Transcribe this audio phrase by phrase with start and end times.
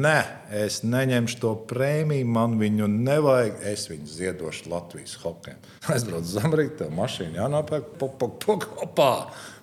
[0.00, 0.16] nē,
[0.64, 3.62] es neņemšu to prēmiju, man viņu nevajag.
[3.70, 5.60] Es viņu ziedošu Latvijas hokeja.
[5.92, 9.14] Aizbraucu uz Ameriku, tā mašīna jānopērk, pop, pop, pop, popā.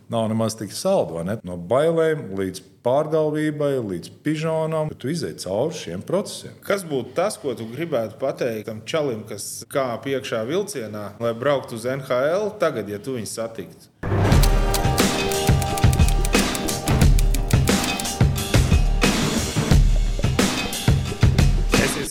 [0.08, 1.34] Nav nemaz tik saldi, vai ne?
[1.44, 4.94] No bailēm līdz pārgalvībai, līdz pižonam.
[4.96, 6.56] Tu izej cauri šiem procesiem.
[6.64, 11.76] Kas būtu tas, ko tu gribētu pateikt tam čalim, kas kāp iekšā vilcienā, lai brauktu
[11.76, 13.92] uz NHL tagad, ja tu viņu satiktu?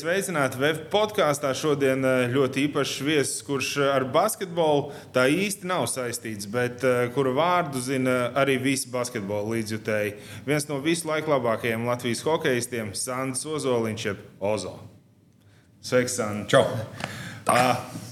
[0.06, 1.48] Sveicināti VF podkāstā.
[1.58, 7.08] Šodien eh, ļoti īpašs viesis, kurš eh, ar basketbolu tā īsti nav saistīts, bet eh,
[7.10, 10.12] kura vārdu zina arī visi basketbola līdzjutēji.
[10.46, 14.76] Viens no visu laiku labākajiem Latvijas hokeistiem- Sandrs Ozoliņš, jeb Ozo.
[15.82, 16.54] Sveiks, Sandrs!
[16.54, 16.62] Čau!
[17.50, 17.58] Tā,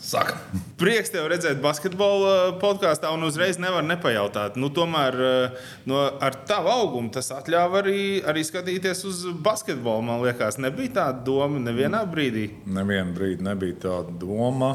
[0.04, 0.36] saka.
[0.80, 4.58] Prieks tev redzēt, basketbola podkāstā, un uzreiz nevar nepajautāt.
[4.60, 5.16] Nu, tomēr
[5.88, 10.04] no, ar tavu augumu tas ļāva arī, arī skatīties uz basketbolu.
[10.10, 12.50] Man liekas, nebija tāda doma nevienā brīdī.
[12.66, 14.74] Nevienā brīdī nebija tāda doma.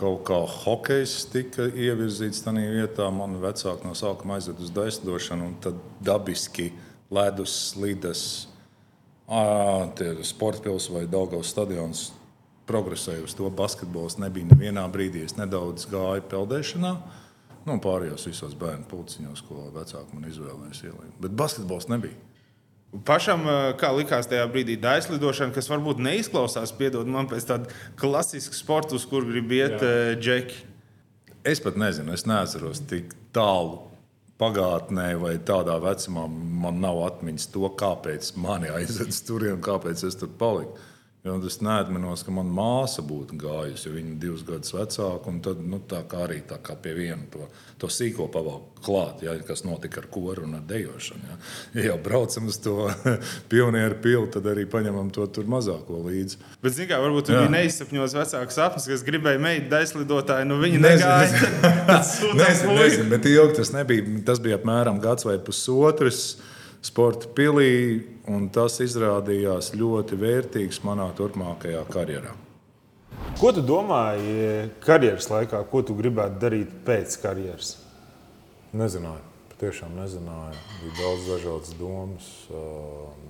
[0.00, 3.10] Kaut kā hokejs tika ievirzīts tajā vietā.
[3.14, 6.72] Man vecāki no sākuma aizveda uz daisdošanu, un tad dabiski
[7.12, 8.24] ledus, slīdes,
[10.26, 12.10] sporta pilsēta vai Daugavas stadions
[12.68, 13.50] progresēju uz to.
[13.50, 15.24] Basketbols nebija nevienā brīdī.
[15.26, 16.92] Es nedaudz gāju peldēšanā.
[17.62, 21.16] Nu, pārējos visos bērnu pulciņos, ko vecāki man izvēlējās ielikt.
[21.22, 22.18] Bet basketbols nebija.
[23.06, 28.54] Pašam, eh, kā likās tajā brīdī, daislidošana, kas varbūt neizklausās, piedod man pēc tāda klasiska
[28.54, 30.58] sporta, uz kur grib iet uh, džeki.
[31.44, 33.80] Es pat nezinu, es neatceros tik tālu
[34.42, 36.26] pagātnē vai tādā vecumā.
[36.28, 40.76] Man nav atmiņas to, kāpēc mani aizved tur un kāpēc es tur paliku.
[41.22, 45.34] Jo es neatceros, ka manā māsa būtu gājusi, jo viņa ir divus gadus vecāka.
[45.44, 47.44] Tad nu, tā kā arī tā kā pie viena to,
[47.78, 51.28] to sīko pavalku klāt, ja, kas notika ar koru un ar dejošanu.
[51.28, 51.36] Ja,
[51.76, 52.88] ja jau braucam uz to
[53.52, 56.40] pionieru pilu, tad arī paņemam to mazāko līdzi.
[56.58, 60.48] Bet, zināmā mērā, varbūt viņi neizsapņos vecāku sapņus, kas gribēja meitu daislidotāju.
[60.50, 61.52] Nu, viņi negāja.
[62.42, 64.24] nezinu, nezinu, bet ilgi tas nebija.
[64.26, 66.32] Tas bija apmēram gads vai pusotrs
[66.82, 72.34] sporta pilī, un tas izrādījās ļoti vērtīgs manā turpmākajā karjerā.
[73.40, 77.74] Ko tu domāji karjeras laikā, ko tu gribētu darīt pēc karjeras?
[78.76, 80.60] Nezināju, patiešām nezināju.
[80.82, 82.30] Bija daudz dažādas domas,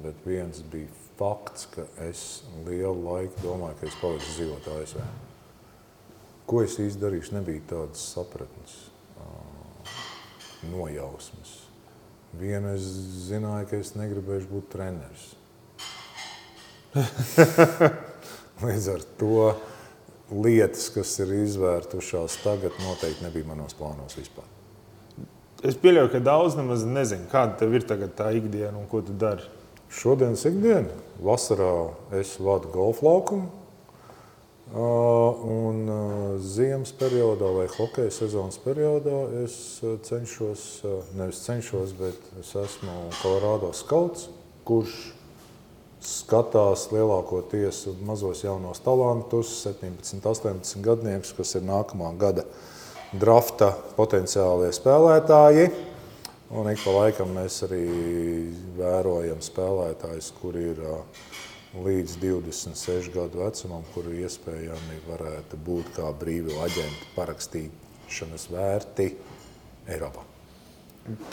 [0.04, 5.02] bet viens bija fakts, ka es lielu laiku domāju, ka es palikšu dzīvot ASV.
[6.46, 8.78] Ko es īsti darīšu, nebija tādas sapratnes,
[10.70, 11.51] nojausmas.
[12.40, 12.86] Vienu es
[13.28, 15.26] zināju, ka es negribēju būt treneris.
[18.62, 19.44] Līdz ar to
[20.32, 24.48] lietas, kas ir izvērtušās tagad, noteikti nebija manos plānos vispār.
[25.62, 29.44] Es pieļauju, ka daudz nemaz nezinu, kāda tev ir tā ikdiena un ko tu dari.
[29.92, 30.88] Šodienas ikdiena.
[31.22, 33.61] Vasarā es vadu golfa laukumu.
[34.72, 35.84] Un
[36.40, 39.54] ziemas periodā vai hokeja sezonas periodā es
[40.08, 40.62] cenšos,
[41.12, 44.30] nevis cenšos, bet es esmu Kolorādo skauts,
[44.64, 44.94] kurš
[46.02, 52.46] skatās lielākoties mazos jaunos talantus, 17, 18 gadniekus, kas ir nākamā gada
[53.12, 55.68] drafta potenciālie spēlētāji.
[56.52, 57.84] Un ik pa laikam mēs arī
[58.76, 60.98] vērojam spēlētājus, kuri ir uh,
[61.72, 69.08] līdz 26 gadu vecumam, kuru iespējami varētu būt kā brīvi aģenti parakstīšanas vērti
[69.88, 70.26] Eiropā.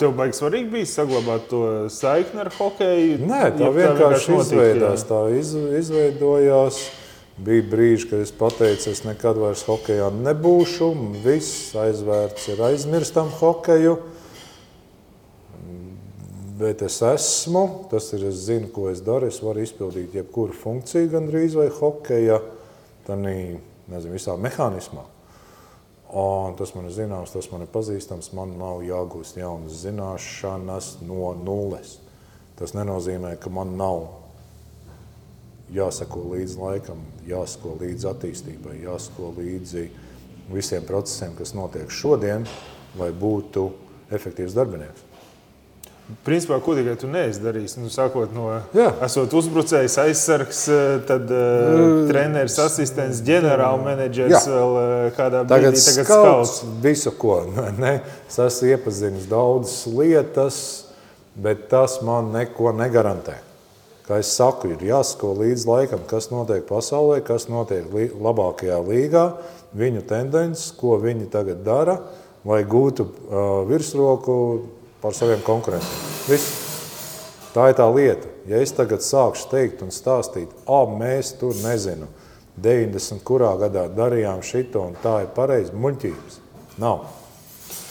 [0.00, 1.60] Tev baigi svarīgi bija saglabāt to
[1.94, 3.20] saikni ar hokeju?
[3.22, 5.04] Nē, tā vienkārši izveidojās.
[5.06, 5.52] Tā iz,
[5.84, 6.80] izveidojās.
[7.40, 10.90] Bija brīži, kad es pateicu, es nekad vairs hokeja nebūšu.
[11.24, 13.94] Viss aizvērts ir aizmirstam hokeju
[16.60, 19.30] bet es esmu, tas ir, es zinu, ko es daru.
[19.30, 22.40] Es varu izpildīt jebkuru funkciju, gandrīz vai hokeja,
[23.08, 23.32] tādā
[23.90, 25.06] nezinu, visā mehānismā.
[26.20, 28.32] Un tas man ir zināms, tas man ir pazīstams.
[28.34, 31.98] Man nav jāgūst jaunas zināšanas no nulles.
[32.58, 34.08] Tas nenozīmē, ka man nav
[35.70, 39.86] jāsako līdzi laikam, jāsako līdzi attīstībai, jāsako līdzi
[40.50, 42.48] visiem procesiem, kas notiek šodien,
[42.98, 43.68] lai būtu
[44.10, 45.09] efektīvs darbinieks.
[46.24, 47.76] Principā, ko tikai tu neesi darījis.
[47.80, 48.88] Nu, sākot no Jā.
[49.06, 50.62] esot uzbrucējs, aizsargs,
[51.08, 54.86] tad uh, treneris, asistents, ģenerālmenedžers vēl uh,
[55.16, 55.84] kādā tagad brīdī.
[55.86, 56.56] Tagad skauts.
[56.84, 57.42] Visu, ko.
[57.80, 58.00] Ne?
[58.28, 60.58] Es esmu iepazinis daudzas lietas,
[61.40, 63.38] bet tas man neko negarantē.
[64.08, 67.86] Kā es saku, ir jāsako līdz laikam, kas notiek pasaulē, kas notiek
[68.18, 69.24] labākajā līgā,
[69.78, 72.00] viņu tendences, ko viņi tagad dara,
[72.44, 74.36] lai gūtu uh, virsroku
[75.02, 76.08] pār saviem konkurentiem.
[76.28, 76.68] Viss.
[77.50, 78.28] Tā ir tā lieta.
[78.46, 82.06] Ja es tagad sākšu teikt un stāstīt, ah, mēs tur nezinu,
[82.60, 83.22] 90.
[83.26, 86.38] kurā gadā darījām šito un tā ir pareizi, muļķības.
[86.82, 87.08] Nav.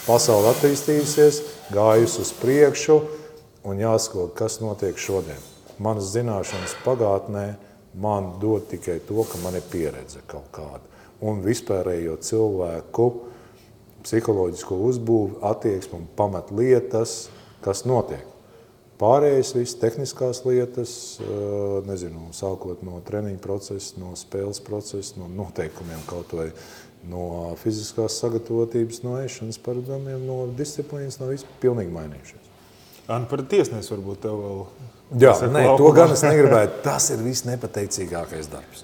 [0.05, 1.41] Pasaule attīstījusies,
[1.75, 2.99] gājusi uz priekšu
[3.67, 5.41] un jāsako, kas notiek šodien.
[5.79, 7.45] Manas zināšanas pagātnē
[7.99, 10.81] man dod tikai to, ka man ir pieredze kaut kāda.
[11.19, 13.09] Un vispārējo cilvēku
[14.09, 17.29] psiholoģisko uzbūvi, attieksmi un pamatlietas,
[17.61, 18.25] kas notiek.
[18.99, 20.91] Pārējais viss tehniskās lietas,
[21.87, 26.49] nezinu, sākot no treniņa procesa, no spēles procesa, no noteikumiem kaut vai
[27.07, 32.49] no fiziskās sagatavotības, no ēšanas paradumiem, no disciplīnas, no viss pilnīgi mainījušies.
[33.09, 34.59] An par tiesnesi varbūt tev vēl.
[35.23, 36.73] Jā, nē, to gan es negribēju.
[36.83, 38.83] Tas ir visnepateicīgākais darbs.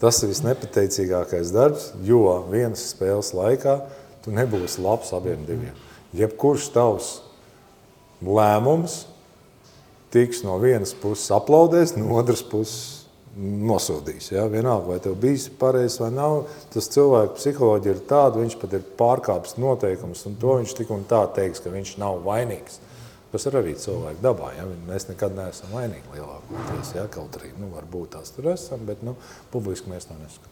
[0.00, 2.22] Tas ir visnepateicīgākais darbs, jo
[2.52, 3.80] vienas spēles laikā
[4.24, 5.76] tu nebūsi labs abiem diviem.
[6.16, 7.10] Jebkurš tavs
[8.24, 9.04] lēmums
[10.10, 13.00] tiks no vienas puses aplaudēts, no otras puses
[13.40, 14.30] nosodīs.
[14.32, 14.46] Ja?
[14.50, 16.44] Vienalga, vai tev bija pareizs vai nav,
[16.74, 21.06] tas cilvēka psiholoģija ir tāda, viņš pat ir pārkāpis noteikumus, un to viņš tik un
[21.10, 22.80] tā teiks, ka viņš nav vainīgs.
[23.30, 24.50] Tas ir arī cilvēka dabā.
[24.56, 24.66] Ja?
[24.88, 26.96] Mēs nekad neesam vainīgi lielākoties.
[26.98, 27.06] Ja?
[27.14, 29.14] Kaut arī nu, varbūt tās tur esam, bet nu,
[29.54, 30.49] publiski mēs to neskatām.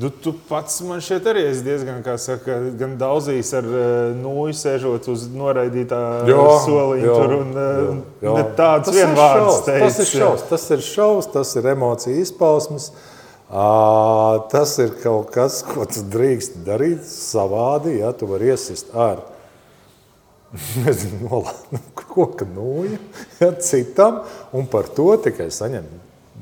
[0.00, 3.82] Tu, tu pats man šeit arī esi diezgan, kā saka, gan daudzīs ar uh,
[4.16, 5.98] nūju sēžot uz noraidītā
[6.64, 7.90] soliņa tur un uh,
[8.24, 8.34] jā.
[8.56, 9.98] tāds vienvārds teicis.
[9.98, 12.88] Tas ir šaus, tas ir šaus, tas ir emociju izpausmes.
[13.50, 19.20] Uh, tas ir kaut kas, ko tu drīkst darīt savādi, ja tu vari iesist ar
[20.84, 22.96] nezinu, nolādu koka nūju
[23.42, 24.22] ja, citam
[24.56, 25.84] un par to tikai saņem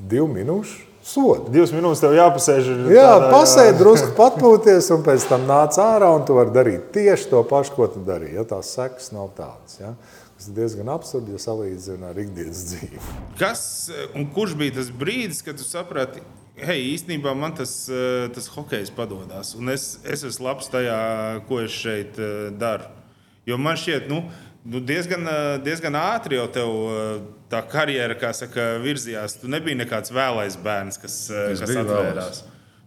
[0.08, 1.49] divu minūšu sodu.
[1.55, 2.70] Divas minūtes tev jāpasēž.
[2.93, 3.66] Jā, jā.
[3.81, 7.90] drusku patpūties, un pēc tam nāc ārā, un tu vari darīt tieši to pašu, ko
[7.93, 8.37] tu darīji.
[8.38, 9.78] Ja tās sekas nav tādas.
[9.81, 9.94] Ja?
[10.38, 13.00] Tas ir diezgan absurdi, ja salīdzina ar ikdienas dzīvi.
[13.40, 13.62] Kas
[14.14, 16.22] un kurš bija tas brīdis, kad tu saprati,
[16.62, 20.99] hei, īstenībā man tas, eh, tas hokejs padodas, un es, es esmu labs tajā,
[21.49, 22.87] ko es šeit eh, daru.
[23.49, 24.22] Jo man šķiet, nu,
[24.69, 26.72] nu diezgan, eh, diezgan ātri jau tev
[27.50, 29.38] tā karjera, kā saka, virzījās.
[29.42, 32.42] Tu nebija nekāds vēlais bērns, kas, eh, es kas atvērās.
[32.42, 32.42] Vēlais.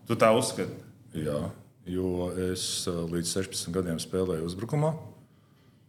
[0.07, 0.75] Tu tā uzskati?
[1.13, 1.39] Jā,
[1.85, 4.93] jo es eh, līdz 16 gadiem spēlēju uzbrukumā.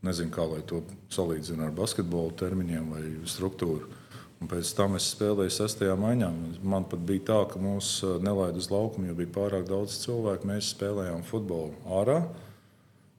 [0.02, 0.82] Nezinu, kā lai to
[1.14, 3.86] salīdzinu ar basketbolu termiņiem vai struktūru.
[4.42, 6.28] Un pēc tam es spēlēju sestajā maiņā.
[6.66, 10.48] Man pat bija tā, ka mūs eh, nelaida uz laukumu, jo bija pārāk daudz cilvēku.
[10.50, 12.22] Mēs spēlējām futbolu ārā.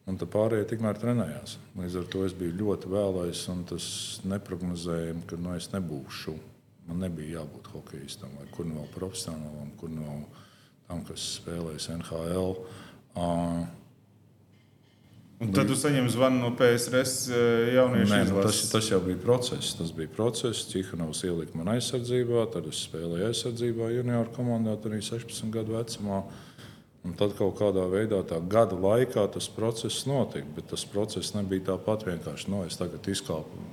[0.03, 1.57] Un tā pārējie tikmēr trenējās.
[1.79, 3.85] Līdz ar to es biju ļoti vēlais, un tas
[4.27, 6.33] neprognozējami, ka nu, es nebūšu.
[6.89, 10.25] Man nebija jābūt hokeistam vai kur no nu profesionālam, kur no nu
[10.89, 12.57] tam, kas spēlēs NHL.
[13.15, 13.63] Uh,
[15.43, 17.13] Un tad jūs saņemat zvanu no PSRS
[17.73, 19.73] jauniešu Nē, nu, tas, tas jau bija process.
[19.75, 20.67] Tas bija process.
[20.69, 26.21] Cihanovs ielika man aizsardzībā, tad es spēlēju aizsardzībā junioru komandā, arī 16 gadu vecumā.
[26.23, 26.52] Uh,
[27.03, 30.47] Un tad kaut kādā veidā tā gada laikā tas process notika.
[30.55, 32.47] Bet tas process nebija tāpat vienkārši.
[32.51, 33.65] Nu, es tagad izkāpu,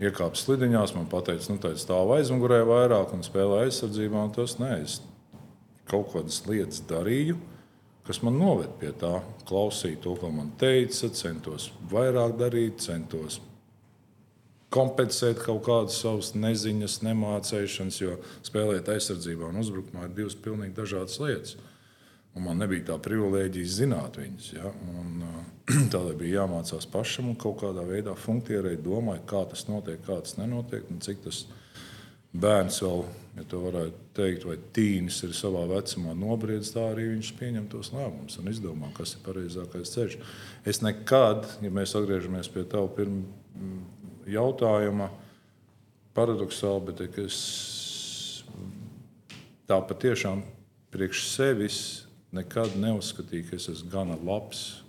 [0.00, 4.24] iekāpu slidiņās, man teica, nu, tā stāv aizmugurē vairāk un spēlē aizsardzībā.
[4.24, 5.00] Un tas nē, es
[5.92, 7.36] kaut kādas lietas darīju,
[8.08, 9.18] kas man noved pie tā.
[9.48, 13.42] Klausīju to, ko man teica, centos vairāk darīt, centos
[14.72, 21.16] kompensēt kaut kādas savas neziņas, nemācīšanas, jo spēlēt aizsardzībā un uzbrukumā ir divas pilnīgi dažādas
[21.22, 21.56] lietas.
[22.38, 24.50] Un man nebija tā privilēģija zināt viņus.
[24.54, 24.70] Ja?
[24.94, 25.24] Un,
[25.92, 30.38] tādēļ bija jāmācās pašam un kaut kādā veidā funkcionēt, domāt, kā tas notiek, kā tas
[30.38, 30.86] nenotiek.
[31.02, 31.42] Cik tas
[32.38, 33.04] bērns vēl,
[33.40, 37.90] ja tā varētu teikt, vai tīnis ir savā vecumā nobriedzis, tā arī viņš pieņem tos
[37.96, 40.18] lēmumus un izdomā, kas ir pareizākais ceļš.
[40.68, 43.26] Es nekad, ja mēs atgriežamies pie tā pirmā
[44.30, 45.10] jautājuma,
[46.14, 47.38] paradoxāli, bet es
[49.68, 50.46] tā patiešām
[50.94, 51.80] priekš sevis
[52.34, 54.82] nekad neuzskatīju, ka es esmu gana labs,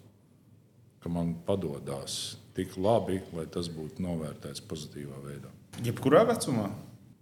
[1.00, 5.52] ka man padodas tik labi, lai tas būtu novērtēts pozitīvā veidā.
[5.86, 6.68] Jebkurā vecumā?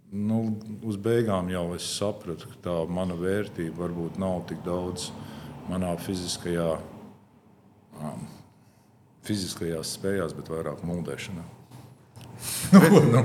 [0.08, 0.40] Nu,
[0.88, 5.10] uz beigām jau es sapratu, ka tā mana vērtība varbūt nav tik daudz
[5.68, 6.70] manā fiziskajā,
[8.00, 8.24] um,
[9.28, 11.44] fiziskajās spējās, bet vairāk mūldēšanā.
[12.72, 13.22] nu, nu.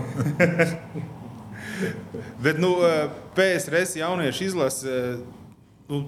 [2.43, 2.75] bet nu,
[3.37, 4.99] PSRS jauniešu izlase.
[5.87, 6.03] Nu,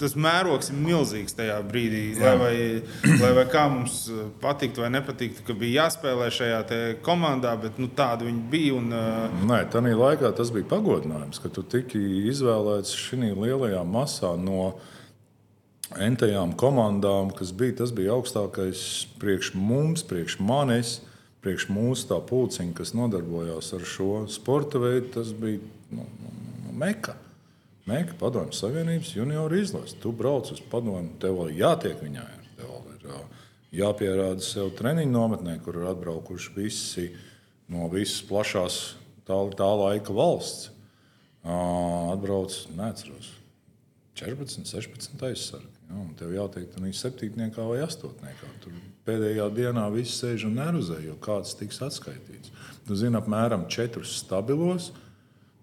[0.00, 2.02] tas mērogs ir milzīgs tajā brīdī.
[2.18, 2.34] Jā.
[2.34, 6.60] Lai, vai, lai vai kā mums uh, patiktu vai nepatiktu, ka bija jāspēlē šajā
[7.06, 8.74] komandā, bet nu, tāda viņa bija.
[8.80, 9.46] Un, uh...
[9.50, 14.74] Nē, tā laikā tas bija pagodinājums, ka tu tiki izvēlēts šajā lielajā masā no
[16.00, 17.80] entajām komandām, kas bija.
[17.84, 21.00] Tas bija augstākais priekš mums, priekš manis.
[21.44, 25.60] priekš mūsu tā pulciņa, kas nodarbojās ar šo sporta veidu, tas bija
[25.92, 26.30] nu, nu,
[26.64, 27.18] nu, meka.
[27.84, 29.98] Meka padomju Savienības junioru izlase.
[30.00, 32.30] Tu brauc uz padomju, tev vēl jātiek viņai.
[32.56, 33.16] Tev vēl ir
[33.82, 37.10] jāpierāda sev treniņu nometnē, kur ir atbraukuši visi
[37.68, 38.78] no visas plašās
[39.28, 40.70] tā, tā laika valsts.
[41.44, 43.34] Atbrauc, neatceros,
[44.16, 45.68] 14, 16 aizsargi.
[45.90, 48.48] Ja, tev jātiek tādā septītniekā vai astotniekā.
[48.64, 52.54] Tur pēdējā dienā viss sēž un nervozē, jo kāds tiks atskaitīts.
[52.88, 54.94] Tu zini, apmēram četrus stabilos,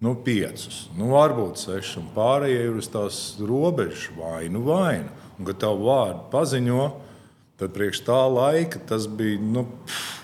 [0.01, 5.11] nu piecus, nu varbūt sešus, un pārējie ir uz tās robežas vainu vainu.
[5.37, 6.87] Un, kad tavu vārdu paziņo,
[7.61, 9.39] tad priekš tā laika tas bija.
[9.41, 10.17] Nu, pff,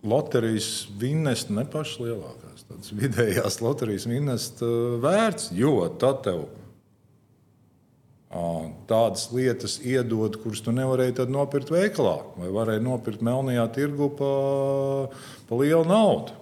[0.00, 4.62] Loterijas vinnest ne pašas lielākās, tādas vidējās loterijas vinnest
[5.02, 6.46] vērts, jo tad tev
[8.88, 14.34] tādas lietas iedod, kuras tu nevarēji nopirkt veikalā, vai varēji nopirkt melnajā tirgu pa,
[15.48, 16.39] pa lielu naudu.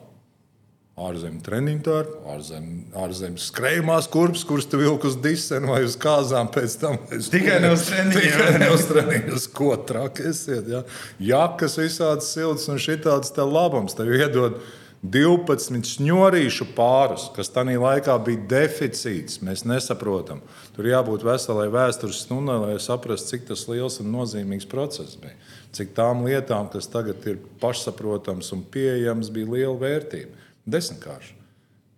[0.99, 6.51] Ārzemju treniņu tārpu, ārzemju ārzem skrejamās kurpes, kuras tu vilki uz disenu vai uz kāzām
[6.51, 6.97] pēc tam.
[7.35, 8.25] Tikai ne uz treniņiem.
[8.25, 10.67] Tikai ne uz treniņiem, uz ko traki esiet.
[10.73, 10.83] Ja?
[11.23, 14.59] Jakas visādas siltas un šitādas tev labums tev iedod.
[14.99, 19.39] 12 šņurīšu pārus, kas tajā laikā bija deficīts.
[19.47, 20.41] Mēs nesaprotam.
[20.75, 25.39] Tur jābūt veselai vēstures stundai, lai saprastu, cik tas liels un nozīmīgs process bija.
[25.79, 30.48] Cik tām lietām, kas tagad ir pašsaprotams un pieejams, bija liela vērtība.
[30.69, 31.33] Desmitkārši.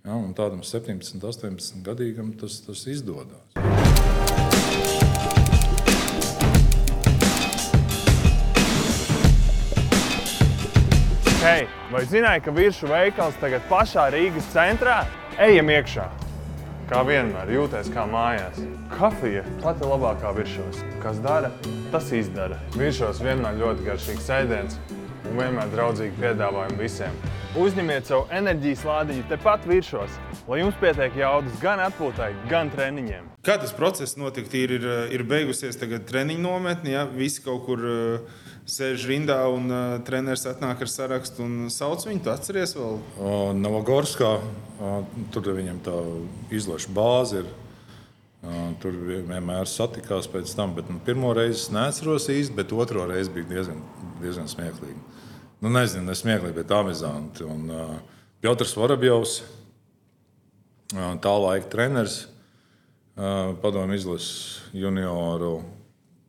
[0.07, 3.41] Ja, tādam 17, 18 gadīgam tas, tas izdodas.
[11.41, 15.01] Hei, vai zināji, ka virsmu veikals tagad pašā Rīgas centrā?
[15.41, 16.07] Ejam iekšā!
[16.91, 18.63] Kā vienmēr, jūties kā mājās.
[18.95, 20.85] Kafija pati labākā virsmas.
[21.03, 21.51] Kas dara,
[21.91, 22.61] tas izdara.
[22.79, 27.23] Virsmas vienmēr ļoti garšīgs ēdiens un vienmēr draudzīgi piedāvājumi visiem.
[27.59, 30.13] Uzņemiet savu enerģijas lādiņu tepat virsmas,
[30.47, 33.27] lai jums pietiek jaudas gan atpūtai, gan treniņiem.
[33.43, 34.53] Kā tas process notika?
[34.55, 38.39] Ir, ir, ir beigusies treniņu nometne, ja visi kaut kur uh,
[38.71, 42.23] sēž rindā un uh, treneris atnāk ar sarakstu un sauc viņu.
[42.23, 43.01] Tu atceries vēl?
[43.19, 44.31] Uh, Novogorskā
[45.35, 45.97] tur viņam tā
[46.55, 47.51] izlaša bāze ir.
[48.81, 53.35] Tur vienmēr satikās pēc tam, bet nu, pirmo reizi es neatceros īsti, bet otro reizi
[53.35, 53.83] bija diezgan,
[54.23, 55.03] diezgan smieklīgi.
[55.61, 57.45] Nu, nezinu, ne smieklīgi, bet amizanti.
[57.45, 57.97] Un uh,
[58.41, 59.41] Piotrs Vorabjovs,
[60.95, 62.23] uh, tā laika treneris,
[63.17, 64.33] uh, padomju izlases
[64.73, 65.59] junioru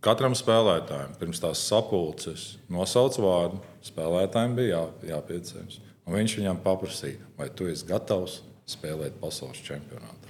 [0.01, 3.59] Katram spēlētājam pirms tās sapulces nosauc vārdu.
[3.85, 5.77] Spēlētājiem bija jā, jāpieceļas.
[6.09, 10.20] Viņš viņam paprasīja, vai tu esi gatavs spēlēt pasaules čempionātā.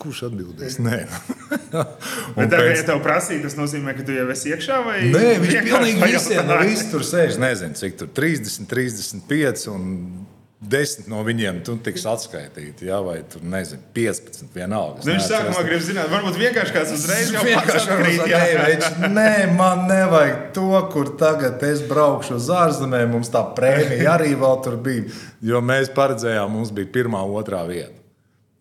[0.00, 0.78] Kurš atbildēs?
[0.82, 0.98] Nē,
[2.36, 2.72] bet tā, pēc...
[2.80, 6.44] ja tev prasīja, tas nozīmē, ka tu jau esi iekšā vai Nē, viņš pilnīgi visiem,
[6.48, 7.38] no visi tur sēž.
[7.42, 9.88] Nezinu, cik tur 30, 35 un
[10.62, 14.44] Desmit no viņiem tu tiks atskaitīti, ja, vai tur nezinu, 15.
[14.54, 15.02] vienalga.
[15.02, 20.68] Nu, viņš sākumā grib zināt, varbūt vienkārši kāds uzreiz jau ka nē, man nevajag to,
[20.94, 23.10] kur tagad es braukšu uz ārzemēm.
[23.16, 25.10] Mums tā prēmija arī vēl tur bija,
[25.42, 28.01] jo mēs paredzējām, mums bija pirmā, otrā vieta.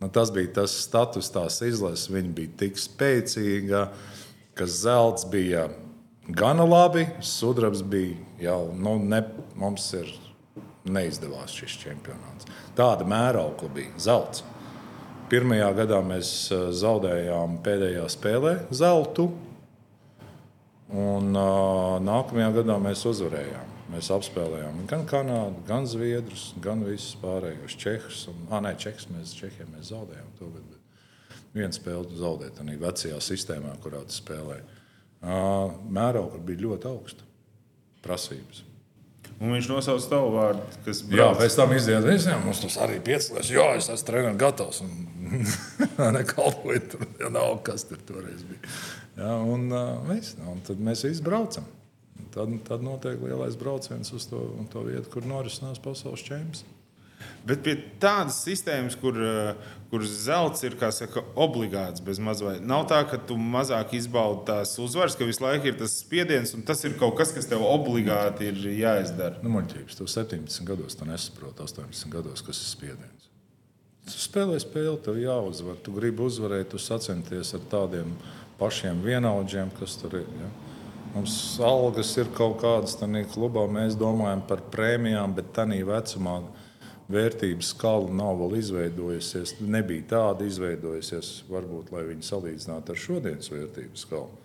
[0.01, 2.09] Nu, tas bija tas status, tās izlases.
[2.09, 3.85] Viņa bija tik spēcīga,
[4.57, 5.67] ka zelts bija
[6.25, 9.21] gana labi, sudrabs bija jau, nu, ne,
[9.55, 10.09] mums ir
[10.89, 12.49] neizdevās šis čempionāts.
[12.77, 14.41] Tāda mēraukla bija zelts.
[15.29, 19.29] Pirmajā gadā mēs eh, zaudējām pēdējā spēlē zeltu,
[20.91, 23.70] un uh, nākamajā gadā mēs uzvarējām.
[23.91, 28.21] Mēs apspēlējām gan Kanādu, gan Zviedrus, gan visus pārējos Čehus.
[28.31, 30.29] Un, ah, nē, Čehus mēs, Čehiem mēs zaudējām.
[30.39, 34.63] To, bet, bet vienu spēli zaudēt tādā vecajā sistēmā, kurā tu spēlēji.
[35.21, 37.27] Uh, mēraukla bija ļoti augsta
[38.05, 38.63] prasības.
[39.41, 40.63] Un viņš nosauca tavu vārdu.
[40.85, 41.03] Brauc.
[41.17, 42.41] Jā, pēc tam izdevās visiem.
[42.45, 43.49] Mums tas arī piecēlās.
[43.49, 44.81] Jā, es esmu treniņš gatavs.
[46.17, 48.73] Nekalpoju tur, ja nav kas tur toreiz bija.
[49.17, 51.65] Jā, un, uh, un tad mēs visi braucam.
[52.31, 56.63] Tad, tad notiek lielais brauciens uz to, to vietu, kur norisinās pasaules čempions.
[57.45, 63.17] Bet pie tādas sistēmas, kur, eh, kur zelts ir saka, obligāts mazliet, nav tā, ka
[63.17, 67.17] tu mazāk izbaudi tās uzvaras, ka visu laiku ir tas spiediens, un tas ir kaut
[67.17, 69.41] kas, kas tev obligāti ir jāizdara.
[69.43, 73.29] Nu, Muļķības, tu 17 gados to nesaproti, 18 gados, kas ir spiediens.
[74.05, 75.77] Tu spēlē spēli, tev jāuzvar.
[75.83, 78.15] Tu gribi uzvarēt, tu sacenties ar tādiem
[78.57, 80.29] pašiem vienaudžiem, kas tur ir.
[80.39, 80.49] Ja?
[81.11, 86.37] Mums algas ir kaut kādas, tādā klubā mēs domājam par prēmijām, bet tādā vecumā
[87.11, 89.57] vērtības skala nav vēl izveidojusies.
[89.59, 94.39] Nebija tāda izveidojusies, varbūt, lai viņi salīdzinātu ar šodienas vērtības skalu.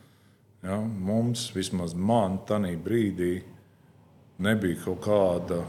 [0.67, 3.33] Ja, mums, vismaz man, tajā brīdī,
[4.43, 5.63] nebija kaut kāda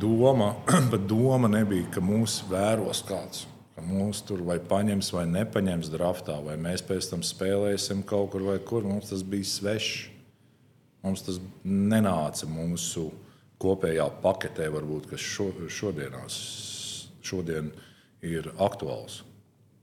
[0.00, 0.52] doma,
[0.92, 3.46] bet doma nebija, ka mūs vēros kāds.
[3.86, 8.58] Mūs tur vai paņems vai nepaņems draftā, vai mēs pēc tam spēlēsim kaut kur vai
[8.58, 8.86] kur.
[8.86, 10.08] Mums tas bija svešs.
[11.06, 13.12] Mums tas nenāca mūsu
[13.62, 16.40] kopējā paketē, varbūt, kas šo, šodienās,
[17.24, 17.70] šodien
[18.26, 19.22] ir aktuāls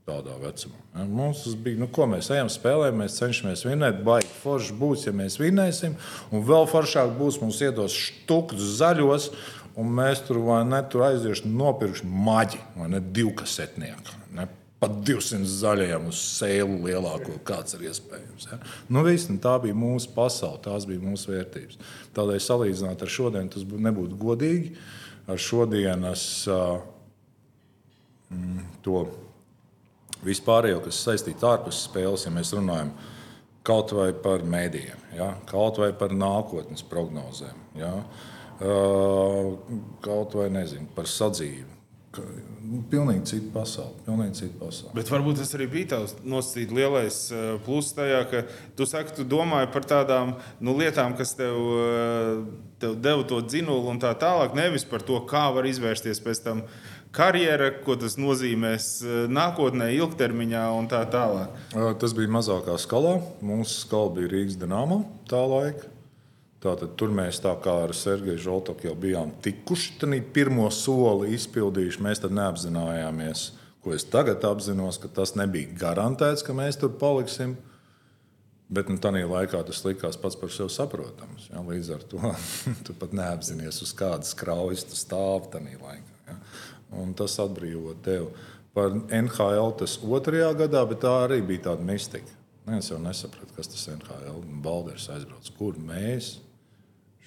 [0.03, 0.75] tādā vecumā.
[1.07, 4.01] Mums tas bija, nu, ko mēs ejam, spēlējam, mēs cenšamies vinēt.
[4.03, 5.95] Baigi forši būs, ja mēs vinēsim.
[6.35, 9.29] Un vēl foršāk būs, mums iedos štukus zaļos,
[9.79, 14.19] un mēs tur vai ne tur aiziesim nopirkšu maģi vai ne divkasetnieku.
[14.37, 14.47] Ne?
[14.83, 18.49] Pat 200 zaļajiem uz sēlu lielāko, kāds ir iespējams.
[18.51, 18.57] Ja?
[18.91, 21.79] Nu, viss, tā bija mūsu pasaule, tās bija mūsu vērtības.
[22.17, 24.73] Tādēļ salīdzināt ar šodienu tas nebūtu godīgi.
[25.31, 26.81] Ar šodienas uh,
[28.83, 29.05] to
[30.27, 32.91] vispārējo, kas saistīts ārpus spēles, ja mēs runājam
[33.63, 35.29] kaut vai par mēdījiem, ja?
[35.47, 37.93] kaut vai par nākotnes prognozēm, ja?
[38.59, 41.71] Kaut vai nezinu, par sadzīvi.
[42.13, 43.95] Nu, pilnīgi cita pasaule.
[44.05, 44.91] Pilnīgi cita pasaule.
[44.93, 47.17] Bet varbūt tas arī bija tavs nosacīt lielais
[47.65, 48.43] pluss tajā, ka
[48.77, 51.57] tu saki, tu domāji par tādām nu, lietām, kas tev,
[52.81, 54.53] tev deva to dzinulu un tā tālāk.
[54.57, 56.61] Nevis par to, kā var izvērsties pēc tam
[57.13, 58.91] karjera, ko tas nozīmēs
[59.33, 61.57] nākotnē, ilgtermiņā un tā tālāk?
[62.01, 63.17] Tas bija mazākā skalā.
[63.41, 65.92] Mūsu skala bija Rīgas dīnāma tā laika.
[66.63, 72.01] Tātad, tur mēs tā kā ar Sergeju Žoltoku jau bijām tikuši, tad pirmo soli izpildījuši.
[72.05, 73.49] Mēs tad neapzinājāmies,
[73.83, 77.57] ko es tagad apzinos, ka tas nebija garantēts, ka mēs tur paliksim.
[78.73, 81.51] Bet nu, tajā laikā tas likās pats par sevi saprotams.
[81.51, 81.61] Ja?
[81.67, 82.31] Līdz ar to
[82.87, 86.13] tu pat neapzinājies, uz kādas kraujas tu stāvi tajā laikā
[86.99, 88.29] un tas atbrīvo tevi.
[88.73, 92.39] Par NHL tas otrajā gadā, bet tā arī bija tāda mistika.
[92.65, 95.49] Neviens jau nesaprata, kas tas NHL Balders aizbrauc.
[95.57, 96.37] Kur mēs,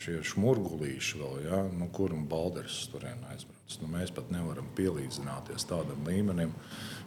[0.03, 1.61] šie šmurgulīši vēl, ja?
[1.73, 3.79] nu, kur un Balders turien aizbrauc.
[3.83, 6.53] Nu, mēs pat nevaram pielīdzināties tādam līmenim,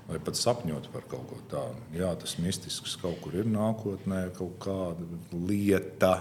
[0.09, 1.83] vai pat sapņot par kaut ko tādu.
[1.95, 6.15] Jā, tas mistisks kaut kur ir nākotnē, kaut kāda lieta,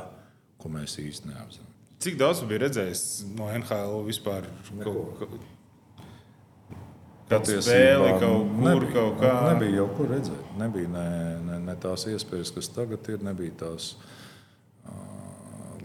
[0.60, 1.64] ko mēs īsti neapzināmies.
[1.98, 4.46] Cik daudz bija redzējis no NHL vispār?
[4.84, 5.32] Kaut, kaut,
[7.48, 9.32] spēle kaut kur, nebija, kaut kā.
[9.50, 10.54] Nebija jau kur redzēt.
[10.60, 11.08] Nebija ne,
[11.48, 14.06] ne, ne tās iespējas, kas tagad ir, nebija tās uh,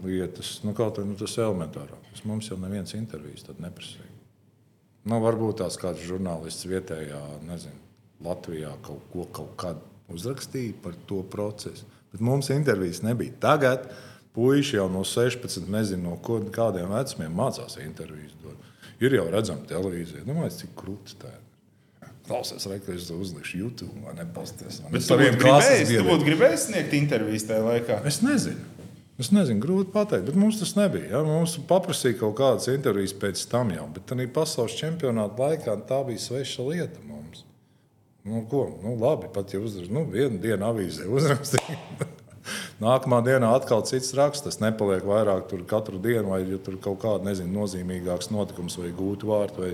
[0.06, 0.58] lietas.
[0.64, 2.24] Nu, kaut kā nu, tas elementārākais.
[2.28, 4.10] Mums jau neviens intervijas neprasīja.
[5.04, 7.80] Nu, varbūt tās kāds žurnālists vietējā, nezinu,
[8.24, 9.82] Latvijā kaut ko kaut kādu
[10.14, 11.84] uzrakstīja par to procesu.
[12.12, 13.34] Bet mums intervijas nebija.
[13.42, 13.88] Tagad
[14.34, 18.32] puiši jau no 16, nezinu, no kādiem vecumiem mācās intervijas.
[18.42, 18.70] Dot.
[19.02, 20.24] Ir jau redzama televīzija.
[20.26, 21.40] Domāju, cik krūtis tā ir.
[22.24, 24.78] Klausies, vai es to uzlikšu YouTube vai nepasties.
[24.88, 27.98] Bet tu būtu gribējis, tu būtu gribējis sniegt intervijas tajā laikā?
[28.08, 28.62] Es nezinu.
[29.20, 31.06] Es nezinu, grūti pateikt, bet mums tas nebija.
[31.12, 31.20] Ja?
[31.26, 36.22] Mums paprasīja kaut kādas intervijas pēc tam jau, bet tā pasaules čempionāta laikā tā bija
[36.22, 37.44] sveša lieta mums.
[38.24, 38.66] Nu, ko?
[38.82, 41.78] Nu, labi, pat ja uzrakstīju, nu, vienu dienu avīzē uzrakstīju.
[42.84, 44.48] Nākamā dienā atkal cits raksts.
[44.48, 48.90] Tas nepaliek vairāk tur katru dienu, vai ja tur kaut kāda nezinu, nozīmīgāks notikums, vai
[48.96, 49.72] gūti vārti, vai,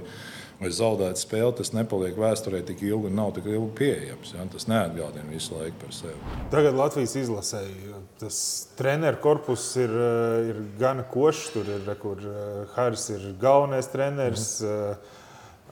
[0.60, 1.52] vai zaudēta spēle.
[1.58, 4.34] Tas nepaliek vēsturē tik ilgi un nav tik ilgi pieejams.
[4.36, 4.46] Ja?
[4.52, 6.34] Tas neatgādina visu laiku par sevi.
[6.54, 7.94] Tagad Latvijas izlasēji.
[8.20, 8.42] Tas
[8.78, 11.54] treneru korpus ir, eh, ir gana košs.
[11.54, 14.52] Tur ir kur eh, Haris ir galvenais treneris.
[14.60, 15.16] Mm.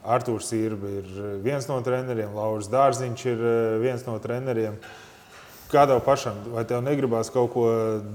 [0.08, 1.08] Arthurs Irba ir
[1.42, 3.40] viens no treneriem, Lauris Dārziņš ir
[3.82, 4.78] viens no treneriem.
[4.78, 5.08] Uh,
[5.68, 7.66] Kā tev pašam, vai tev negribās kaut ko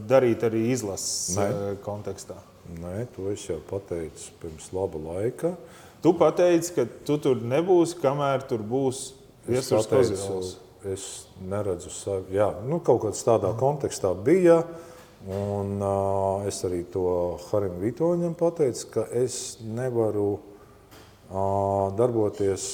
[0.09, 1.45] darīt arī izlases Nē.
[1.45, 2.39] Eh, kontekstā?
[2.79, 5.51] Nē, to es jau pateicu pirms laba laika.
[6.03, 9.13] Tu pateici, ka tu tur nebūsi, kamēr tur būs
[9.47, 10.57] viesurs Kozils.
[10.83, 11.03] Es
[11.39, 14.57] neredzu savu, jā, nu, kaut kādā tādā kontekstā bija.
[15.23, 17.05] Un, uh, es arī to
[17.47, 22.65] Harim Vitoņam pateicu, ka es nevaru uh, darboties,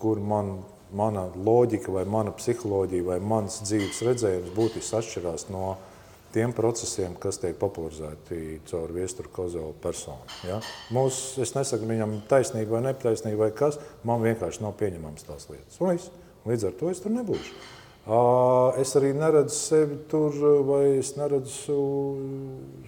[0.00, 0.54] kur man
[0.88, 5.74] mana loģika, vai mana psiholoģija, vai mans dzīves redzējums būtiski atšķirās no
[6.34, 10.28] tiem procesiem, kas tiek popularizēti caur viesturu Kozelu personu.
[10.48, 10.60] Ja?
[10.94, 15.80] Mūs, es nesaku viņam taisnība vai netaisnība, vai kas, man vienkārši nav pieņemams tās lietas.
[15.80, 16.08] Un es,
[16.48, 17.58] līdz ar to es tur nebūšu.
[18.80, 20.32] Es arī neredzu sevi tur,
[20.64, 21.74] vai es neredzu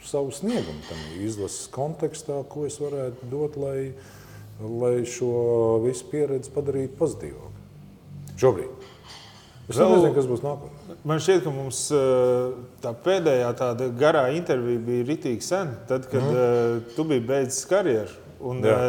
[0.09, 3.91] savu sniegumu tam izlases kontekstā, ko es varētu dot, lai,
[4.65, 7.53] lai šo visu pieredzi padarītu pozitīvāku.
[8.41, 8.80] Šobrīd.
[9.71, 10.99] Es Vēl, nezinu, kas būs nākamais.
[11.07, 16.27] Man šķiet, ka mums eh, tā pēdējā tāda garā intervija bija ritīgi sen, tad, kad
[16.27, 16.89] mm.
[16.97, 18.19] tu biji beidzis karjeru.
[18.51, 18.81] Un, Jā.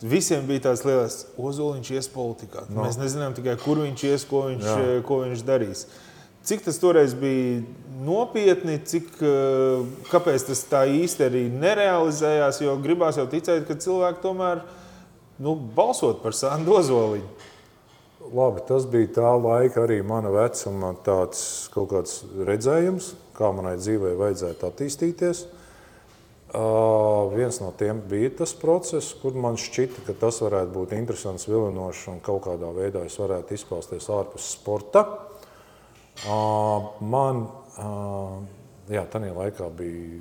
[0.00, 2.62] Visiem bija tāds liels, Ozoliņš ies politikā.
[2.72, 2.86] No.
[2.86, 4.94] Mēs nezinām tikai, kur viņš ies, ko viņš, Jā.
[5.04, 5.84] ko viņš darīs.
[6.48, 7.58] Cik tas toreiz bija
[8.00, 9.10] nopietni, cik,
[10.08, 12.62] kāpēc tas tā īsti arī nerealizējās?
[12.64, 14.62] Jo gribās jau ticēt, ka cilvēki tomēr
[15.44, 17.28] nu, balsot par Sandu Ozoliņu.
[18.20, 24.12] Labi, tas bija tā laika arī mana vecuma tāds kaut kāds redzējums, kā manai dzīvei
[24.18, 25.40] vajadzētu attīstīties.
[26.50, 31.48] Uh, viens no tiem bija tas process, kur man šķita, ka tas varētu būt interesants,
[31.48, 35.06] vilinošs un kaut kādā veidā es varētu izpausties ārpus sporta.
[36.26, 37.46] Uh, man
[37.80, 38.36] uh,
[38.92, 40.20] jā, tajā laikā bija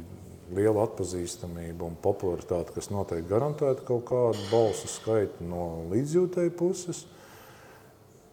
[0.56, 7.04] liela atpazīstamība un popularitāte, kas noteikti garantētu kaut kādu balsu skaitu no līdzjūtēju puses.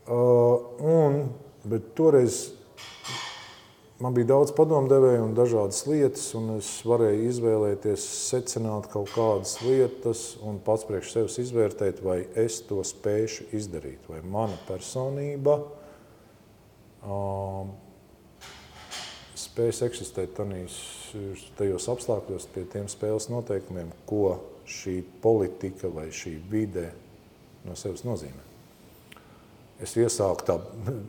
[0.06, 1.24] Un,
[1.66, 2.52] bet toreiz
[3.98, 10.36] man bija daudz padomdevēju un dažādas lietas, un es varēju izvēlēties, secināt kaut kādas lietas
[10.46, 15.58] un pats priekš sevis izvērtēt, vai es to spēšu izdarīt, vai mana personība
[17.02, 17.74] um,
[19.34, 20.38] spēs eksistēt
[21.58, 24.36] tajos apstākļos, pie tiem spēles noteikumiem, ko
[24.70, 26.92] šī politika vai šī vide
[27.66, 28.55] no sevis nozīmē
[29.82, 30.56] es iesāku tā,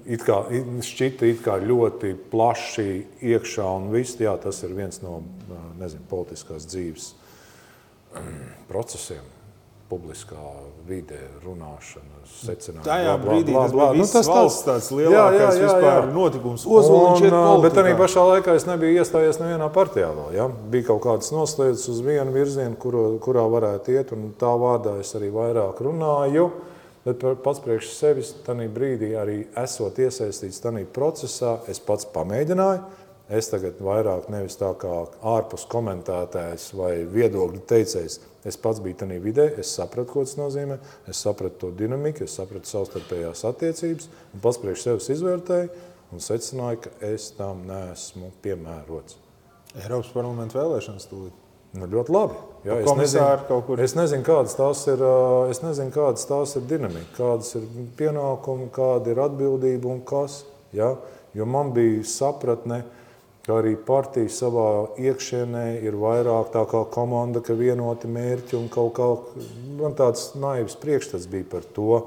[0.10, 0.42] it kā
[0.84, 2.90] šķita it kā ļoti plaši
[3.34, 5.22] iekšā un viss, jā, tas ir viens no,
[5.80, 7.14] nezinu, politiskās dzīves
[8.70, 9.34] procesiem.
[9.88, 10.50] Publiskā
[10.84, 12.84] vidē, runāšana, secinājuma.
[12.84, 14.02] Tajā brīdī blā, blā, blā.
[14.02, 16.02] nu, tas valsts tāds lielākais jā, jā, jā, jā.
[16.12, 16.66] notikums.
[16.68, 17.44] Politikā.
[17.64, 20.34] Bet arī pašā laikā es nebiju iestājies nevienā partijā vēl.
[20.36, 20.50] Ja?
[20.52, 25.16] Bija kaut kādas noslēdzas uz vienu virzienu, kuro, kurā varētu iet, un tā vārdā es
[25.16, 26.50] arī vairāk runāju.
[26.50, 26.77] Uh,
[27.08, 32.82] Bet pats priekš sevis tajā brīdī, arī esot iesaistīts tajā procesā, es pats pamēģināju.
[33.38, 34.92] Es tagad vairāk nevis tā kā
[35.36, 38.20] ārpus komentētājs vai viedokļu teicējs.
[38.48, 40.78] Es pats biju tajā vidē, es sapratu, ko tas nozīmē,
[41.12, 45.74] es sapratu to dinamiku, es sapratu savstarpējās attiecības, un pats priekš sevis izvērtēju
[46.12, 49.20] un secināju, ka es tam neesmu piemērots.
[49.78, 51.47] Eiropas parlamenta vēlēšanas tūlīt.
[51.76, 52.38] Nu, ļoti labi.
[52.68, 55.02] Jā, es, nezinu, es, nezinu, kādas tās ir,
[55.52, 57.68] es nezinu, kādas tās ir dinamika, kādas ir
[58.00, 60.42] pienākumi, kāda ir atbildība un kas.
[60.76, 60.96] Ja?
[61.38, 62.82] Jo man bija sapratne,
[63.46, 68.96] ka arī partija savā iekšienē ir vairāk tā kā komanda, ka vienoti mērķi un kaut
[68.98, 69.08] kā
[69.80, 72.02] man tāds naivs priekšstats bija par to,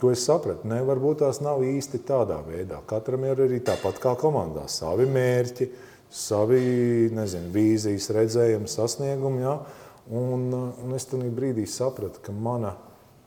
[0.00, 0.66] ko es sapratu.
[0.70, 2.80] Ne, varbūt tās nav īsti tādā veidā.
[2.90, 5.68] Katram ir arī tāpat kā komandā savi mērķi
[6.10, 9.44] savi nezinu, vīzijas, redzējumi, sasniegumi.
[9.44, 9.58] Ja?
[10.10, 12.74] Un, un es tam brīdī sapratu, ka mana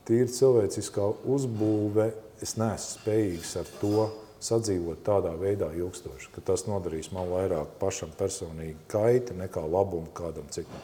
[0.08, 2.10] tīra cilvēciskā uzbūve,
[2.44, 4.10] es neesmu spējīgs ar to
[4.44, 10.50] sadzīvot tādā veidā ilgstoši, ka tas nodarīs man vairāk pašam personīgi kaiti nekā labumu kādam
[10.52, 10.82] citam.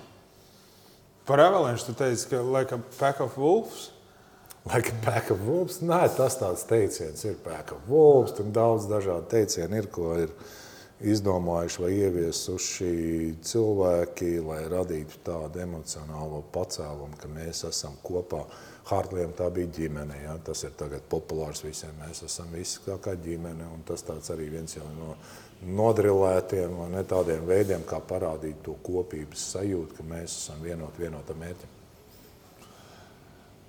[1.27, 3.91] Par avalanšu tu teici, ka like a pack of wolves?
[4.65, 5.81] Like a pack of wolves?
[5.83, 10.33] Nē, tas tāds teiciens ir pack of wolves, tur daudz dažādu teicienu ir, ko ir
[10.99, 12.89] izdomājuši vai ieviesuši
[13.45, 18.43] cilvēki, lai radītu tādu emocionālo pacēlumu, ka mēs esam kopā.
[18.89, 20.15] Hartliem tā bija ģimene.
[20.23, 20.33] Ja?
[20.41, 21.93] Tas ir tagad populārs visiem.
[22.01, 23.67] Mēs esam visi kā, kā ģimene.
[23.85, 25.13] Tas arī viens no
[25.61, 31.75] nodrilētiem ne tādiem veidiem, kā parādīt to kopības sajūtu, ka mēs esam vienoti vienotā mērķa.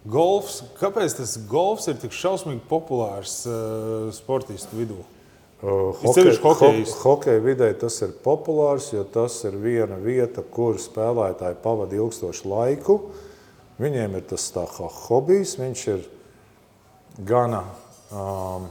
[0.09, 5.03] Golfs, kāpēc tas golfs ir tik šausmīgi populārs uh, sportistu vidū?
[5.61, 6.69] Hokeja hoke,
[7.03, 12.97] hokeja vidē tas ir populārs, jo tas ir viena vieta, kur spēlētāji pavada ilgstošu laiku.
[13.81, 16.07] Viņiem ir tas tā kā hobijs, viņš ir
[17.29, 17.61] gana,
[18.09, 18.71] um,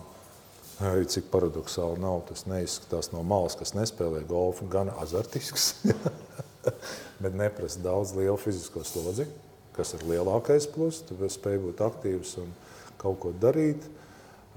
[0.79, 5.75] cik paradoxāli nav, tas neizskatās no malas, kas nespēlē golfu, gana azartisks,
[7.21, 9.27] bet neprasa daudz lielu fizisko slodzi,
[9.77, 12.53] kas ir lielākais plus, tu spēj būt aktīvs un
[12.97, 13.85] kaut ko darīt.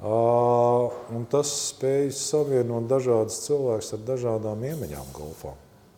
[0.02, 5.52] Un tas spēj savienot dažādus cilvēkus ar dažādām iemaņām golfā.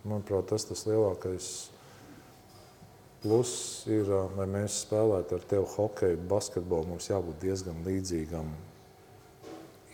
[0.05, 1.47] Manuprāt, tas tas lielākais
[3.25, 6.91] pluss ir, lai mēs spēlētu ar tevi hokeju, basketbolu.
[6.93, 8.51] Mums jābūt diezgan līdzīgam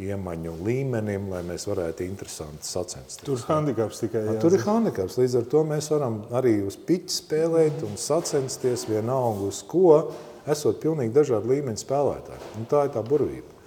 [0.00, 3.22] iemaņu līmenim, lai mēs varētu interesanti sacensties.
[3.22, 4.24] Tur ir handikaps tikai.
[4.26, 4.36] Jā.
[4.42, 5.20] Tur ir handikaps.
[5.20, 10.10] Līdz ar to mēs varam arī uz piķa spēlēt un sacensties vienalga uz ko,
[10.50, 12.52] esot pilnīgi dažādu līmeņu spēlētāji.
[12.58, 13.59] Un tā ir tā burvība.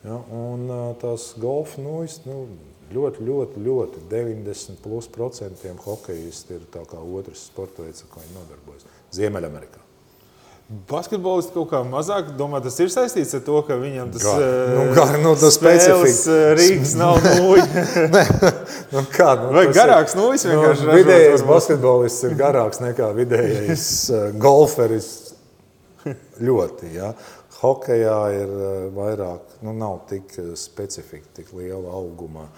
[0.00, 0.64] Ja, un
[1.02, 2.46] tās golfa nūjas nu,
[2.94, 8.88] ļoti, ļoti, ļoti 90% hokeisti ir tā kā otrs sporta veids, ar ko viņi nodarbojas.
[9.16, 9.86] Ziemeļamerikā.
[10.86, 14.84] Basketbolists kaut kā mazāk, domā, tas ir saistīts ar to, ka viņam tas gar, nu,
[14.94, 16.20] gar, nu, tas spēles
[16.60, 17.64] rīks nav nūja.
[18.94, 23.88] nu, kā, nu, Vai garāks nūjas nu, vienkārši nu, Vidējais basketbolists ir garāks nekā vidējais
[24.38, 25.10] golferis.
[26.48, 27.10] ļoti, ja.
[27.60, 32.48] Hokejā ir eh, vairāk, nu, nav tik eh, specifika, tik liela auguma.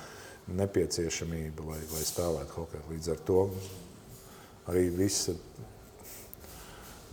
[0.53, 2.83] nepieciešamība, lai, lai spēlētu hokeju.
[2.91, 3.43] Līdz ar to
[4.69, 5.33] arī visa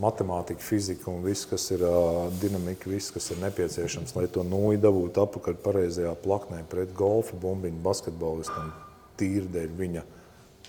[0.02, 4.82] matemātika, fizika un viss, kas ir uh, dinamika, viss, kas ir nepieciešams, lai to nūju
[4.82, 8.73] dabūtu apakaļ pareizajā plaknē pret golfa bumbiņu basketbolistam
[9.19, 10.06] tīri dēļ viņa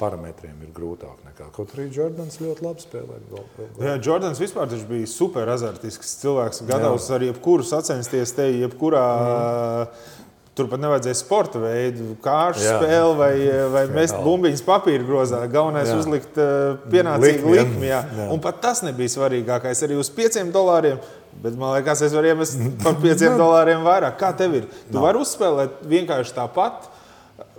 [0.01, 1.51] parametriem ir grūtāk nekā.
[1.55, 3.67] Kaut arī Jordans ļoti labi spēlē golfu.
[3.85, 9.05] Jā, Jordans vispār bija super azartisks cilvēks, gatavs ar jebkuru sacensties te, jebkurā.
[9.21, 10.17] Mm.
[10.59, 13.35] Turpat nevajadzēja sporta veidu, kāršu spēli vai,
[13.71, 15.39] vai mest bumbiņas papīra grozā.
[15.49, 17.87] Galvenais ir uzlikt uh, pienācīgu likmi.
[17.87, 18.01] jā.
[18.19, 18.27] Jā.
[18.35, 19.85] Un pat tas nebija svarīgākais.
[19.87, 20.99] Arī uz pieciem dolāriem.
[21.41, 24.19] Bet man liekas, es varu iemest par pieciem dolāriem vairāk.
[24.21, 24.67] Kā tev ir?
[24.91, 26.91] Tu vari uzspēlēt vienkārši tāpat.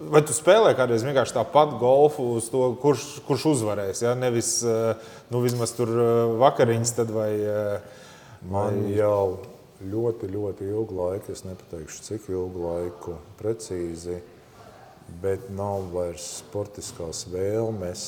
[0.09, 4.01] Vai tu spēlē kādreiz vienkārši tāpat golfu uz to, kurš, kurš uzvarēs?
[4.01, 4.15] Ja?
[4.17, 4.95] Nevis uh,
[5.29, 7.31] nu, vismaz tur uh, vakariņas, tad vai.
[8.41, 9.37] Man jau
[9.85, 14.17] ļoti, ļoti ilgu laiku, es nepateikšu, cik ilgu laiku precīzi,
[15.21, 18.05] bet nav vairs sportiskās vēlmes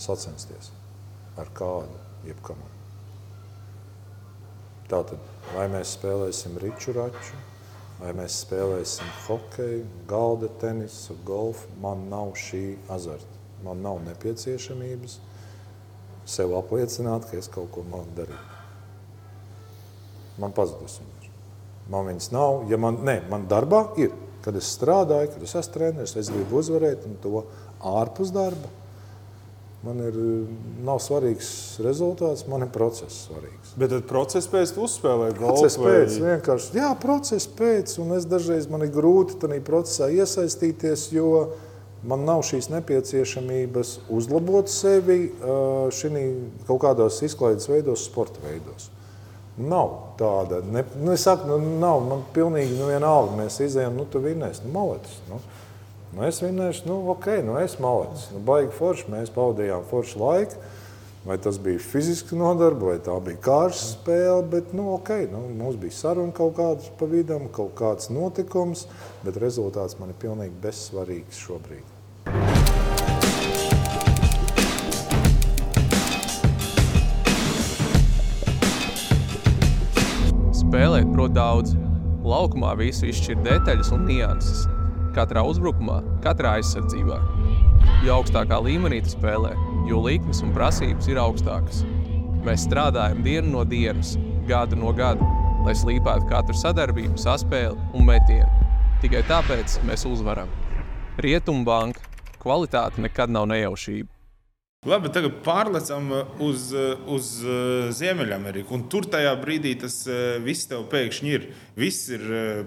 [0.00, 0.72] sacensties
[1.38, 2.58] ar kādu, jebkam.
[4.90, 5.20] Tātad,
[5.54, 7.38] vai mēs spēlēsim riču raču,
[8.00, 13.42] vai mēs spēlēsim hokeju, galda tenisu, golfu, man nav šī azarta.
[13.62, 15.20] Man nav nepieciešamības
[16.26, 18.52] sev apliecināt, ka es kaut ko māku darīt
[20.42, 21.04] man pazudusi.
[21.90, 22.62] Man viņas nav.
[22.70, 24.12] Ja man, ne, man darbā ir,
[24.44, 27.44] kad es strādāju, kad es esmu treneris, es gribu uzvarēt un to
[27.92, 28.70] ārpus darba.
[29.82, 30.14] Man ir,
[30.86, 31.48] nav svarīgs
[31.82, 33.72] rezultāts, man ir process svarīgs.
[33.74, 35.56] Bet tad process pēc tam uzspēlē golfu?
[35.58, 36.36] Process pēc, vai...
[36.36, 41.32] vienkārši, jā, process pēc, un es dažreiz man ir grūti tajā procesā iesaistīties, jo
[42.06, 45.32] man nav šīs nepieciešamības uzlabot sevi
[45.98, 46.26] šī
[46.70, 48.92] kaut kādos izklaides veidos, sporta veidos.
[49.58, 50.62] Nav tāda.
[50.64, 52.00] Ne, nu, es saku, nu, nav.
[52.08, 53.36] Man pilnīgi nu, vienalga.
[53.36, 54.64] Mēs izējām, nu, tu vinnēsi.
[54.64, 55.18] Nu, malecis.
[55.28, 55.42] Nu.
[56.12, 58.26] Nu, es vinnēšu, nu, ok, nu, es malecis.
[58.34, 59.08] Nu, baigi forši.
[59.14, 60.58] Mēs pavadījām foršu laiku.
[61.22, 65.78] Vai tas bija fiziski nodarbe, vai tā bija kārtas spēle, bet nu, okay, nu, mums
[65.78, 68.88] bija saruna kaut kāda pa vidam, kaut kāds notikums,
[69.22, 71.86] bet rezultāts man ir pilnīgi bezsvarīgs šobrīd.
[80.58, 81.78] Spēlēt prot daudz.
[82.26, 84.66] Laukumā visu izšķir detaļas un nianses.
[85.12, 87.18] Katrā uzbrukumā, katrā aizsardzībā.
[88.06, 89.52] Jo augstākā līmenī tu spēlē,
[89.90, 91.82] jo likmes un prasības ir augstākas.
[92.46, 94.16] Mēs strādājam dienu no dienas,
[94.48, 95.26] gadu no gada,
[95.66, 98.48] lai slīpētu katru sadarbību, saspēli un metienu.
[99.04, 100.50] Tikai tāpēc mēs uzvaram.
[101.22, 102.08] Rietumbanka
[102.42, 104.11] kvalitāte nekad nav nejaušība.
[104.82, 108.80] Labi, tagad pārlecam uh, uz, uh, uz uh, Ziemeļameriku.
[108.90, 109.94] Tur tajā brīdī tas
[110.42, 111.44] viss tev pēkšņi ir.
[111.78, 112.24] Viss ir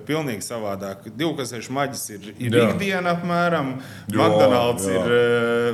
[0.08, 1.10] pilnīgi savādāk.
[1.12, 2.69] Divkasēšu maģis ir, ir jā.
[2.69, 3.73] ikdiena apmēram.
[4.08, 5.01] Jo, McDonald's, jā.
[5.01, 5.12] ir,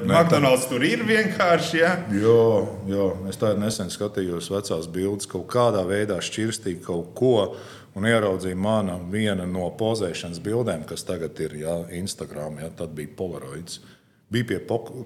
[0.02, 1.78] ne, McDonald's tur ir vienkārši.
[1.78, 1.94] Ja?
[2.10, 2.42] Jā,
[2.90, 7.38] jā, es tādu nesen skatījos vecās bildes, kaut kādā veidā šķirstīju kaut ko.
[7.94, 12.64] Un ieraudzīju mana viena no pozēšanas bildēm, kas tagad ir ja, Instagram.
[12.66, 13.84] Ja, tad bija Polaroids.
[14.32, 14.60] Bija pie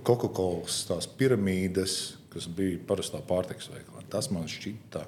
[0.05, 4.03] Coca-Cola tās piramīdas, kas bija parastā pārtiks veikalā.
[4.11, 5.05] Tas man šķita.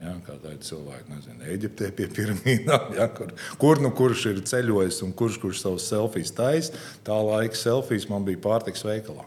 [0.00, 5.02] Ja, kā tādi cilvēki, nezinu, Eģiptē pie piramīdām, ja, kur, kur nu kurš ir ceļojis
[5.04, 6.80] un kurš, kurš savus selfijas taisa.
[7.04, 9.26] Tā laika selfijas man bija pārtiks veikalā.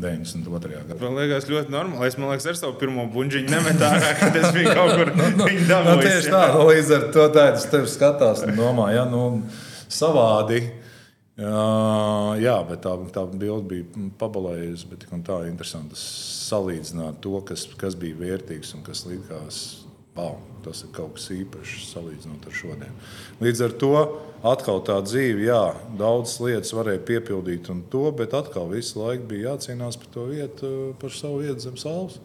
[0.00, 0.82] 92.
[0.88, 0.98] gadā.
[1.04, 2.08] Man liekas, ļoti normāli.
[2.08, 5.30] Es domāju, ka ar savu pirmo buļbuļsāģi nemetu ārā, kad es biju kaut kur no,
[5.36, 5.48] no,
[5.86, 6.44] no, tieši tā.
[6.56, 9.24] No, līdz ar to tādu tevi skatās un domā, ja nu,
[9.86, 10.64] savādi.
[11.40, 14.88] Jā, bet tā, tā bilde bija pabalējusi.
[14.90, 19.60] Bet tā ir interesanti salīdzināt to, kas, kas bija vērtīgs un kas likās.
[20.18, 22.96] Wow, tas ir kaut kas īpašs salīdzinot ar šodien.
[23.40, 23.92] Līdz ar to
[24.50, 25.62] atkal tā dzīve, jā,
[25.96, 30.72] daudzas lietas varēja piepildīt, un to, bet atkal visu laiku bija jācīnās par to vietu,
[31.00, 32.18] par savu vietu zem saules.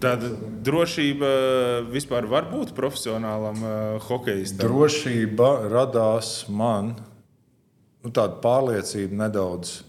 [0.00, 0.32] Tāda
[0.66, 1.28] drošība
[1.92, 4.66] vispār var būt profesionālam uh, hokeistam.
[4.66, 6.96] Drošība radās man
[8.06, 9.80] nu, tāda pārliecība nedaudz,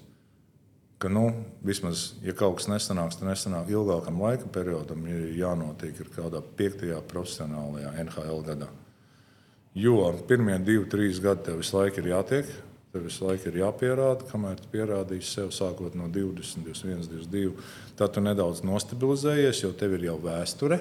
[0.97, 1.27] ka nu,
[1.65, 6.99] vismaz, ja kaut kas nesanāks, tad nesanāk ilgākam laika periodam, ir jānotiek ir kādā piektajā
[7.11, 8.69] profesionālajā NHL gadā.
[9.77, 12.47] Jo pirmie divi, trīs gadi tev visu laiku ir jātiek.
[12.87, 17.65] Tev visu laiku ir jāpierāda, kamēr tu pierādīsi sev, sākot no 20, 21, 22.
[17.99, 20.79] Tad tu nedaudz nostabilizējies, jo tev ir jau vēsture.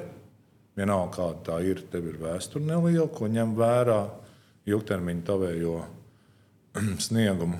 [0.78, 4.00] Vienalga, kāda tā ir, tev ir vēsture neliela, ko ņem vērā
[4.70, 5.76] ilgtermiņa tavējo
[7.06, 7.58] sniegumu.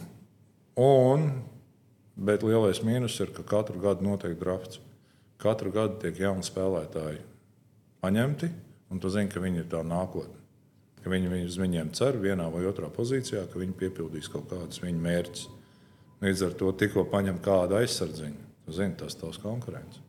[0.76, 1.30] Un,
[2.16, 4.80] bet lielais mīnus ir, ka katru gadu notiek drafts.
[5.40, 7.20] Katru gadu tiek jauni spēlētāji
[8.04, 8.48] paņemti,
[8.92, 10.42] un tu zini, ka viņi ir tā nākotne.
[11.02, 14.80] ka viņi, viņi uz viņiem cer vienā vai otrā pozīcijā, ka viņi piepildīs kaut kādus
[14.82, 15.44] viņu mērķus.
[16.24, 20.00] Līdz ar to tikko paņem kādu aizsardziņu, tu zini, tas tavs konkurents.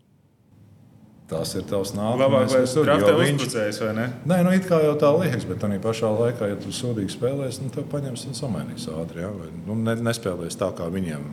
[1.28, 2.54] Tas ir tavs Labāk, nākamais.
[2.54, 4.06] lai kas tur, viņš- uzbrucējs, vai ne?
[4.26, 7.64] Nē, nu it kā jau tā liekas, bet tā pašā laikā, ja tu sūdīgi spēlēsi,
[7.64, 9.20] nu, tad paņems un samainīs ātri.
[9.26, 9.32] Ja?
[9.36, 11.26] Vai, nu, ne, nespēlēs tā, kā viņiem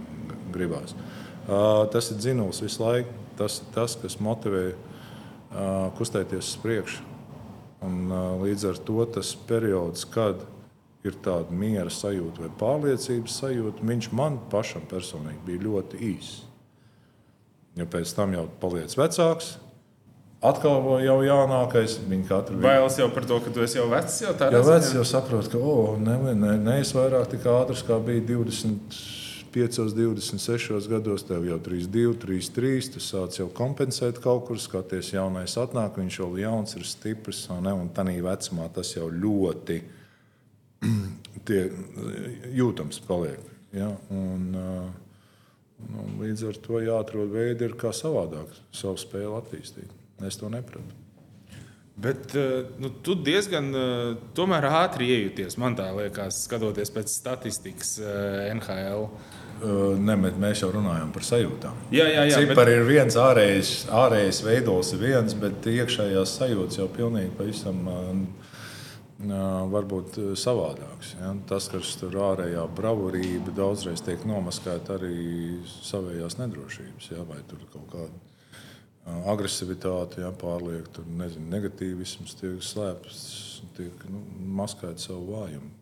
[0.53, 0.95] gribās.
[1.47, 3.09] Uh, tas ir dzinulis visu laiku.
[3.37, 7.03] Tas ir tas, kas motivē uh, kustēties uz priekšu.
[7.83, 10.43] Un, uh, līdz ar to tas periods, kad
[11.05, 16.43] ir tāda miera sajūta vai pārliecības sajūta, viņš man pašam personīgi bija ļoti īss.
[17.77, 19.57] Jo pēc tam jau paliec vecāks,
[20.45, 21.99] atkal jau jaunākais.
[22.09, 24.21] Viņi katru Bailes jau par to, ka tu esi jau vecs.
[24.25, 24.79] Jau tādā Jā, ziņā?
[24.79, 30.91] veci jau saprot, ka oh, ne, ne, nees vairāk tik ātrs, kā bija 25, 26
[30.93, 31.25] gados.
[31.29, 32.91] Tev jau 3, 2, 3, 3.
[32.97, 37.47] Tu sāc jau kompensēt kaut kur, skaties, jaunais atnāk, viņš jau jauns, ir stiprs.
[37.55, 39.81] un Ne, un tādā vecumā tas jau ļoti
[41.49, 41.65] tie,
[42.53, 43.41] jūtams paliek.
[43.75, 43.91] Ja?
[44.13, 50.04] Un, uh, un līdz ar to jāatrod veidi, kā savādāk savu spēli attīstīt.
[50.22, 51.05] Es to nepratu.
[51.96, 55.55] Bet eh, nu, tu diezgan eh, tomēr ātri iejūties.
[55.62, 59.09] Man tā liekas, skatoties pēc statistikas eh, NHL.
[60.03, 61.77] Ne, mēs jau runājam par sajūtām.
[61.94, 62.40] Jā, jā, jā.
[62.42, 62.81] Cipari bet...
[62.81, 67.79] ir viens, ārējais, ārējais veidols ir viens, bet iekšējās sajūtas jau pilnīgi pavisam
[69.70, 71.14] varbūt savādāks.
[71.20, 71.31] Ja?
[71.48, 77.22] Tas, kas tur ārējā bravūrība daudzreiz tiek nomaskēta arī savējās nedrošības, ja?
[77.31, 78.24] vai tur kaut kāda
[79.05, 80.33] agresivitāte, ja?
[80.40, 83.25] pārliek, tur nezinu, negatīvisms tiek slēpts,
[83.77, 84.23] tiek nu,
[84.57, 85.73] maskēts savu vājumu.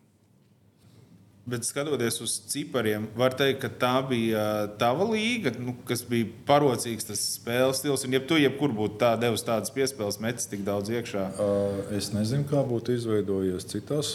[1.43, 4.43] Bet skatoties uz cipariem, var teikt, ka tā bija
[4.79, 8.05] tava līga, nu, kas bija parocīgs tas spēles stils.
[8.07, 12.13] Un, ja tu jebkur būtu tā devis tādas piespēles, metis tik daudz iekšā, Uh, Es
[12.15, 14.13] nezinu, kā būtu izveidojies citās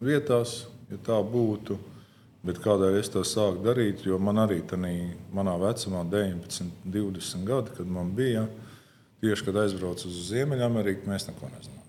[0.00, 1.76] vietās, ja tā būtu.
[2.44, 4.02] Bet kādēļ es to sāku darīt?
[4.04, 4.90] Jo man arī tādā
[5.32, 8.44] manā vecumā, 19, 20 gadi, kad man bija,
[9.24, 11.80] tieši kad aizbraucu uz Ziemeļameriku, mēs neko nezinājām.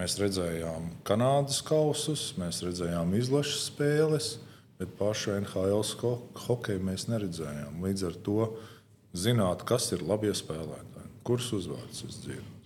[0.00, 4.28] Mēs redzējām Kanādas kausus, mēs redzējām izlases spēles,
[4.80, 7.80] bet pašu NHL sko- hokeju mēs neredzējām.
[7.84, 8.38] Līdz ar to
[9.16, 12.56] zināt, kas ir labie spēlētāji, kurus uzvārdus es dzirdu.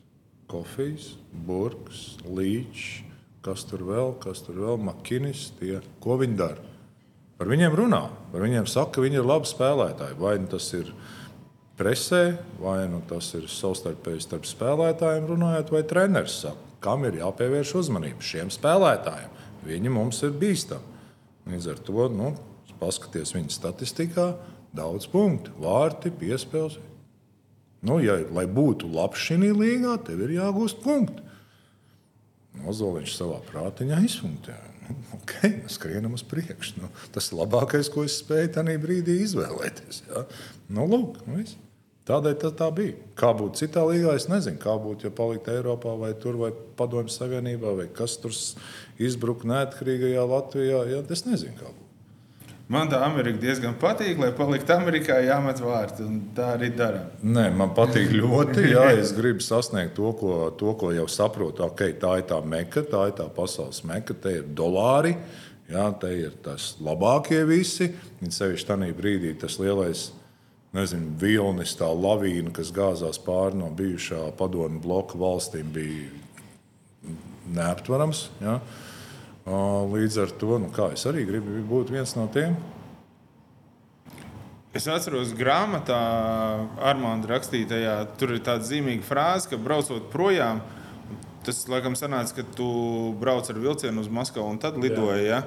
[0.50, 1.14] Kofijs,
[1.46, 3.03] Burks, Līčs,
[3.44, 6.70] kas tur vēl, kas tur vēl, Makinis, tie, ko viņi dara.
[7.38, 10.16] Par viņiem runā, par viņiem saka, ka viņi ir labi spēlētāji.
[10.20, 10.92] Vai nu tas ir
[11.78, 17.74] presē, vai nu tas ir savstarpēji starp spēlētājiem runājot, vai treneris saka, kam ir jāpievērš
[17.82, 19.34] uzmanība šiem spēlētājiem.
[19.66, 20.92] Viņi mums ir bīstami.
[21.50, 22.32] Līdz ar to nu,
[22.80, 24.30] paskaties viņa statistikā,
[24.74, 26.78] daudz punktu, vārti, piespēles.
[27.84, 31.24] Nu, ja, lai būtu labs šī līnijā, tev ir jāgūst punkti.
[32.62, 34.70] Ozoliņš savā prātiņā izfunkcionē.
[34.84, 36.78] Nu, okay, nu skrienam uz priekšu.
[36.82, 40.02] Nu, tas ir labākais, ko es spēju tajā brīdī izvēlēties.
[40.10, 40.24] Ja?
[40.68, 41.58] Nu, lūk, nu, viss.
[42.04, 42.98] Tādēļ tas tā bija.
[43.16, 44.60] Kā būtu citā līnijā, es nezinu.
[44.60, 48.34] Kā būtu, ja paliktu Eiropā, vai tur, vai Padomju Savienībā, vai kas tur
[49.00, 50.82] izbruktu neatkarīgajā Latvijā.
[50.92, 51.00] Ja?
[51.16, 51.83] Es nezinu, kā būtu.
[52.68, 54.18] Man tā Amerika diezgan patīk.
[54.20, 56.08] Lai paliktu Amerikā, jāmet vārti.
[56.36, 57.04] Tā arī dara.
[57.22, 58.66] Nē, man patīk ļoti.
[58.72, 61.66] Jā, es gribu sasniegt to, ko, to, ko jau saprotu.
[61.70, 65.16] Okay, tā ir tā meka, tā ir tā pasaules meka, te ir dolāri.
[65.70, 67.88] Jā, te ir tas labākie visi.
[68.20, 70.10] Un sevišķi tajā brīdī tas lielais
[70.74, 76.10] nezinu, vilnis, tā lavīna, kas gāzās pāri no bijušā padomju bloka valstīm, bija
[77.54, 78.28] neaptverams.
[78.42, 78.58] Ja?
[79.44, 82.56] Līdz ar to, nu, kā es arī gribu būt viens no tiem.
[84.74, 85.98] Es atceros, grāmatā
[86.82, 90.64] Armānda rakstītajā, tur ir tāda zīmīga frāze, ka braucot projām,
[91.46, 92.66] tas laikam sanāca, ka tu
[93.20, 95.28] brauc ar vilcienu uz Maskavu un tad lidoji.
[95.28, 95.44] Ja?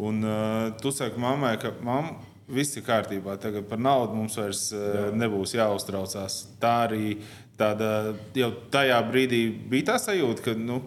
[0.00, 2.16] Un uh, tu saki mammai, ka mamma.
[2.44, 3.38] Viss ir kārtībā.
[3.40, 6.42] Tagad par naudu mums vairs uh, nebūs jāuztraucās.
[6.60, 7.14] Tā arī
[7.56, 10.82] tāda, jau tajā brīdī bija tā sajūta, ka nu,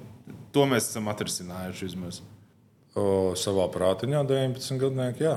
[0.53, 2.19] to mēs esam atrisinājuši vismaz.
[2.97, 3.07] O,
[3.37, 5.35] savā prātiņā 19 gadnieki, jā.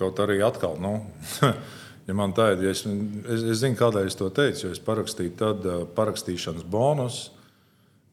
[0.00, 0.96] Kaut arī atkal, nu,
[2.08, 4.80] ja man tā ir, ja es, es, es zinu, kādēļ es to teicu, jo es
[4.82, 7.20] parakstīju, tad uh, parakstīšanas bonus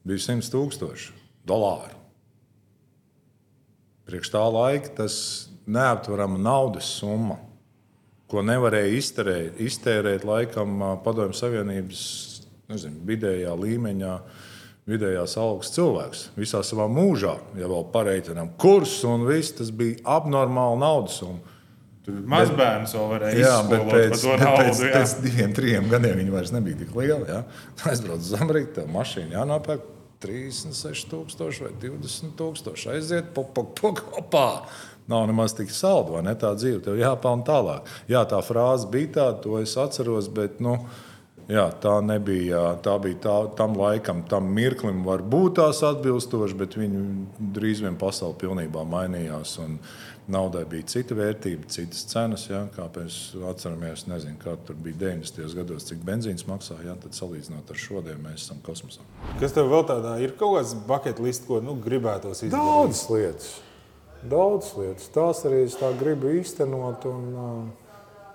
[0.08, 1.16] bija 100 tūkstoši
[1.48, 1.96] dolāru.
[4.10, 5.16] Priekš tā laika tas
[5.72, 7.38] neaptverama naudas summa,
[8.32, 12.04] ko nevarēja izterēt, iztērēt laikam ā, Padomju Savienības
[12.72, 14.14] nezinu, vidējā līmeņā.
[14.90, 20.82] Vidējās algas cilvēks visā savā mūžā, ja vēl pareiķinām, kurs un viss tas bija abnormāli
[20.82, 21.52] naudas summa.
[22.10, 24.64] Mazbērns vēl varēja Jā, bet pēc, bet naudu.
[24.64, 24.94] pēc, jā.
[24.96, 27.28] pēc diviem, trim gadiem viņi vairs nebija tik lieli.
[27.30, 27.44] Ja?
[27.92, 29.90] Aizbraucu uz Ameriku, tā mašīna jānopērk.
[30.22, 32.90] 36,000 vai 20,000.
[32.94, 34.48] Aiziet, pop, pop, pop, opā!
[35.10, 36.36] Nav nemaz tik saldi, vai ne?
[36.38, 37.90] Tā dzīve tev jāpelnā tālāk.
[38.10, 40.76] Jā, tā frāze bija tāda, to es atceros, bet nu,
[41.52, 42.64] jā, tā nebija.
[42.84, 47.04] Tā bija tā, tam laikam, tam mirklim, var būt tās atbilstoši, bet viņi
[47.58, 49.60] drīz vien pasauli pilnībā mainījās.
[49.66, 49.78] Un,
[50.32, 52.46] Naudai bija cita vērtība, citas cenas.
[52.48, 53.16] Ja, kā mēs
[53.50, 55.56] atceramies, nezinu, kā tur bija 90.
[55.58, 56.92] gados, cik benzīns maksāja.
[56.92, 59.04] Ja, tad salīdzinot ar šodien, mēs esam kosmosā.
[59.42, 62.54] Kas tev vēl tādā ir kaut kāds bucket list, ko nu, gribētos izdarīt?
[62.56, 63.52] Daudzas lietas.
[64.32, 65.10] Daudz lietas.
[65.18, 67.28] Tās arī es gribu īstenot un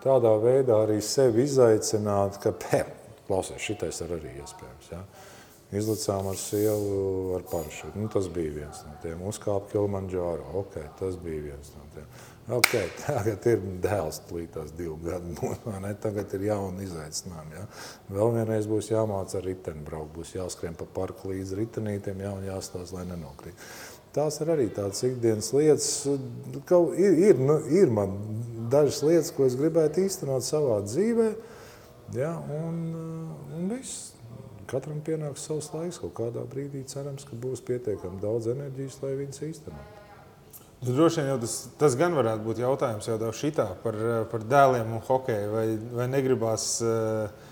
[0.02, 2.52] tādā veidā arī sevi izaicināt, ka,
[3.26, 4.92] klausies, šitais ir arī iespējams.
[4.92, 5.02] Ja?
[5.74, 7.98] Izlicām ar sievu ar parašūtu.
[7.98, 9.22] Nu, tas bija viens no tiem.
[9.26, 10.52] Uzkāpa Kilimanģāro.
[10.62, 12.06] Okay, tas bija viens no tiem.
[12.56, 15.90] Okay, tagad ir dēls, līdz divu gadu mūžā.
[16.04, 17.58] Tagad ir jauna izaicinājuma.
[17.58, 17.66] Ja?
[18.14, 20.12] Vēl vienreiz būs jāmācās ar riteni braukt.
[20.14, 23.66] Būs jāskrien pa parku līdz ritenītiem, jā, un jāstāsta, lai nenokrīt.
[24.14, 25.90] Tās ir arī tādas ikdienas lietas.
[26.06, 28.14] Ir, ir, nu, ir man
[28.70, 31.28] dažas lietas, ko es gribētu īstenot savā dzīvē.
[32.14, 32.36] Ja?
[32.52, 32.78] Un,
[33.56, 34.12] un viss.
[34.66, 36.00] Katram pienāks savs laiks.
[36.02, 39.92] Kaut kādā brīdī cerams, ka būs pietiekami daudz enerģijas, lai viņas īstenotu.
[40.82, 43.96] Nu, droši vien tas, tas gan varētu būt jautājums jau šitā par,
[44.30, 45.52] par dēliem un hokeju.
[45.54, 47.45] Vai, vai negribās uh,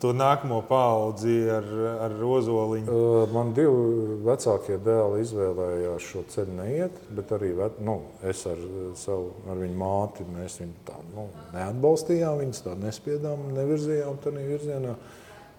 [0.00, 1.66] to nākamo paudzi ar,
[2.06, 2.98] ar rozoliņu?
[3.32, 8.60] Man divi vecākie dēli izvēlējās šo ceļu neiet, bet arī ve, nu, es ar,
[8.98, 14.96] savu, ar viņu māti viņu tā, nu, neatbalstījām, viņas tā nespiedām, nevirzījām tādā virzienā.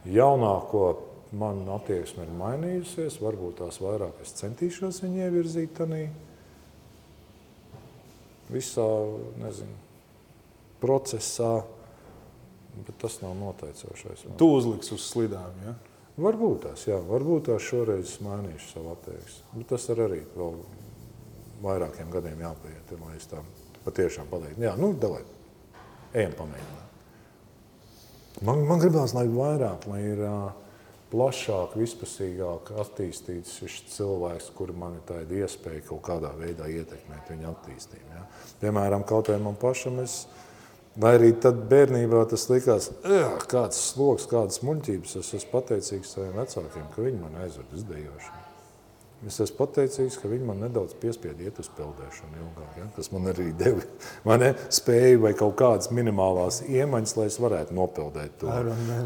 [0.08, 0.86] Jaunāko
[1.38, 6.06] man attieksme ir mainījusies, varbūt tās vairāk es centīšos viņu ievirzīt tādā
[8.54, 8.88] visā
[9.42, 9.76] nezinu,
[10.82, 11.66] procesā,
[12.86, 14.26] bet tas nav noteicošais.
[14.38, 15.62] Tu uzliksi uz slidām.
[15.66, 15.76] Ja?
[16.18, 19.60] Varbūt tās, jā, varbūt tās šoreiz mainīšu savu attieksmi.
[19.60, 20.60] Bet tas ir arī vēl
[21.62, 23.42] vairākiem gadiem jāpaiet, lai es tā
[23.86, 24.66] patiešām pateiktu.
[24.66, 25.24] Jā, nu, davai,
[26.14, 26.88] ejam pamēģināt.
[28.46, 30.50] Man, man gribās, lai vairāk, lai ir uh,
[31.12, 37.54] plašāk, vispusīgāk attīstīts šis cilvēks, kuri man ir tāda iespēja kaut kādā veidā ietekmēt viņa
[37.54, 38.10] attīstību.
[38.14, 38.26] Ja?
[38.62, 40.26] Piemēram, kaut vai man pašam, es,
[40.98, 42.92] vai arī tad bērnībā tas likās,
[43.52, 48.44] kāds sloks, kādas muļķības, es esmu pateicīgs saviem vecākiem, ka viņi man aizved uz dejošanu.
[49.26, 52.76] Es esmu pateicīgs, ka viņi man nedaudz piespieda iet uz peldēšanu ilgāk.
[52.78, 52.84] Ja?
[52.94, 58.36] Tas man arī deva ne, spēju vai kaut kādas minimālās iemaņas, lai es varētu nopeldēt
[58.44, 58.54] to.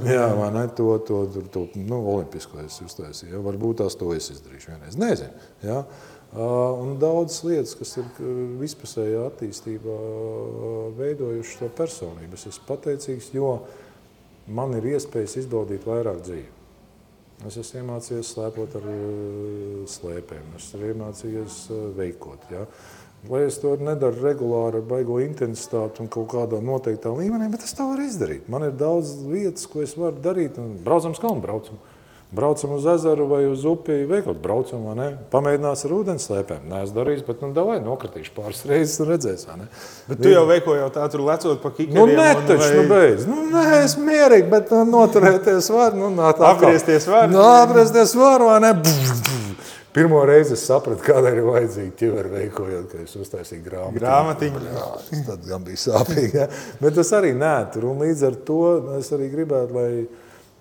[0.04, 3.38] Jā, man ne, to, to, to, to nu, olimpisko es uztaisīju.
[3.38, 3.44] Ja?
[3.46, 5.00] Varbūt tās to es izdarīšu vienreiz.
[5.00, 5.48] Nezinu.
[5.64, 5.80] Ja?
[6.32, 8.06] Un daudzas lietas, kas ir
[8.62, 9.96] vispusējā attīstībā
[10.96, 12.38] veidojušas to personību.
[12.40, 13.58] Es esmu pateicīgs, jo
[14.48, 16.48] man ir iespējas izbaudīt vairāk dzīvi.
[17.50, 18.88] Es esmu iemācījies slēpot ar
[19.92, 21.62] slēpēm, es esmu iemācījies
[21.98, 22.48] veikot.
[22.54, 22.64] Ja?
[23.30, 27.76] Lai es to nedaru regulāri, ar baigo intensitāti un kaut kādā noteiktā līmenī, bet es
[27.78, 28.48] to varu izdarīt.
[28.50, 30.58] Man ir daudz lietas, ko es varu darīt.
[30.86, 31.82] Braucam uz kalnu, braucam.
[32.32, 35.08] Braucam uz ezeru vai uz upi, veikot, braucam, vai ne?
[35.34, 36.62] Pamēģinās ar ūdens slēpēm.
[36.72, 39.68] Nē, es darīšu, bet, nu, davai, nokritīšu pāris reizes un redzēs, vai ne?
[40.08, 41.98] Bet tu jau veiko jau tā, tur lecot pa kikiem.
[41.98, 42.72] Nu, nē, taču, vai...
[42.78, 43.28] nu, beidz.
[43.28, 46.00] Nu, nē, es mierīgi, bet nu, noturēties var.
[46.00, 47.28] Nu, nā, tā, apgriezties var.
[47.34, 48.74] Nu, apgriezties var, vai ne?
[49.92, 54.00] Pirmo reizi es sapratu, kādēļ ir vajadzīga ķivera veikojot, ka es uztaisīju grāmatu.
[54.00, 54.62] Grāmatiņu.
[54.72, 54.86] Jā,
[55.28, 56.32] tad gan bija sāpīgi.
[56.40, 56.46] Ja?
[56.84, 58.62] Bet tas arī nē, tur un līdz ar to
[58.96, 59.90] es arī gribētu, lai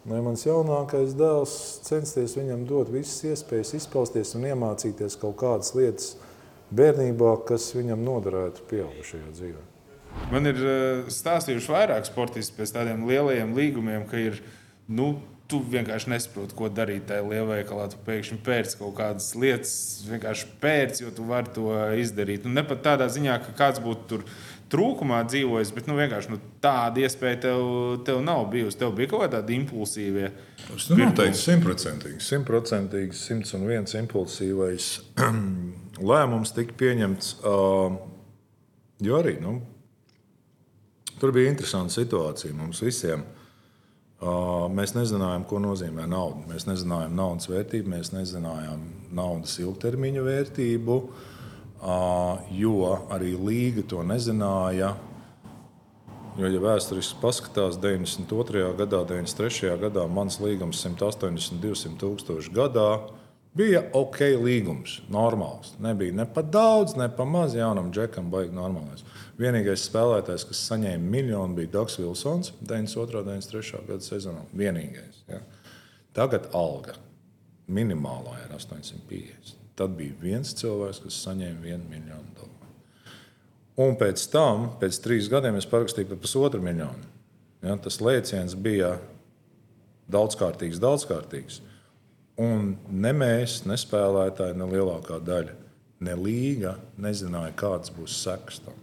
[0.09, 6.15] Lai mans jaunākais dēls censties viņam dot visas iespējas izpausties un iemācīties kaut kādas lietas
[6.73, 9.67] bērnībā, kas viņam noderētu pieaugušajā dzīvē.
[10.33, 14.41] Man ir eh, stāstījuši vairāk sportisti pēc tādiem lielajiem līgumiem, ka ir,
[14.89, 15.13] nu,
[15.51, 17.89] tu vienkārši nesaproti, ko darīt tajā lielveikalā.
[17.91, 19.75] Tu pēkšņi pēc kaut kādas lietas,
[20.09, 22.47] vienkārši pēc, jo tu vari to izdarīt.
[22.47, 24.25] Nu, ne pat tādā ziņā, ka kāds būtu tur
[24.71, 27.62] trūkumā dzīvojis, bet nu, vienkārši nu, tāda iespēja tev,
[28.07, 28.79] tev nav bijusi.
[28.81, 30.31] Tev bija kaut kāda impulsīva.
[30.66, 32.21] Tas noteikti simtprocentīgi.
[32.25, 34.93] Simtprocentīgi, simts un viens impulsīvais
[36.12, 37.35] lēmums tika pieņemts.
[39.01, 39.57] Jo arī nu,
[41.18, 43.25] tur bija interesanta situācija mums visiem.
[44.77, 46.45] Mēs nezinājām, ko nozīmē nauda.
[46.51, 48.83] Mēs nezinājām naudas vērtību, mēs nezinājām
[49.16, 50.97] naudas ilgtermiņa vērtību.
[51.01, 51.29] Uh,
[51.81, 54.95] jo arī Līga to nezināja.
[56.39, 58.70] Jo, ja vēsturiski paskatās, 92.
[58.78, 59.74] gadā, 93.
[59.81, 62.91] gadā mans līgums 180, 200 tūkstoši gadā
[63.57, 65.74] bija ok līgums, normāls.
[65.83, 69.05] Nebija ne pa daudz, ne pa maz jaunam džekam, baigi normālais.
[69.41, 73.24] Vienīgais spēlētājs, kas saņēma miljonu, bija Dārgs Vilsons 92.
[73.24, 73.87] un 93.
[73.89, 74.45] gada sezonā.
[74.57, 75.24] Vienīgais.
[75.28, 75.43] Ja.
[76.16, 76.97] Tagad alga
[77.70, 79.60] minimālā ir 850.
[79.81, 82.74] Tad bija viens cilvēks, kas saņēma 1 miljonu dolāru.
[83.81, 87.07] Un pēc tam, pēc trīs gadiem, es parakstīju par pusotru miljonu.
[87.64, 88.99] Ja, tas lēciens bija
[90.12, 91.62] daudzkārtīgs, daudzkārtīgs.
[92.41, 95.57] Un ne mēs, ne spēlētāji, ne lielākā daļa,
[96.05, 98.76] ne līga nezināja, kādas būs sekas tam.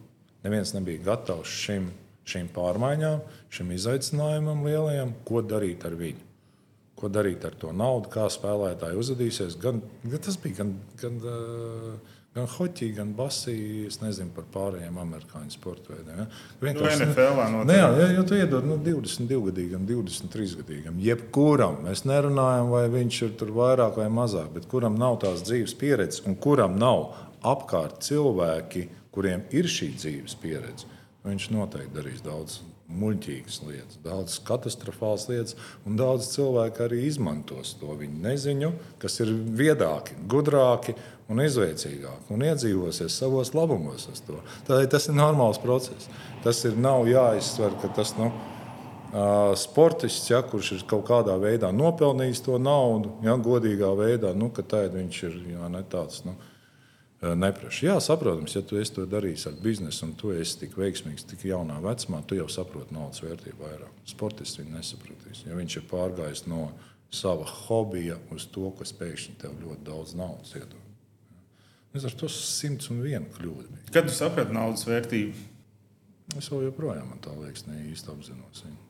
[0.46, 1.92] Neviens nebija gatavs šim,
[2.30, 3.22] šīm pārmaiņām,
[3.54, 6.27] šim izaicinājumam lielajam, ko darīt ar viņu.
[6.98, 9.58] Ko darīt ar to naudu, kā spēlētāji uzvedīsies.
[9.62, 11.20] Gan, gan tas bija gan, gan,
[12.34, 13.58] gan hoķī, gan basī.
[13.86, 16.24] Es nezinu par pārējiem amerikāņu sporta veidiem.
[16.24, 16.26] Ja?
[16.64, 21.84] Vienkārši nu, NFL ne, jā, ja, ja tu iedod nu, 22 gadīgam, 23 gadīgam, jebkuram,
[21.86, 26.26] mēs nerunājam, vai viņš ir tur vairāk vai mazāk, bet kuram nav tās dzīves pieredzes
[26.26, 27.12] un kuram nav
[27.46, 30.90] apkārt cilvēki, kuriem ir šī dzīves pieredze,
[31.26, 37.92] viņš noteikti darīs daudz muļķīgas lietas, daudz katastrofālas lietas, un daudz cilvēku arī izmantos to
[38.00, 38.72] viņu neziņu,
[39.02, 40.96] kas ir viedāki, gudrāki
[41.28, 44.08] un izveicīgāki, un iedzīvosies savos labumos.
[44.68, 46.08] Tādēļ tas ir normāls process.
[46.46, 48.32] Tas ir nav jāizsver, ka tas nu,
[49.60, 54.64] sportists, ja, kurš ir kaut kādā veidā nopelnījis to naudu, ja, godīgā veidā, nu, ka
[54.64, 56.24] viņš ir jā, ne tāds.
[56.28, 56.38] Nu,
[57.22, 57.86] neprasa.
[57.86, 61.80] Jā, saprotams, ja tu to darīsi ar biznesu un tu esi tik veiksmīgs, tik jaunā
[61.82, 64.04] vecumā, tu jau saproti naudas vērtību vairāk.
[64.06, 65.46] Sportists viņu nesapratīs.
[65.48, 66.72] Ja viņš ir pārgājis no
[67.14, 70.84] sava hobija uz to, kas pēkšņi tev ļoti daudz naudas iedod.
[71.96, 73.70] Es ar to simts un vienu kļūdu.
[73.72, 73.94] Bija.
[73.96, 75.48] Kad tu saprati naudas vērtību?
[76.38, 78.84] Es vēl joprojām tā liekas, ne īsti apzinos viņu.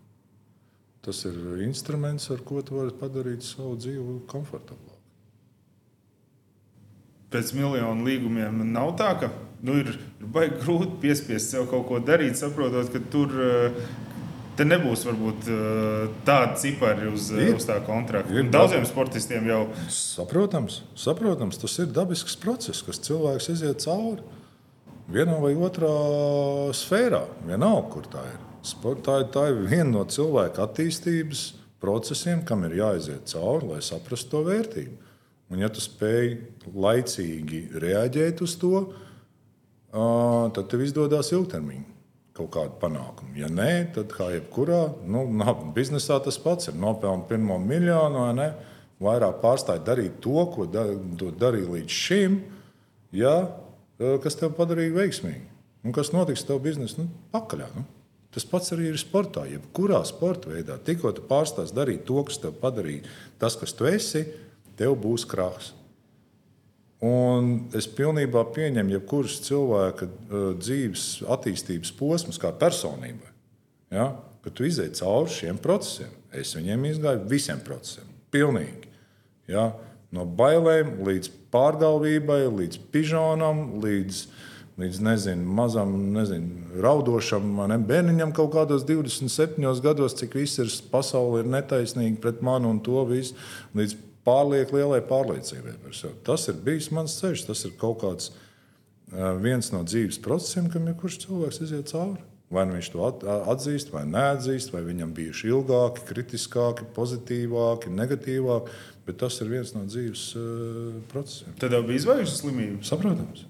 [1.08, 4.97] Tas ir instruments, ar ko tu vari padarīt savu dzīvi komfortablāku
[7.34, 9.32] pēc miljonu līgumiem nav tā, ka
[9.66, 13.34] nu, ir, ir baigi grūti piespiest sev kaut ko darīt, saprotot, ka tur
[14.58, 15.50] Te nebūs varbūt
[16.26, 18.34] tāda cipari uz, ir, uz tā kontrakta.
[18.34, 19.60] Ir, Daudziem sportistiem jau.
[19.94, 24.26] Saprotams, saprotams, tas ir dabisks process, kas cilvēks iziet cauri
[25.14, 25.92] vienā vai otrā
[26.76, 27.22] sfērā.
[27.48, 28.42] Vienalga, kur tā ir.
[29.06, 31.44] Tā, tā ir viena no cilvēka attīstības
[31.80, 34.98] procesiem, kam ir jāiziet cauri, lai saprastu to vērtību.
[35.48, 36.34] Un, ja tu spēj
[36.76, 38.82] laicīgi reaģēt uz to,
[39.92, 41.98] tad tev izdodas ilgtermiņā
[42.38, 43.34] kaut kādu panākumu.
[43.40, 45.24] Ja nē, tad kā jebkurā nu,
[45.76, 46.78] biznesā tas pats ir.
[46.78, 48.52] Nopelnīt pirmo miljonu ne?
[49.02, 50.88] Vairāk pārstāj darīt to, ko da,
[51.38, 52.40] darīja līdz šim,
[53.14, 53.36] ja,
[54.24, 55.46] kas tev padarīja veiksmīgu.
[55.86, 57.70] Un kas notiks tev biznesa nu, pakaļā?
[57.78, 57.86] Nu?
[58.34, 59.46] Tas pats arī ir sportā.
[59.50, 63.06] Jebkurā sporta veidā, tikko tu pārstāsi darīt to, kas tev padarīja
[63.42, 64.26] tas, kas tu esi,
[64.78, 65.74] tev būs krāsa.
[67.04, 73.30] Un es pilnībā pieņemu, ja kurš cilvēka uh, dzīves attīstības posms, kā personībai,
[73.94, 76.16] ja, ka tu izej cauri šiem procesiem.
[76.34, 78.10] Es viņiem izgāju visiem procesiem.
[78.34, 78.90] Pilnīgi.
[79.48, 79.70] Ja,
[80.12, 84.24] no bailēm līdz pārgalvībai, līdz pižonam, līdz,
[84.82, 91.44] līdz nezinu, mazam, nezinu, raudošam ne, bērniņam kaut kādos 27 gados, cik viss ir pasaule
[91.44, 93.38] ir netaisnīga pret mani un to visu,
[93.78, 96.20] līdz pārlieku lielai pārliecībai par sevi.
[96.28, 98.32] Tas ir bijis mans ceļš, tas ir kaut kāds
[99.42, 102.20] viens no dzīves procesiem, kam jebkurš cilvēks iziet cauri.
[102.52, 103.08] Vai nu viņš to
[103.52, 109.84] atzīst, vai neatzīst, vai viņam bijuši ilgāki, kritiskāki, pozitīvāki, negatīvāki, bet tas ir viens no
[109.84, 111.58] dzīves uh, procesiem.
[111.60, 112.80] Tad jau bija izvairījusies slimība.
[112.88, 113.44] Saprotams.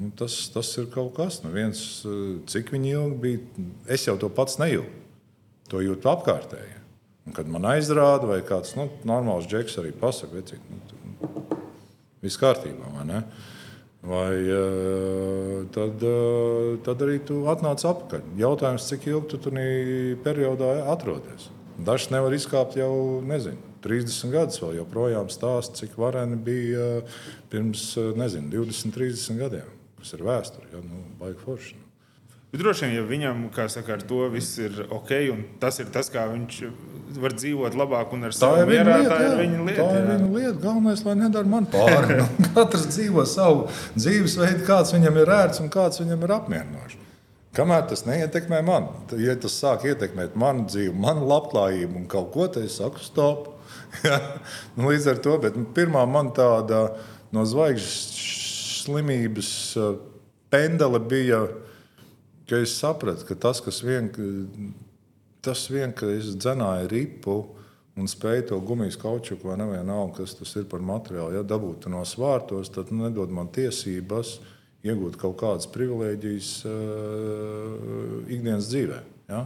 [0.00, 1.80] Nu, tas, tas ir kaut kas, nu viens,
[2.48, 3.68] cik viņi ilgi bija.
[3.92, 4.96] Es jau to pats nejūtu.
[5.68, 6.79] To jūtu apkārtēji.
[7.26, 11.30] Un, kad man aizrāda, vai kāds nu, normāls džeks arī pasakā, ka nu,
[12.24, 13.22] viss kārtībā, vai ne?
[14.00, 18.22] Vai, eh, tad, eh, tad arī tu atnāc atpakaļ.
[18.40, 19.52] Jautājums, cik ilgi tu tur
[20.24, 21.50] periodā atrodies?
[21.78, 27.20] Dažs nevar izkāpt jau, nezinu, 30 gadus vēl joprojām stāst, cik vareni bija eh,
[27.52, 29.68] pirms nezinu, 20, 30 gadiem.
[30.00, 31.89] Tas ir vēsture, ja nu, baigi forši.
[32.50, 35.90] Bet droši vien, ja viņam, kā saka, ar to viss ir ok, un tas ir
[35.94, 36.56] tas, kā viņš
[37.22, 39.84] var dzīvot labāk un ar savu mierā, lieta, tā ir viņa lieta.
[39.84, 40.54] Tā ir viņa lieta.
[40.64, 42.18] Galvenais, lai nedara man pāri.
[42.56, 46.98] Katrs dzīvo savu dzīvesveidu, kāds viņam ir ērts un kāds viņam ir apmierinošs.
[47.54, 52.46] Kamēr tas neietekmē mani, ja tas sāk ietekmēt manu dzīvi, manu labklājību un kaut ko
[52.46, 53.48] tādu, es saku, stop.
[54.76, 55.34] Nu, līdz ar to
[55.74, 56.84] pirmā man tāda
[57.34, 58.36] no zvaigžņu
[58.80, 59.96] slimības uh,
[60.50, 61.42] pendele bija
[62.50, 64.10] ka es sapratu, ka tas, kas vien,
[65.44, 67.36] tas vien, ka es dzenāju ripu
[68.00, 72.02] un spēju to gumijas kaučuku vai nevienalga, kas tas ir par materiālu, ja dabūtu no
[72.08, 74.38] svārtos, tad nedod man tiesības
[74.86, 79.00] iegūt kaut kādas privilēģijas uh, ikdienas dzīvē.
[79.28, 79.44] Ja?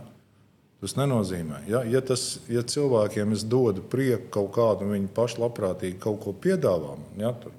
[0.84, 6.00] Tas nenozīmē, ja, ja, tas, ja cilvēkiem es dodu prieku kaut kādu, viņi paši labprātīgi
[6.02, 7.54] kaut ko piedāvā man, ja, tur,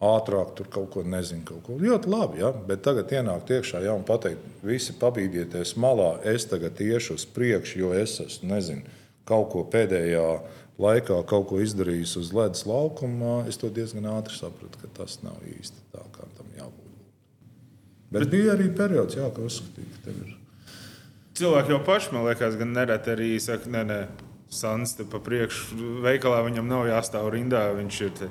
[0.00, 2.40] ātrāk, tur kaut ko nezinu, kaut ko ļoti labi.
[2.40, 2.52] Ja?
[2.52, 7.82] Bet tagad ienākt iekšā ja, un pateikt, visi pabīdieties malā, es tagad iešu uz priekšu,
[7.82, 8.96] jo es esmu, nezinu,
[9.28, 10.24] kaut ko pēdējā
[10.80, 15.36] laikā kaut ko izdarījis uz ledus laukuma, es to diezgan ātri sapratu, ka tas nav
[15.52, 16.96] īsti tā, kā tam jābūt.
[18.10, 20.36] Bet, Bet bija arī periods, jā, ka uzskatīju, ka tev ir.
[21.40, 24.00] Cilvēki jau paši, man liekas, gan nereti arī saka, nē, nē,
[24.50, 27.60] Sans te pa priekšu veikalā viņam nav jāstāv rindā.
[28.18, 28.26] Te...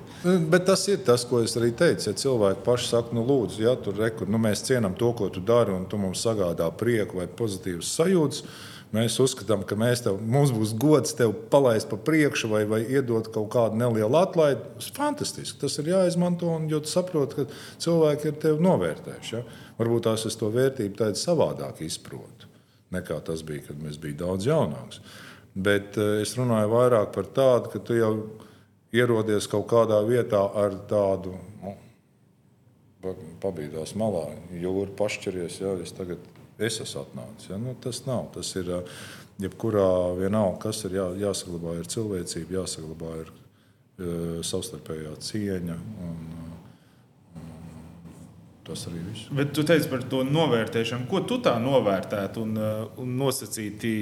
[0.52, 2.10] Bet tas ir tas, ko es arī teicu.
[2.10, 5.40] Ja cilvēki paši saka, nu, lūdzu, ja tur rekur, nu, mēs cienām to, ko tu
[5.40, 8.44] dari, un tu mums sagādā prieku vai pozitīvas sajūtas.
[8.92, 13.30] Mēs uzskatām, ka mēs tev, mums būs gods tevi palaist pa priekšu vai, vai iedot
[13.32, 14.66] kaut kādu nelielu atlaidi.
[14.76, 15.62] Tas ir fantastiski.
[15.62, 19.34] Tas ir jāizmanto, un jo tu saproti, ka cilvēki ir tevi novērtējuši.
[19.38, 19.46] Ja?
[19.80, 22.50] Varbūt tās es to vērtību tādu savādāk izprotu
[22.94, 25.02] nekā tas bija, kad mēs bijām daudz jaunāki.
[25.60, 28.14] Bet eh, es runāju vairāk par tādu, ka tu jau
[28.95, 31.76] ierodies kaut kādā vietā ar tādu nu,
[33.43, 34.28] pabīdās malā,
[34.60, 35.60] jūra pašķiries.
[35.64, 36.24] Ja, es tagad
[36.60, 37.49] es esmu atnācis.
[37.51, 38.30] Ja, nu, tas nav.
[38.36, 38.93] Tas ir eh,
[39.43, 39.89] jebkurā
[40.20, 45.78] vienalga, kas ir jā, jāsaglabā, ir cilvēcība, jāsaglabā ir uh, savstarpējā cieņa.
[46.03, 46.49] Un,
[48.70, 49.30] Tas arī viss.
[49.34, 51.08] Bet tu teici par to novērtēšanu.
[51.10, 53.94] Ko tu tā novērtētu un, uh, un nosacīti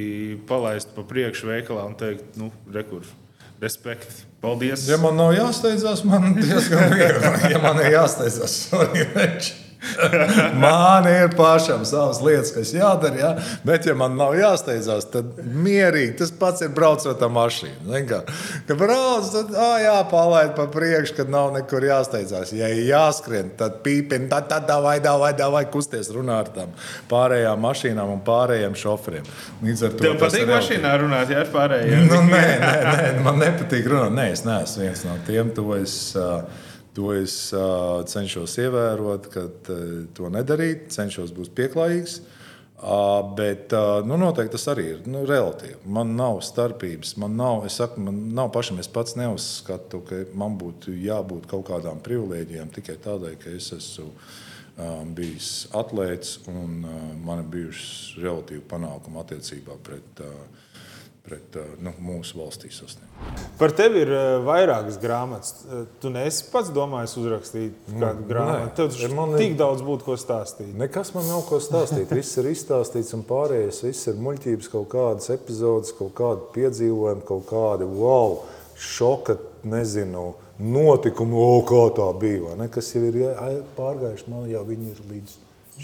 [0.50, 3.16] palaistu pa priekšu veikalā un teikt, nu, rekursu?
[3.62, 4.26] Respekt.
[4.44, 4.84] Paldies.
[4.86, 7.32] Ja man nav jāsteidzās, man diezgan viegli.
[7.54, 9.56] Ja man ir jāsteidzās, sorry, reči.
[10.64, 13.20] man ir pašam savas lietas, kas jādara.
[13.20, 13.32] Ja?
[13.64, 18.02] Bet, ja man nav jāsteidzās, tad mierīgi tas pats ir braucot ar mašīnu.
[18.10, 18.22] Kā,
[18.68, 22.54] ka brauc, tad ah, jāpalaid pa priekšu, kad nav nekur jāsteidzās.
[22.58, 26.74] Ja ir jāskrien, tad pīpina, tad, tad vai, vai, vai kusties runā ar tām
[27.12, 29.28] pārējām mašīnām un pārējiem šoferiem.
[29.64, 32.08] Līdz ar to Tev patīk mašīnā runāt ja, ar pārējiem?
[32.10, 34.16] Nu, nē, nē, nē, man nepatīk runāt.
[34.18, 35.52] Nē, es neesmu viens no tiem.
[35.58, 36.42] To es, uh,
[36.98, 39.86] To es uh, cenšos ievērot, ka uh,
[40.18, 42.18] to nedarīt, cenšos būt pieklājīgs.
[42.78, 45.80] Uh, bet uh, nu, noteikti tas arī ir nu, relatīvi.
[45.94, 50.94] Man nav starpības, man nav, saku, man nav pašam, es pats neuzskatu, ka man būtu
[50.94, 57.42] jābūt kaut kādām privilēģijām tikai tādēļ, ka es esmu um, bijis atlēts un uh, man
[57.42, 60.22] ir bijušas relatīvi panākumi attiecībā pret.
[60.22, 60.66] Uh,
[61.28, 63.04] pret uh, nu, mūsu valstī sasniegt.
[63.60, 65.54] Par tevi ir uh, vairākas grāmatas.
[65.66, 68.88] Uh, tu nesi pats domājis uzrakstīt nu, kādu grāmatu.
[68.96, 69.60] Tev man tik ir...
[69.60, 70.72] daudz būtu ko stāstīt.
[70.80, 72.14] Nekas man nav ko stāstīt.
[72.16, 73.84] Viss ir izstāstīts un pārējais.
[73.90, 78.40] Viss ir muļķības, kaut kādas epizodes, kaut kādi piedzīvojumi, kaut kādi wow,
[78.80, 80.30] šoka, nezinu.
[80.58, 82.56] Notikumu, o, kā tā bija.
[82.74, 83.20] Kas jau ir
[83.78, 85.36] pārgājuši, man jau viņi ir līdz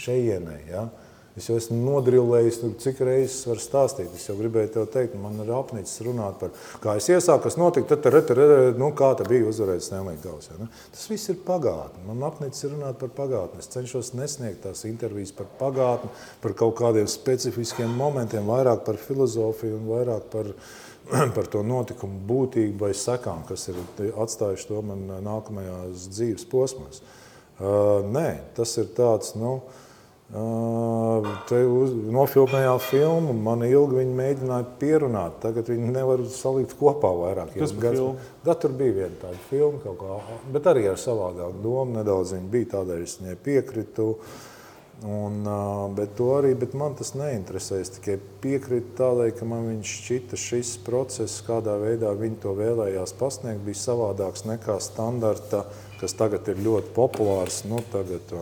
[0.02, 0.62] šejienei.
[0.72, 0.88] Ja?
[1.34, 4.12] Es jau esmu nodrillējis, nu, cik reizes var stāstīt.
[4.14, 6.52] Es jau gribēju te teikt, man ir apnicis runāt par,
[6.84, 8.92] kā es iesāku, kas notika, tad, tad, tad nu,
[9.26, 9.90] bija uzvarēts
[10.22, 10.52] Gauss.
[10.52, 10.70] Ja, ne?
[10.94, 12.06] Tas viss ir pagātne.
[12.06, 13.66] Man apnicis runāt par pagātni.
[13.66, 16.14] Es cenšos nesniegt tās intervijas par pagātni,
[16.44, 20.54] par kaut kādiem specifiskiem momentiem, vairāk par filozofiju un vairāk par,
[21.40, 23.82] par to notikumu būtību vai sekām, kas ir
[24.14, 27.02] atstājuši to man nākamajās dzīves posmās.
[27.58, 28.28] Uh, nē,
[28.58, 29.83] tas ir tāds, nu, uh,
[30.34, 31.60] Te
[32.16, 35.36] nofilmējām filmu, man ilgi viņi mēģināja pierunāt.
[35.44, 37.52] Tagad viņi nevar salikt kopā vairāk.
[37.54, 38.24] Kas bija filma?
[38.46, 40.16] Da, tur bija viena tāda filma, kā,
[40.56, 42.00] bet arī ar savādāku domu.
[42.00, 44.08] Nedaudz viņa bija tādēļ, es viņai piekritu.
[45.04, 45.44] Un,
[45.98, 47.82] bet, arī, bet man tas neinteresē.
[47.84, 53.62] Es tikai piekrītu tādai, ka man šķita šis process, kādā veidā viņi to vēlējās pasniegt,
[53.68, 55.66] bija savādāks nekā standarta,
[56.02, 57.62] kas tagad ir ļoti populārs.
[57.68, 58.34] Nu, tagad,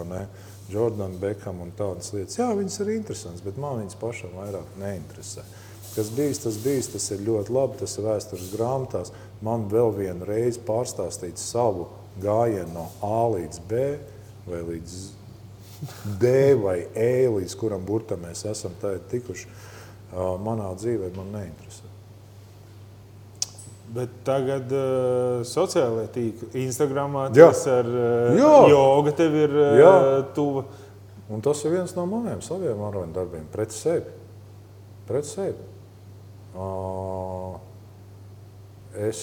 [0.71, 2.37] Jordana, Bekam un tādas lietas.
[2.39, 5.43] Jā, viņas ir interesantas, bet man viņas pašam vairāk neinteresē.
[5.91, 9.11] Kas bijis, tas bijis, tas ir ļoti labi, tas ir vēstures grāmatās.
[9.43, 11.89] Man vēl vienu reizi pārstāstīt savu
[12.23, 13.81] gājienu no A līdz B
[14.47, 14.97] vai līdz
[16.21, 18.75] D vai E, līdz kuram burtam mēs esam
[19.11, 19.49] tikuši,
[20.45, 21.90] manā dzīvē man neinteresē.
[23.91, 28.37] Bet tagad uh, sociālajā tīklā, Instagramā tas ar uh,
[28.71, 30.63] jogu tev ir uh, tuva.
[31.31, 34.15] Un tas ir viens no maniem saviem aroņu darbiem pret sevi.
[35.07, 35.67] Pret sevi.
[36.55, 37.59] Uh,
[38.95, 39.21] es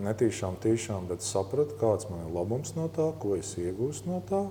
[0.00, 4.46] netīšām, tīšām, bet sapratu, kāds man ir labums no tā, ko es iegūstu no tā.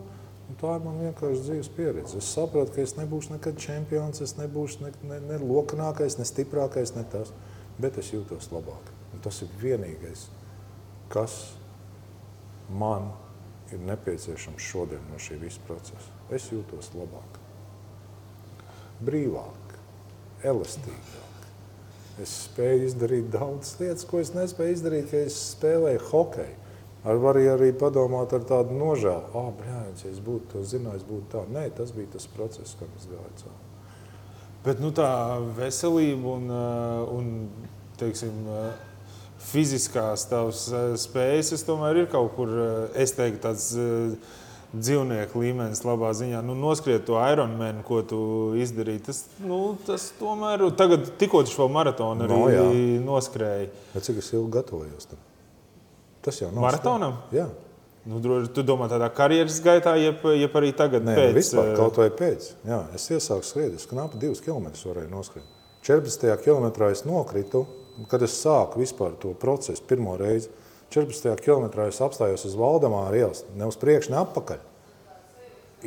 [0.49, 2.17] Un tā ir man vienkārši dzīves pieredze.
[2.17, 6.95] Es sapratu, ka es nebūšu nekad čempions, es nebūšu ne, ne, ne lokākais, ne stiprākais,
[6.97, 7.29] ne tas,
[7.81, 8.89] bet es jūtos labāk.
[9.13, 10.27] Un tas ir vienīgais,
[11.09, 11.37] kas
[12.69, 13.09] man
[13.73, 16.13] ir nepieciešams šodien no šī visa procesa.
[16.33, 17.39] Es jūtos labāk,
[19.01, 19.65] brīvāk.
[20.39, 21.25] elastīgāk.
[22.19, 26.55] Es spēju izdarīt daudzas lietas, ko es nespēju izdarīt, kad es spēlēju hokeju.
[27.07, 31.05] Ar var arī padomāt ar tādu nožēlu, ah, oh, brāļ, ja es būtu to zinājis,
[31.07, 31.43] būtu tā.
[31.47, 33.69] Nē, tas bija tas process, kam es gāju cauri.
[34.65, 35.07] Bet nu, tā
[35.55, 37.29] veselība un, uh, un
[38.01, 38.88] teiksim, uh,
[39.49, 42.51] fiziskās tavas uh, spējas, es tomēr ir kaut kur,
[42.97, 43.71] es teiktu, tāds
[44.69, 46.41] dzīvnieku līmenis, labā ziņā.
[46.45, 48.19] Nu, noskriet to Ironmanu, ko tu
[48.59, 49.01] izdarīji.
[49.07, 52.67] Tas, nu, tas tomēr, tagad tikko viņš vēl maratonu arī no, jā.
[53.05, 53.71] noskrēja.
[53.95, 55.23] Bet cik es ilgi gatavojos tam?
[56.25, 56.61] Tas jau nav.
[56.67, 57.17] Maratonam?
[57.33, 57.47] Jā.
[58.09, 61.03] Nu, droši, tu domā tādā karjeras gaitā, jeb, jeb arī tagad?
[61.05, 62.53] Nē, pēc, vispār, kaut vai pēc.
[62.65, 65.49] Jā, es iesāku skriet, es knapi divus kilometrus varēju noskriet.
[65.85, 66.29] 14.
[66.45, 67.65] kilometrā es nokritu,
[68.07, 70.49] kad es sāku vispār to procesu pirmo reizi.
[70.93, 71.35] 14.
[71.43, 74.63] kilometrā es apstājos uz Valdemāra ielas, ne uz priekšu, ne atpakaļ.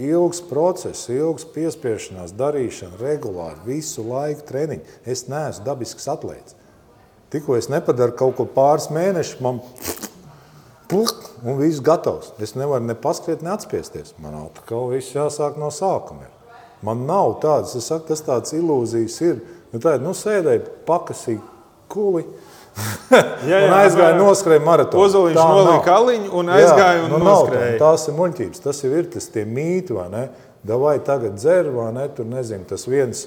[0.02, 4.86] Ilgs process, ilgs piespiešanās, darīšana, regulāri, visu laiku treniņu.
[5.04, 6.56] Es neesmu dabisks atlētājs.
[7.32, 9.60] Tikko es nepadaru kaut ko pāris mēnešus, man
[10.88, 12.34] pluk, un viss gatavs.
[12.44, 14.14] Es nevaru ne paskriet, ne atspiesties.
[14.22, 16.28] Man atkal viss jāsāk no sākuma.
[16.84, 19.40] Man nav tādas, es saku, tas tāds ilūzijas ir.
[19.72, 21.40] Nu, tā ir, nu, sēdēji, pakasīji
[21.92, 22.24] kuli,
[23.12, 23.20] jā,
[23.50, 25.04] jā, un aizgāja noskrēja maratonu.
[25.06, 27.76] Ozoliņš nolika kaliņu un aizgāja jā, un nu, noskrēja.
[27.82, 30.24] Tās ir muļķības, tas jau ir tas tie mīti, vai ne?
[30.66, 32.06] Davai tagad dzer, vai ne?
[32.16, 33.26] Tur nezinu, tas viens,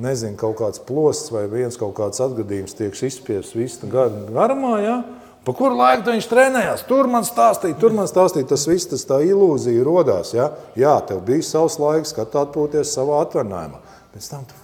[0.00, 4.98] nezinu, kaut kāds plosts vai viens kaut kāds atgadījums tiek izspiests visu garumā, jā.
[5.44, 6.86] Pa kuru laiku viņš trenējās?
[6.88, 8.48] Tur man stāstīja, tur man stāstīja.
[8.54, 10.32] Tas viss, tas tā ilūzija rodās.
[10.32, 10.48] Ja?
[10.78, 13.82] Jā, tev bija savs laiks, kad atpūties savā atvaļinājumā.
[14.14, 14.56] Pēc tam tu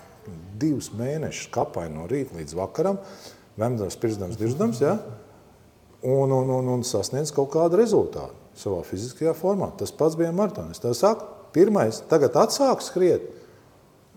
[0.60, 2.96] divus mēnešus kapai no rīta līdz vakaram
[3.58, 4.98] vemdams, pirkstams, dirzdams, ja?
[6.02, 9.70] un, un, un, un sasniedz kaut kādu rezultātu savā fiziskajā formā.
[9.78, 10.80] Tas pats bija maratonis.
[10.82, 13.26] Tā saku, pirmais, tagad atsāku skriet,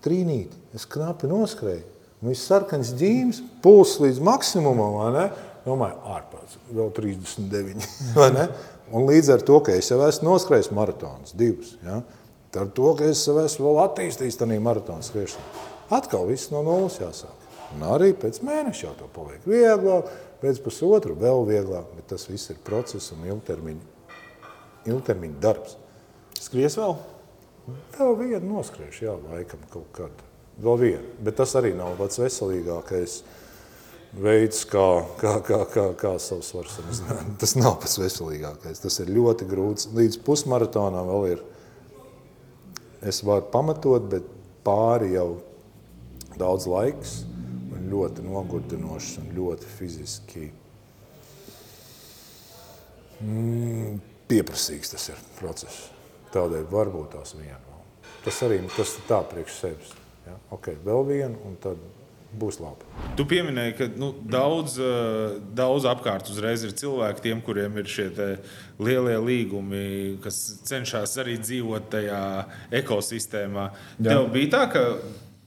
[0.03, 1.83] trīnīt, es knapi noskrēju.
[2.23, 5.25] Viss sarkans ģīms, pulss līdz maksimumam, vai ne?
[5.63, 7.87] Domāju, ārpus, vēl 39,
[8.19, 8.47] vai ne?
[8.93, 12.01] Un līdz ar to, ka es jau esmu noskrējis maratonus, divus, ja?
[12.59, 15.63] ar to, ka es jau esmu vēl attīstījis tādā maratonu skriešanā,
[15.97, 17.42] atkal viss no nulles jāsāk.
[17.73, 20.09] Un arī pēc mēneša jau to paliek vieglāk,
[20.43, 24.11] pēc pusotra vēl vieglāk, bet tas viss ir process un ilgtermiņa,
[24.91, 25.77] ilgtermiņa darbs.
[26.43, 26.97] Skries vēl?
[27.95, 30.25] Vēl vienu noskriešu, jā, laikam kaut kad.
[30.63, 33.21] Vēl vienu, bet tas arī nav pats veselīgākais
[34.13, 34.85] veids, kā,
[35.17, 37.31] kā, kā, kā, kā savu svaru samazināt.
[37.41, 38.83] Tas nav pats veselīgākais.
[38.83, 39.89] Tas ir ļoti grūts.
[39.97, 41.43] Līdz pusmaratonam vēl ir.
[43.01, 44.27] Es varu pamatot, bet
[44.63, 45.39] pāri jau
[46.37, 47.23] daudz laiks
[47.89, 50.45] ļoti nogurdinošs un ļoti fiziski
[53.21, 53.97] mm,
[54.29, 55.89] pieprasīgs tas ir process.
[56.33, 57.59] Tādēļ varbūt tās viena.
[58.23, 59.91] Tas arī tas ir tā priekš sevis.
[60.25, 60.37] Ja?
[60.55, 61.81] Ok, vēl viena un tad
[62.39, 62.87] būs labi.
[63.17, 68.07] Tu pieminēji, ka nu, daudz, eh, daudz apkārt uzreiz ir cilvēki, tiem, kuriem ir šie
[68.79, 69.83] lielie līgumi,
[70.23, 72.23] kas cenšas arī dzīvot tajā
[72.81, 73.69] ekosistēmā.
[73.99, 74.09] Jā.
[74.09, 74.83] Tev bija tā, ka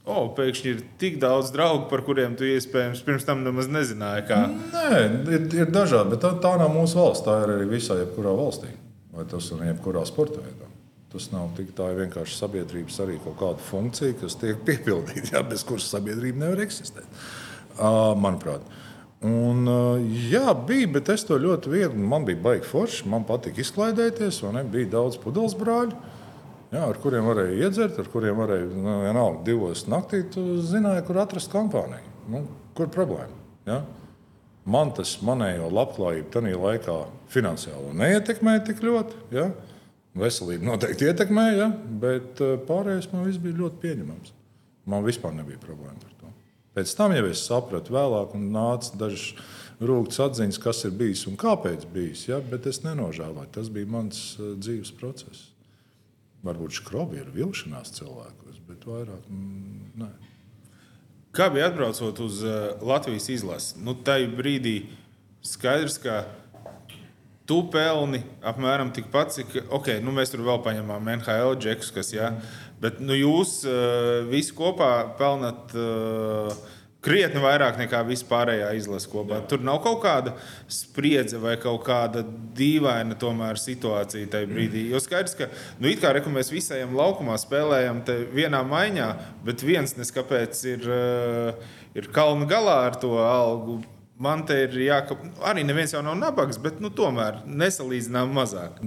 [0.06, 4.26] oh, pēkšņi ir tik daudz draugu, par kuriem tu iespējams pirms tam nemaz nezināji.
[4.28, 4.40] Kā...
[4.72, 5.02] Nē,
[5.34, 7.26] ir, ir dažādi, bet tā, tā nav mūsu valsts.
[7.26, 8.70] Tā ir arī visā, jebkurā valstī,
[9.14, 10.70] vai tas ir jebkurā sporta veidā.
[11.12, 15.66] Tas nav tik tā vienkārši sabiedrības arī kaut kāda funkcija, kas tiek piepildīta, ja, bez
[15.66, 17.06] kuras sabiedrība nevar eksistēt.
[17.76, 18.64] Uh, manuprāt.
[19.26, 22.08] Un, uh, jā, bija, bet es to ļoti viegli.
[22.12, 25.96] Man bija baigi forši, man patika izklaidēties, un bija daudz pudeles brāļu.
[25.96, 26.12] Uh,
[26.72, 30.22] jā, ar kuriem varēja iedzert, ar kuriem varēja nu, vienalga divos naktī.
[30.32, 32.14] Tu zināji, kur atrast kompāniju.
[32.32, 32.42] Nu,
[32.76, 33.44] kur problēma?
[33.68, 33.80] Ja?
[34.66, 36.96] Man tas manējo labklājību tajā laikā
[37.30, 39.20] finansiāli neietekmēja tik ļoti.
[39.36, 39.50] Ja?
[40.16, 41.68] Veselība noteikti ietekmēja, ja?
[42.02, 44.34] bet eh, pārējais man viss bija ļoti pieņemams.
[44.90, 46.32] Man vispār nebija problēma ar to.
[46.76, 49.36] Pēc tam jau es sapratu vēlāk, un nāca dažas
[49.80, 52.26] rūktas atziņas, kas ir bijis un kāpēc bijis.
[52.30, 52.40] Ja?
[52.42, 53.52] Bet es nenožēloju.
[53.54, 55.50] Tas bija mans uh, dzīves process.
[56.44, 60.10] Varbūt skrobi ir vilšanās cilvēkos, bet vairāk mm, nē.
[61.36, 63.76] Kā bija atbraucot uz uh, Latvijas izlasi?
[63.84, 64.76] Nu, tajā brīdī
[65.44, 66.22] skaidrs, ka
[67.46, 72.30] tu pelni apmēram tikpat, cik okay, nu, mēs tur vēl paņemam NHL džekus, kas jā,
[72.82, 75.76] bet nu, jūs uh, visi kopā pelnat.
[75.76, 76.74] Uh,
[77.06, 79.40] krietni vairāk nekā vispārējā izlase kopā.
[79.40, 79.46] Jā.
[79.52, 80.34] Tur nav kaut kāda
[80.72, 82.24] spriedze vai kaut kāda
[82.56, 84.86] dīvaina tomēr, situācija tajā brīdī.
[84.92, 85.50] Jo skaidrs, ka
[85.80, 88.02] nu, kā reku, mēs visiem laukumā spēlējam
[88.34, 89.10] vienā maiņā,
[89.46, 93.82] bet viens neskapēc ir, eh, ir kalna galā ar to algu.
[94.18, 98.80] Man te ir jākap, arī neviens jau nav nabaks, bet nu, tomēr nesalīdzinām mazāk.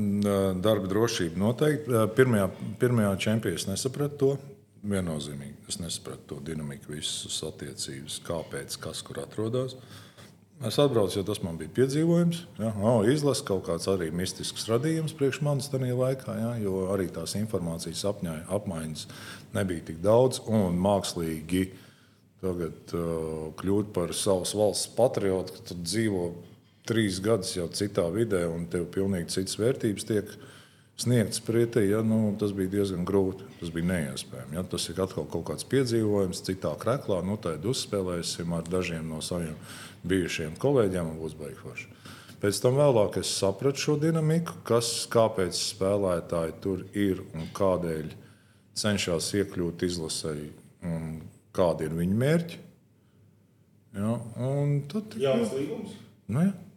[0.63, 2.07] Darba drošība noteikti.
[2.17, 2.49] Pirmajā,
[2.82, 4.38] pirmajā čempionā nesapratu to.
[4.82, 5.59] viennozīmīgi.
[5.70, 9.76] Es nesapratu to dinamiku, visas attiecības, kāpēc, kas kur atrodas.
[10.65, 12.41] Es atbraucu, jo tas man bija piedzīvojums.
[12.59, 12.74] Ja?
[12.84, 16.49] Oh, Izlase kaut kāds arī mistisks radījums priekš manis tajā laikā, ja?
[16.59, 19.05] jo arī tās informācijas apņai, apmaiņas
[19.55, 21.70] nebija tik daudz un mākslīgi.
[22.39, 26.28] Tagad uh, kļūt par savas valsts patriotu, ka tu dzīvo
[26.88, 30.32] trīs gadus jau citā vidē un tev pilnīgi citas vērtības tiek
[31.00, 33.47] sniegtas pretī, ja, nu, tas bija diezgan grūti.
[33.60, 34.58] Tas bija neiespējami.
[34.58, 34.66] Ja.
[34.68, 37.22] Tas ir atkal kaut kāds piedzīvojums, citā krāklā.
[37.26, 39.56] Nu, tad uzspēlēsim ar dažiem no saviem
[40.08, 41.88] bijušiem kolēģiem un būs beigts.
[42.39, 48.14] Pēc tam vēlāk es sapratu šo dinamiku, kas, kāpēc spēlētāji tur ir un kādēļ
[48.80, 50.36] cenšas iekļūt izlasē,
[50.88, 51.18] un
[51.56, 52.62] kādi ir viņu mērķi.
[54.00, 55.97] Ja, un tad ir jauns līgums.
[56.30, 56.68] Nu, ja.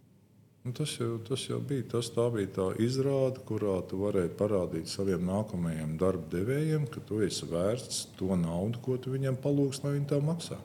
[0.63, 5.25] Nu, tas, jau, tas jau bija tas, bija tā izrāde, kurā tu varēji parādīt saviem
[5.27, 10.07] nākamajiem darba devējiem, ka tu esi vērts to naudu, ko tu viņiem palūgs, lai viņi
[10.13, 10.61] tā maksā.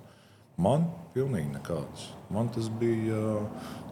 [0.62, 0.86] Man
[1.16, 2.12] pilnīgi nekādas.
[2.34, 3.22] Man tas bija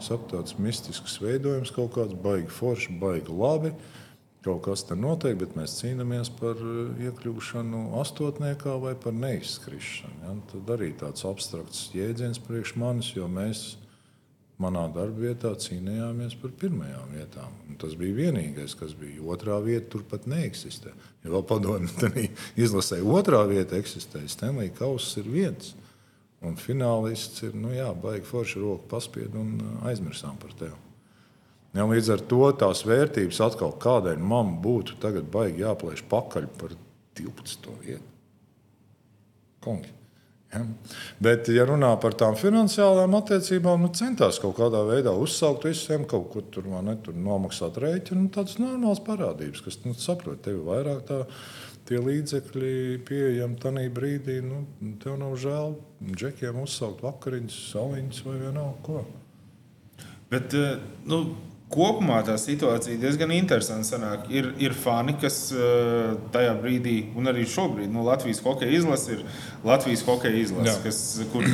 [0.01, 3.73] sap, tāds mistisks veidojums, kaut kāds baigi forši, baigi labi.
[4.45, 6.59] Kaut kas tur notiek, bet mēs cīnāmies par
[7.01, 10.21] iekļūšanu astotniekā vai par neizskrišanu.
[10.21, 10.35] Ja?
[10.51, 13.71] Tad arī tāds abstrakts jēdziens priekš manis, jo mēs
[14.61, 17.55] manā darba vietā cīnījāmies par pirmajām vietām.
[17.67, 19.23] Un tas bija vienīgais, kas bija.
[19.33, 20.93] Otrā vieta turpat neeksistē.
[21.25, 22.27] Ja vēl padomju,
[22.65, 24.23] izlasē otrā vieta eksistē.
[24.31, 25.73] Stanley Kauss ir viens.
[26.45, 30.75] Un finālists ir, nu jā, baigi forši roku paspiedu un uh, aizmirsām par tevi.
[31.75, 36.75] Ja, līdz ar to tās vērtības atkal kādai mammai būtu tagad baigi jāplēš pakaļ par
[37.17, 37.71] 12.
[37.83, 38.11] vietu.
[39.65, 39.91] Kongi.
[40.53, 40.61] Ja?
[41.23, 46.29] Bet, ja runā par tām finansiālām attiecībām, nu, centās kaut kādā veidā uzsākt visiem, kaut
[46.33, 48.27] kur tur, ne, tur nomaksāt rēķinu.
[48.27, 51.23] Nu, tādas normālas parādības, kas nu, saprot, tev ir vairāk tā,
[51.89, 52.75] tie līdzekļi
[53.07, 54.39] pieejami tajā brīdī.
[54.45, 54.63] Nu,
[55.03, 55.75] tev nav žēl
[56.13, 59.03] džekiem uzsākt vakariņas, saliņas vai vienalga ko.
[60.31, 61.21] Bet, eh, nu,
[61.75, 63.85] kopumā tā situācija diezgan interesanta.
[63.85, 64.29] Sanāk.
[64.33, 69.25] Ir, ir fani, kas uh, tajā brīdī, un arī šobrīd, nu, Latvijas hokeja izlase ir
[69.65, 71.01] Latvijas hokeja izlase, kas,
[71.33, 71.45] kur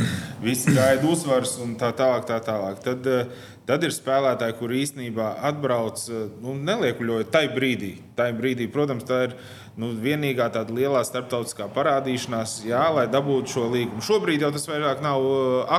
[0.43, 2.27] visi gaida uzvaras un tā tālāk.
[2.29, 2.79] Tā tālāk.
[2.85, 7.95] Tad, uh, tad ir spēlētāji, kur īstenībā atbrauc uh, nu, neliekuļojot tajā brīdī.
[8.19, 9.37] Tajā brīdī, protams, tā ir
[9.81, 14.05] nu, vienīgā tāda lielā starptautiskā parādīšanās, jā, lai dabūtu šo līgumu.
[14.05, 15.25] Šobrīd jau tas vairāk nav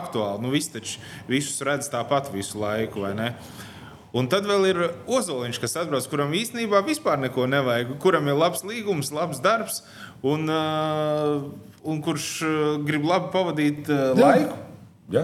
[0.03, 0.43] aktuāli.
[0.45, 3.35] Nu, Visi taču visus redz tāpat visu laiku, vai ne?
[3.37, 3.69] Uh,
[4.13, 8.61] Un tad vēl ir Ozoliņš, kas atbrauc, kuram īstenībā vispār neko nevajag, kuram ir labs
[8.69, 9.81] līgums, labs darbs,
[10.21, 11.47] un, uh,
[11.89, 14.27] un kurš uh, grib labi pavadīt uh, Jā.
[14.27, 14.59] laiku.
[15.13, 15.23] Jā,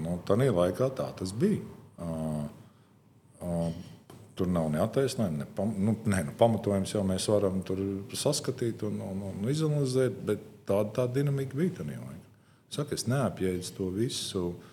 [0.00, 1.60] nu, tā laikā tā tas bija.
[2.00, 2.48] Uh,
[3.44, 3.68] uh,
[4.38, 6.92] Tur nav ne attaisnojuma, ne, pam, nu, ne nu, pamatojums.
[6.94, 7.80] Jau mēs varam tur
[8.14, 12.22] saskatīt un, un, un izanalizēt, bet tāda tā dinamika bija tajā laikā.
[12.70, 14.44] Saka, es neapjēdzu to visu.
[14.52, 14.67] Uh,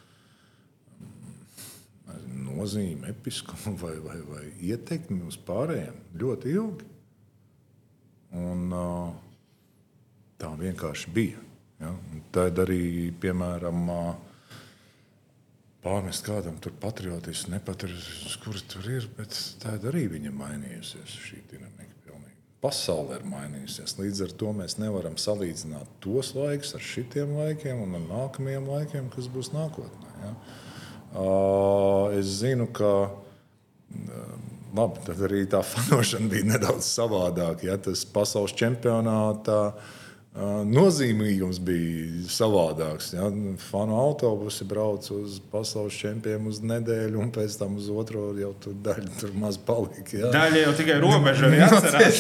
[2.45, 6.93] nozīmi, episkumu vai, vai, vai ietekmi uz pārējiem ļoti ilgi.
[8.35, 8.71] Un,
[10.41, 11.41] tā vienkārši bija.
[11.79, 11.91] Ja?
[12.35, 13.91] Tad arī, piemēram,
[15.85, 21.91] pārmest kādam tur patriotismu, nepatriotismu, kurš tur ir, bet tā arī viņam mainījusies šī dinamika.
[22.05, 22.35] Pilnīgi.
[22.63, 23.97] Pasaule ir mainījusies.
[23.99, 29.11] Līdz ar to mēs nevaram salīdzināt tos laikus ar šitiem laikiem un ar nākamajiem laikiem,
[29.13, 30.13] kas būs nākotnē.
[30.23, 30.33] Ja?
[31.15, 32.91] Es zinu, ka
[34.75, 37.69] labi, tad arī tā fanošana bija nedaudz savādāka.
[37.69, 39.59] Ja, tas pasaules čempionātā
[40.35, 43.13] nozīmīgums bija savādāks.
[43.15, 43.29] Ja?
[43.69, 48.75] Fanu autobusi brauc uz pasaules čempioniem uz nedēļu, un pēc tam uz otro jau tur
[48.83, 50.09] daļa tur maz palika.
[50.11, 50.31] Ja?
[50.33, 52.19] Daļa jau tikai robeža arī atcerās.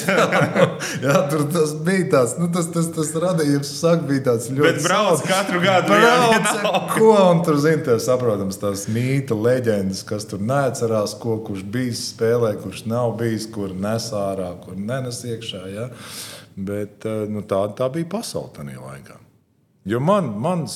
[1.05, 4.63] jā, tur tas bija tāds, nu, tas, tas, tas radījums sāk bija tāds ļoti.
[4.63, 5.91] Bet brauc katru gadu.
[5.91, 6.63] Brauc,
[6.95, 12.07] ko, un tur, zini, tev saprotams, tās mīta leģendas, kas tur neatcerās, ko, kurš bijis
[12.13, 15.65] spēlē, kurš nav bijis, kur nes ārā, kur nenes iekšā.
[15.75, 15.91] Ja?
[16.55, 19.19] Bet eh, nu, tā, tā bija pasaule tajā laikā.
[19.85, 20.75] Jo man, mans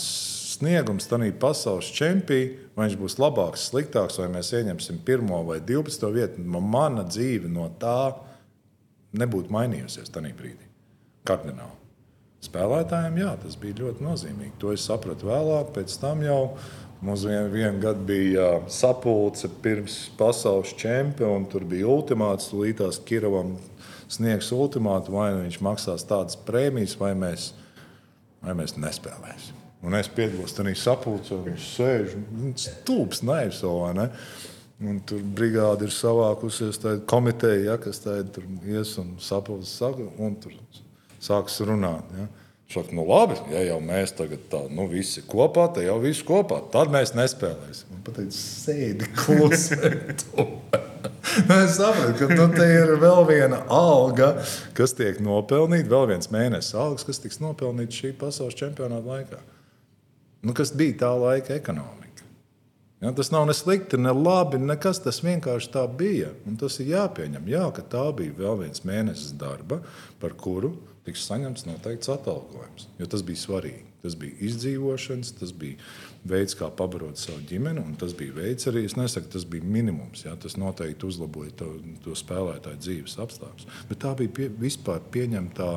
[0.54, 6.06] sniegums tajā pasaules čempionā, vai viņš būs labāks, sliktāks, vai mēs ieņemsim pirmo vai 12.
[6.16, 8.14] vietu, mana dzīve no tā
[9.20, 10.68] nebūtu mainījusies tajā brīdī.
[11.28, 11.76] Kardināli.
[12.44, 14.54] Spēlētājiem jā, tas bija ļoti nozīmīgi.
[14.62, 16.44] To es sapratu vēlāk, pēc tam jau
[17.00, 22.50] Mums vien, vienu gadu bija sapulce pirms pasaules čempiona, un tur bija ultimāts.
[22.52, 23.54] Līdz Kiravam
[24.10, 27.52] sniegs ultimātu, vai nu viņš maksās tādas prēmijas, vai mēs,
[28.44, 29.58] vai mēs nespēlēsim.
[29.86, 32.16] Un es piedalos tajā sapulcē, viņš sēž
[32.60, 34.10] stulbs, naivs vai ne.
[34.80, 40.38] Un tur brigāde ir savākusies, tā komiteja, ja, kas tur ies un sapulcē saka, un
[40.40, 40.56] tur
[41.24, 42.08] sāks runāt.
[42.16, 42.28] Ja.
[42.70, 46.62] Saka, nu labi, ja jau mēs tagad tā, nu, visi kopā, tad jau viss kopā.
[46.72, 47.96] Tad mēs nespēlēsim.
[47.96, 49.80] Man pateic, sēdi klusi.
[51.64, 54.34] es saprotu, ka nu, te ir vēl viena alga,
[54.78, 59.42] kas tiek nopelnīta, vēl viens mēnesis algas, kas tiks nopelnīta šī pasaules čempionāta laikā.
[60.46, 62.00] Nu, kas bija tā laika ekonomika?
[63.00, 65.00] Ja, tas nav ne slikti, ne labi, nekas.
[65.04, 66.34] Tas vienkārši tā bija.
[66.48, 67.48] Un tas ir jāpieņem.
[67.48, 69.80] Jā, ka tā bija vēl viens mēnesis darba,
[70.20, 70.74] par kuru
[71.08, 72.90] tiks saņemts noteikts atalgojums.
[73.00, 73.86] Jo tas bija svarīgi.
[74.04, 75.80] Tas bija izdzīvošanas, tas bija
[76.28, 80.26] veids, kā pabarot savu ģimeni, un tas bija veids arī, es nesaku, tas bija minimums.
[80.26, 80.36] Ja?
[80.40, 81.72] Tas noteikti uzlaboja to,
[82.04, 83.70] to spēlētāju dzīves apstākļus.
[83.90, 85.72] Bet tā bija pie, vispār pieņemtā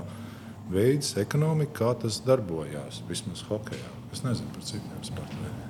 [0.72, 3.92] veids, ekonomika, kā tas darbojās vismaz hokeja.
[4.12, 5.60] Es nezinu par citiem sportiem.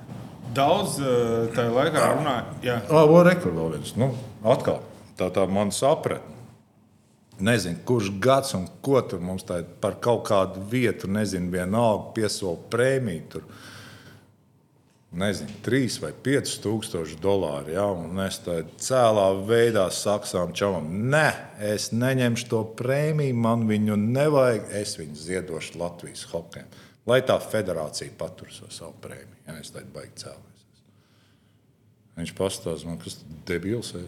[0.53, 2.43] Daudz uh, tajā laikā runāja.
[2.61, 2.81] Jā,
[3.25, 3.95] rekur vēl viens.
[3.97, 4.11] Nu,
[4.45, 4.83] atkal
[5.17, 6.31] tā tā man sapratne.
[7.43, 12.59] Nezinu, kurš gads un ko tur mums tā par kaut kādu vietu, nezinu, vienalga piesola
[12.69, 13.23] prēmiju.
[13.33, 13.47] Tur.
[15.13, 17.73] Nezinu, 3 vai 5 tūkstoši dolāru.
[17.75, 17.85] Ja?
[17.93, 21.27] Un es tādā cēlā veidā saksām čalam, nē,
[21.73, 26.65] es neņemšu to prēmiju, man viņu nevajag, es viņu ziedošu Latvijas hokeja
[27.09, 29.41] lai tā federācija patur savu prēmiju.
[29.47, 30.67] Ja es tādu baigi cēlēs.
[32.19, 34.07] Viņš pastāsta man, kas tas debils ir.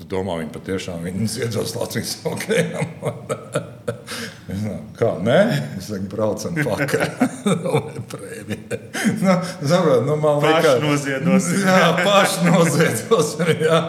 [0.00, 2.92] Es domāju, viņi patiešām viņu ziedos Latvijas hokejam.
[4.98, 5.38] Kā nē,
[5.78, 6.56] es saku, braucam.
[8.12, 8.78] Prēmija.
[9.22, 9.34] nu,
[9.68, 11.48] saprot, nu, man liekas, paši noziedos.
[11.66, 13.32] jā, paši noziedos.
[13.62, 13.80] Jā.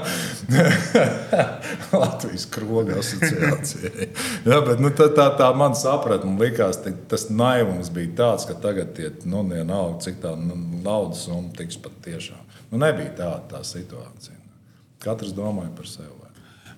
[1.93, 4.09] Latvijas kroga asociācijai.
[4.47, 6.81] Jā, bet nu, tā, tā, tā man sapratne, man likās,
[7.11, 11.79] tas naivums bija tāds, ka tagad tie, nu, vienalga, cik tā nu, naudas summa tiks
[11.81, 12.41] pat tiešām.
[12.71, 14.39] Nu, nebija tāda tā situācija.
[15.03, 16.22] Katrs domāja par sevi.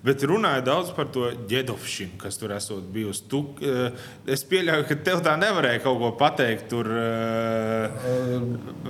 [0.06, 3.24] Bet runāja daudz par to ģedovšanu, kas tur esot bijusi.
[3.30, 6.68] Tu, eh, es pieļauju, ka tev tā nevarēja kaut ko pateikt.
[6.70, 8.44] Tur uh,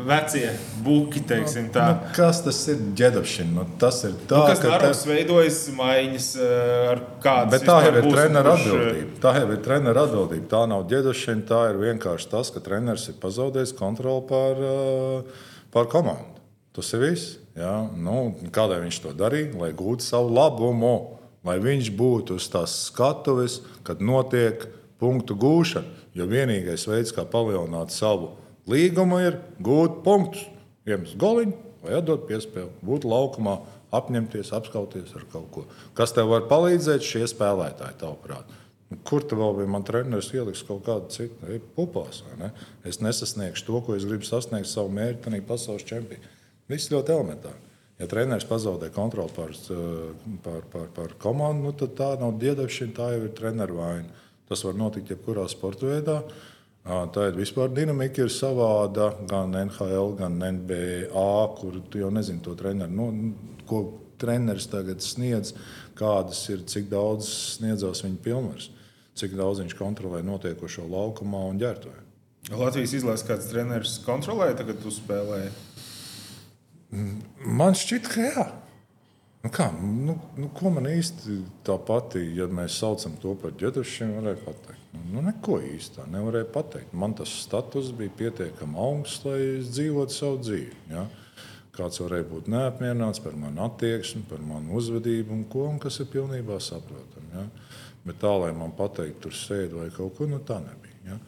[0.09, 0.51] vecie
[0.85, 1.87] buki, teiksim tā.
[1.95, 3.53] Nu, kas tas ir ģedovšana?
[3.57, 5.11] Nu, tas ir tā, nu, kas ka tas te...
[5.15, 7.55] veidojas maiņas ar kādu.
[7.57, 9.17] Bet tā jau ir treneru atbildība.
[9.25, 10.51] Tā jau ir treneru atbildība.
[10.53, 14.63] Tā nav ģedovšana, tā ir vienkārši tas, ka treneris ir pazaudējis kontroli pār,
[15.73, 16.45] pār komandu.
[16.77, 17.37] Tas ir viss.
[17.57, 17.87] Ja?
[17.97, 19.55] Nu, kādēļ viņš to darīja?
[19.61, 20.97] Lai gūtu savu labumu,
[21.47, 24.69] lai viņš būtu uz tās skatuves, kad notiek
[25.01, 26.05] punktu gūšana.
[26.17, 28.35] Jo vienīgais veids, kā palielināt savu
[28.71, 30.47] līgumu, ir gūt punktus.
[30.89, 33.59] Iemest goliņu vai atdot piespēli, būt laukumā,
[33.95, 35.65] apņemties, apskauties ar kaut ko.
[35.99, 38.49] Kas tev var palīdzēt, šie spēlētāji, tavuprāt?
[38.91, 39.71] Nu, kur tu vēl bija?
[39.71, 42.23] Man treneris ieliks kaut kādu citu pupās.
[42.39, 42.53] Ne?
[42.87, 46.36] Es nesasniegšu to, ko es gribu sasniegt savu mērķi, ir pasaules čempions.
[46.71, 47.63] Viss ļoti elementāri.
[47.97, 49.55] Ja treneris pazaudē kontroli pār,
[50.45, 54.25] pār, pār, pār komandu, nu, tad tā nav diedavšana, tā jau ir treneru vaina.
[54.47, 56.21] Tas var notikt jebkurā sporta veidā.
[56.85, 62.55] Tā ir vispār dinamika, ir savāda gan NHL, gan NBA, kur tu jau nezini to
[62.59, 62.93] treneru.
[62.93, 63.33] Nu,
[63.67, 63.81] ko
[64.21, 65.55] treneris tagad sniedz,
[65.99, 68.69] kādas ir, cik daudz sniedzās viņa pilnvars,
[69.19, 72.05] cik daudz viņš kontrolē notiekošo laukumā un ģērbtuvē.
[72.55, 75.51] Latvijas izlases kāds treneris kontrolēja, tagad tu spēlēji.
[76.91, 78.47] Man šķiet, ka jā.
[79.47, 84.17] Nu kā, nu, nu, ko man īsti tā pati, ja mēs saucam to par ģetušiem,
[84.19, 84.87] varēja pateikt?
[84.97, 86.97] Nu, nu, neko īsti tā nevarēja pateikt.
[86.97, 90.81] Man tas status bija pietiekami augsts, lai es dzīvotu savu dzīvi.
[90.91, 91.05] Ja?
[91.77, 96.11] Kāds varēja būt neapmierināts par manu attieksmi, par manu uzvedību un ko, un kas ir
[96.11, 97.31] pilnībā saprotami.
[97.37, 97.47] Ja?
[98.07, 101.13] Bet tā, lai man pateiktu, tur sēdi vai kaut ko, nu tā nebija.
[101.13, 101.23] Ja?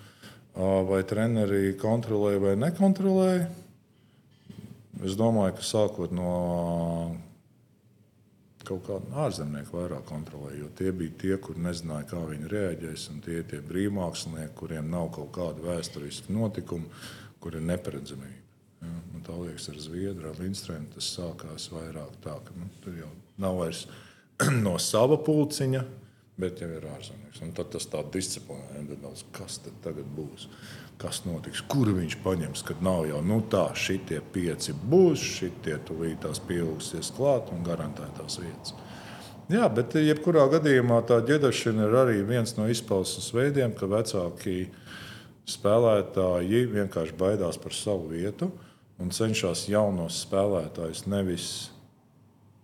[0.89, 3.47] Vai treneri kontrolēja vai nekontrolēja?
[5.07, 6.31] Es domāju, ka sākot no
[8.67, 13.39] kaut kāda ārzemnieka vairāk kontrolēja, jo tie bija tie, kur nezināja, kā viņi reaģēs, tie
[13.41, 16.91] ir tie brīvmākslinieki, kuriem nav kaut kāda vēsturiska notikuma,
[17.41, 18.43] kur ir neparedzamība.
[18.83, 22.99] Ja, man tā liekas, ar Zviedru, ar Lindstrēmu tas sākās vairāk tā, ka nu, tur
[22.99, 23.09] jau
[23.43, 23.87] nav vairs
[24.67, 25.83] no sava pulciņa,
[26.39, 27.41] bet jau ir ārzemnieks.
[27.43, 28.85] Un tad tas tā disciplinē,
[29.35, 30.47] kas tad tagad būs
[30.99, 36.25] kas notiks, kuru viņš paņems, kad nav jau nu, tā, šitie pieci būs, šitie tūlīt
[36.25, 38.75] tās pieaugusies klāt un garantētās vietas.
[39.49, 44.67] Jā, bet jebkurā gadījumā tā ģedašana ir arī viens no izpausmes veidiem, ka vecāki
[45.49, 48.51] spēlētāji vienkārši baidās par savu vietu
[49.01, 51.49] un cenšas jaunos spēlētājus nevis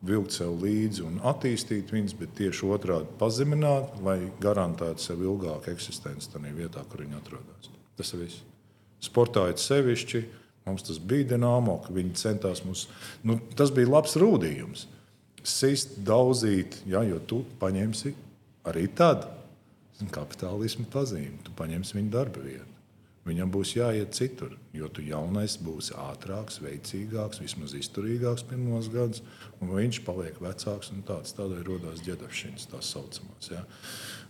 [0.05, 6.35] vilkt sev līdzi un attīstīt viņus, bet tieši otrādi pazemināt, lai garantētu sev ilgāku eksistenci
[6.35, 7.74] tajā vietā, kur viņi atrodas.
[7.99, 8.43] Tas ir viss.
[9.05, 10.25] Sportā ir sevišķi.
[10.65, 12.87] Mums tas bija dināmo, ka viņi centās mums.
[13.27, 14.87] Nu, tas bija labs rūdījums.
[15.45, 18.15] Sist, daudzīt, ja, jo tu paņemsi
[18.71, 19.29] arī tad.
[20.11, 21.37] kapitālismu pazīme.
[21.45, 22.75] Tu paņemsi viņu darba vietu.
[23.25, 29.23] Viņam būs jāiet citur, jo tu jaunais būsi ātrāks, veicīgāks, vismaz izturīgāks pirmos gadus,
[29.65, 30.93] un viņš paliek vecāks.
[31.09, 33.49] Tāds, tādēļ radās ģērbšanas tā saucamās.
[33.49, 33.63] Ja?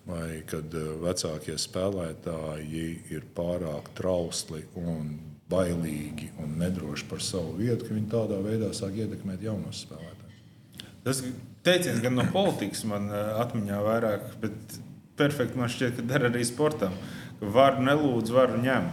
[0.05, 5.15] Vai kad eh, vecākie spēlētāji ir pārāk trausli un
[5.49, 10.43] bailīgi un nedroši par savu vietu, ka viņi tādā veidā sāk ietekmēt jaunos spēlētājus.
[11.05, 11.21] Tas
[11.65, 14.77] teiciens gan no politikas man eh, atmiņā vairāk, bet
[15.17, 16.97] perfekti man šķiet, ka der arī sportam.
[17.41, 18.93] Varu nelūdz, varu ņem.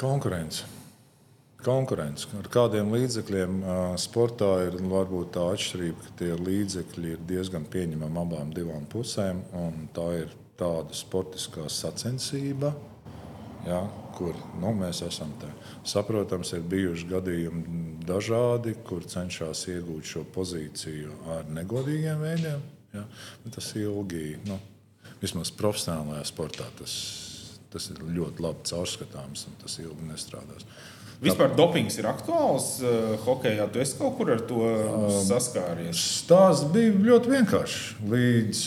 [0.00, 0.79] Konkurence.
[1.64, 2.28] Konkurence.
[2.38, 3.60] Ar kādiem līdzekļiem
[4.00, 9.42] sportā ir varbūt tā atšķirība, ka tie līdzekļi ir diezgan pieņemami abām divām pusēm.
[9.96, 12.72] Tā ir tāda sportiskā sacensība,
[13.66, 13.82] ja,
[14.16, 15.32] kur nu, mēs esam.
[15.40, 15.48] Te.
[15.88, 22.68] Saprotams, ir bijuši gadījumi dažādi, kur cenšas iegūt šo pozīciju ar negodīgiem veidiem.
[22.94, 23.06] Ja.
[23.54, 24.34] Tas ilgi.
[24.48, 24.58] Nu,
[25.20, 26.94] vismaz profesionālajā sportā tas,
[27.72, 30.66] tas ir ļoti labi caurskatāms un tas ilgi nestrādās.
[31.20, 33.66] Vispār dopings ir aktuāls uh, hokeja.
[33.72, 36.00] Tu esi kaut kur ar to um, saskāries?
[36.22, 37.82] Stāsts bija ļoti vienkāršs.
[38.08, 38.62] Līdz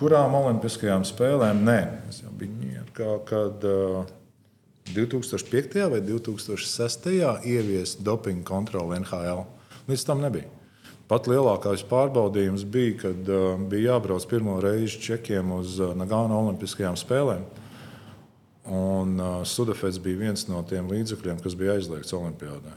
[0.00, 1.62] kurām Olimpiskajām spēlēm?
[1.64, 1.78] Nē,
[2.10, 4.04] es jau biju Ņujorkā, kad uh,
[4.92, 5.78] 2005.
[5.94, 7.08] vai 2006.
[7.48, 9.46] ieviest dopingu kontroli NHL.
[9.88, 10.50] Līdz tam nebija.
[11.08, 17.00] Pat lielākais pārbaudījums bija, kad uh, bija jābrauc pirmo reizi čekiem uz uh, Nagāna Olimpiskajām
[17.00, 17.48] spēlēm.
[18.64, 22.72] Un uh, Sudafets bija viens no tiem līdzekļiem, kas bija aizliegts Olimpijādē.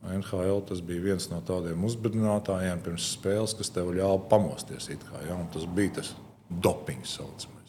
[0.00, 4.88] NHL tas bija viens no tādiem uzbrunātājiem pirms spēles, kas tev ļāva pamosties.
[5.04, 5.36] Kā, ja?
[5.52, 6.14] Tas bija tas
[6.48, 7.59] dopings saucamais.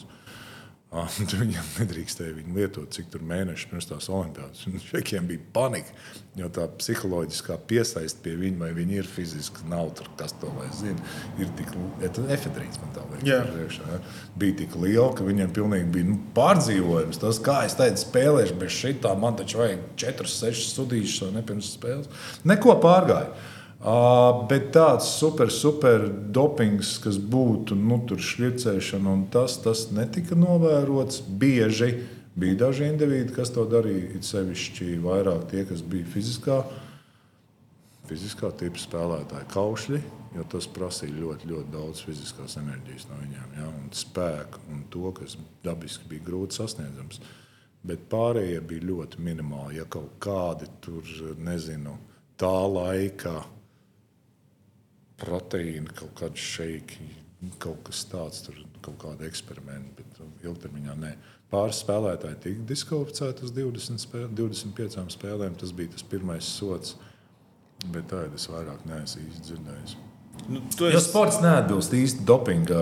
[0.91, 4.65] Viņam nedrīkstēja viņu lietot, cik tur mēneši pirms tās olimpiādas.
[4.89, 5.93] Čekiem bija panika,
[6.35, 10.67] jo tā psiholoģiskā piesaiste pie viņa, vai viņi ir fiziski, nav tur, kas to lai
[10.75, 10.99] zina,
[11.39, 11.71] ir tik
[12.35, 14.01] efedrīns, man tā liekas, ja?
[14.43, 17.23] bija tik liela, ka viņiem pilnīgi bija nu, pārdzīvojums.
[17.23, 21.47] Tas, kā es teicu, spēlēšu bez šitā, man taču vajag 4, 6 studijas vai ne
[21.47, 22.11] pirms spēles.
[22.51, 23.31] Neko pārgāju.
[23.81, 31.23] Uh, bet tāds super, super dopings, kas būtu nu, šķircēšana, un tas, tas netika novērots
[31.25, 31.95] bieži.
[32.37, 36.59] Bija daži indivīdi, kas to darīja, it sevišķi vairāk tie, kas bija fiziskā,
[38.05, 40.01] fiziskā tipa spēlētāji, kaušļi,
[40.37, 45.09] jo tas prasīja ļoti, ļoti daudz fiziskās enerģijas no viņiem, ja, un spēku, un to,
[45.17, 45.33] kas
[45.65, 47.17] dabiski bija grūti sasniedzams.
[47.81, 49.79] Bet pārējie bija ļoti minimāli.
[49.79, 51.01] Ja kaut kādi tur,
[51.41, 51.97] nezinu,
[52.37, 53.39] tā laika
[55.21, 56.99] proteīna, kaut kāda šeika,
[57.61, 61.13] kaut kas tāds, tur kaut kāda eksperimenta, bet ilgtermiņā nē.
[61.51, 65.57] Pāris spēlētāji tika diskvalificēti uz 20 spēl, 25 spēlēm.
[65.59, 66.95] Tas bija tas pirmais sots,
[67.91, 69.97] bet tā es vairāk neesmu īsti dzirdējis.
[70.47, 70.93] Nu, esi...
[70.95, 72.79] Jo sports neatbilst īsti dopinga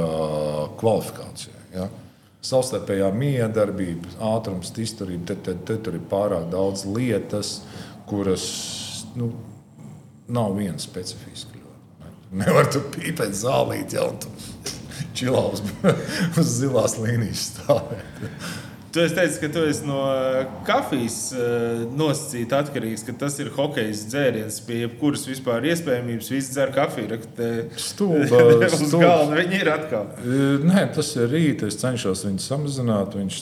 [0.80, 1.64] kvalifikācijai.
[1.74, 1.90] Ja?
[2.46, 7.58] Savstarpējā miedarbība, ātrums, izturība, te, te, te tur ir pārāk daudz lietas,
[8.08, 8.46] kuras
[9.18, 9.34] nu,
[10.30, 11.59] nav viena specifiska.
[12.30, 14.50] Nevar tu pīpēt zālīt, jau tur
[15.18, 15.64] čilā uz,
[16.40, 18.26] uz zilās līnijas stāvēt.
[18.90, 24.08] Tu teici, ka tu esi no eh, kafijas eh, nosacīta atkarīgs, ka tas ir hokejs
[24.10, 26.32] dzēriens, pie jebkuras vispār iespējamības.
[26.34, 27.20] Visi dzer kafiju.
[27.78, 30.10] Stulba, uz galda viņi ir atkal.
[30.66, 31.68] Nē, tas ir rīt.
[31.70, 33.14] Es cenšos viņu samazināt.
[33.20, 33.40] Viņš,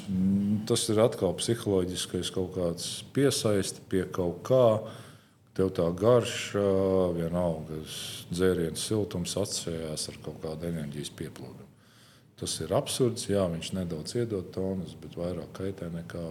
[0.67, 4.65] tas ir atkal psiholoģiskais kaut kāds piesaisti pie kaut kā.
[5.57, 6.67] Tev tā garša,
[7.17, 7.79] vienalga,
[8.29, 11.65] dzērienu siltums asociējās ar kaut kādu enerģijas pieplūdumu.
[12.37, 13.25] Tas ir absurds.
[13.31, 16.25] Jā, viņš nedaudz iedod tonus, bet vairāk kaitē nekā,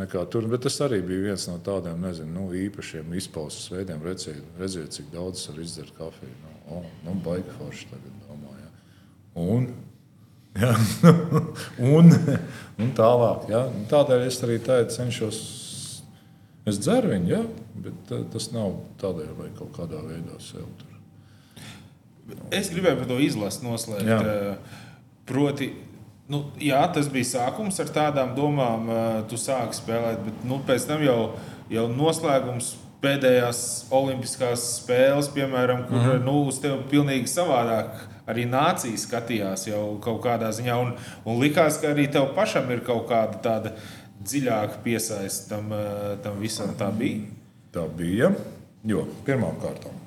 [0.00, 0.48] nekā tur.
[0.50, 4.02] Bet tas arī bija viens no tādiem nezinu, nu, īpašiem izpausmes veidiem.
[4.02, 6.34] Redziet, redziet, cik daudz var izdzert kafiju.
[6.42, 8.72] Nu, oh, nu, baigi forši tagad domāju.
[9.44, 9.70] Un,
[10.58, 10.74] ja,
[11.94, 12.10] un,
[12.82, 13.46] un tālāk.
[13.54, 13.68] Ja.
[13.94, 15.44] Tādēļ es arī tādu cenšos
[16.68, 17.42] Es dzeru viņu, ja,
[17.84, 20.92] bet uh, tas nav tādēļ, vai kaut kādā veidā sev tur.
[22.56, 24.08] Es gribēju par to izlasi noslēgt.
[24.08, 24.20] Jā.
[24.22, 24.86] Uh,
[25.28, 25.68] proti,
[26.32, 30.88] nu, jā, tas bija sākums ar tādām domām, uh, tu sāki spēlēt, bet nu, pēc
[30.88, 31.18] tam jau,
[31.72, 32.72] jau noslēgums
[33.04, 33.60] pēdējās
[33.92, 36.24] Olimpiskās spēles, piemēram, kur mm.
[36.24, 40.78] nu, uz tevi pilnīgi savādāk arī nācija skatījās jau kaut kādā ziņā.
[40.80, 40.94] Un,
[41.28, 43.74] un likās, ka arī tev pašam ir kaut kāda tāda
[44.24, 46.74] dziļāk piesaist tam, eh, tam visam.
[46.78, 47.28] Tā bija.
[47.72, 48.32] Tā bija.
[48.84, 50.04] Jo pirmām kārtām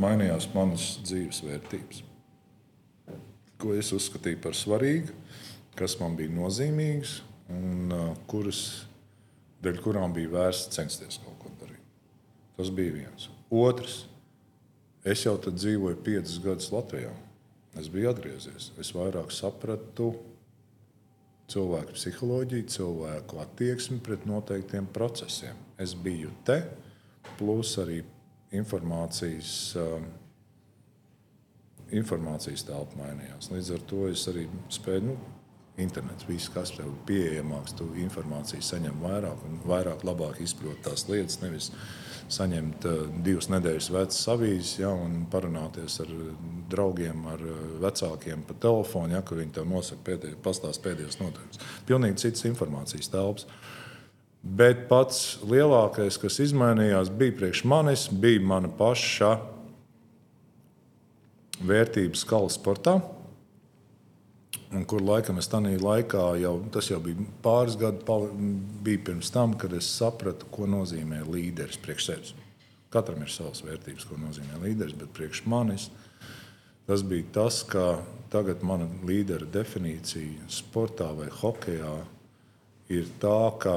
[0.00, 2.02] mainījās manas dzīves vērtības.
[3.60, 5.12] Ko es uzskatīju par svarīgu,
[5.76, 7.18] kas man bija nozīmīgs
[7.52, 8.86] un uh, kuras,
[9.84, 11.82] kurām bija vērsts censties kaut ko darīt.
[12.56, 13.28] Tas bija viens.
[13.50, 14.04] Otrs,
[15.04, 17.12] es jau dzīvoju piecus gadus Latvijā.
[17.78, 18.70] Es biju atgriezies.
[18.80, 20.14] Es vairāk sapratu
[21.50, 25.58] cilvēku psiholoģiju, cilvēku attieksmi pret noteiktiem procesiem.
[25.80, 26.60] Es biju te,
[27.38, 28.00] plus arī
[28.56, 30.06] informācijas, um,
[31.94, 33.50] informācijas telpa mainījās.
[33.52, 35.10] Līdz ar to es arī spēju.
[35.10, 35.18] Nu,
[35.80, 41.06] Internets, viss, kas tev ir pieejamāks, tu informāciju saņem vairāk un vairāk, labāk izprot tās
[41.08, 41.38] lietas.
[41.40, 41.70] Nevis
[42.34, 46.12] saņemt uh, divas nedēļas vecas avīzes ja, un parunāties ar
[46.70, 51.62] draugiem, ar uh, vecākiem pa telefonu, ja, kur viņi tev nosaka pēdēj, pastāst pēdējos noteikumus.
[51.88, 53.48] Pilnīgi cits informācijas telpas.
[54.40, 59.34] Bet pats lielākais, kas izmainījās, bija priekš manis, bija mana paša
[61.60, 63.00] vērtības skala sportā.
[64.70, 68.04] Un kur laikam es tajā laikā jau, tas jau bija pāris gadi,
[68.86, 72.34] bija pirms tam, kad es sapratu, ko nozīmē līderis priekš sevis.
[72.90, 75.88] Katram ir savas vērtības, ko nozīmē līderis, bet priekš manis
[76.90, 78.00] tas bija tas, ka
[78.32, 81.92] tagad mana līdera definīcija sportā vai hokeja
[82.90, 83.76] ir tā, ka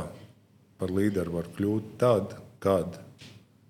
[0.82, 2.34] par līderi var kļūt tad,
[2.64, 2.98] kad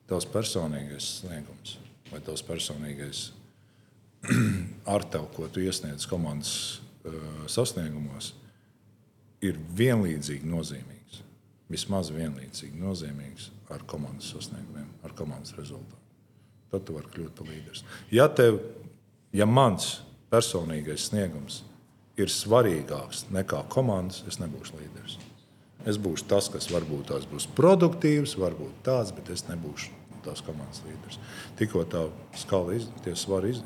[0.08, 1.78] tavs personīgais sniegums
[2.12, 3.26] vai tavs personīgais
[4.96, 6.83] ar tevi, ko tu iesniedz komandas
[7.52, 8.34] sasniegumos,
[9.44, 11.22] ir vienlīdzīgi nozīmīgs.
[11.72, 16.02] Vismaz vienlīdzīgi nozīmīgs ar komandas sasniegumiem, ar komandas rezultātu.
[16.72, 17.84] Tad tu vari kļūt par līderi.
[18.14, 18.60] Ja, tev,
[19.36, 20.02] ja mans
[20.34, 21.62] personīgais sniegums
[22.20, 25.18] ir svarīgāks nekā komandas, es nebūšu līderis.
[25.90, 29.92] Es būšu tas, kas varbūt tās būs produktīvs, varbūt tāds, bet es nebūšu
[30.24, 31.20] tās komandas līderis.
[31.60, 32.06] Tikko tā
[32.40, 32.88] skala iz,
[33.20, 33.60] svari iz,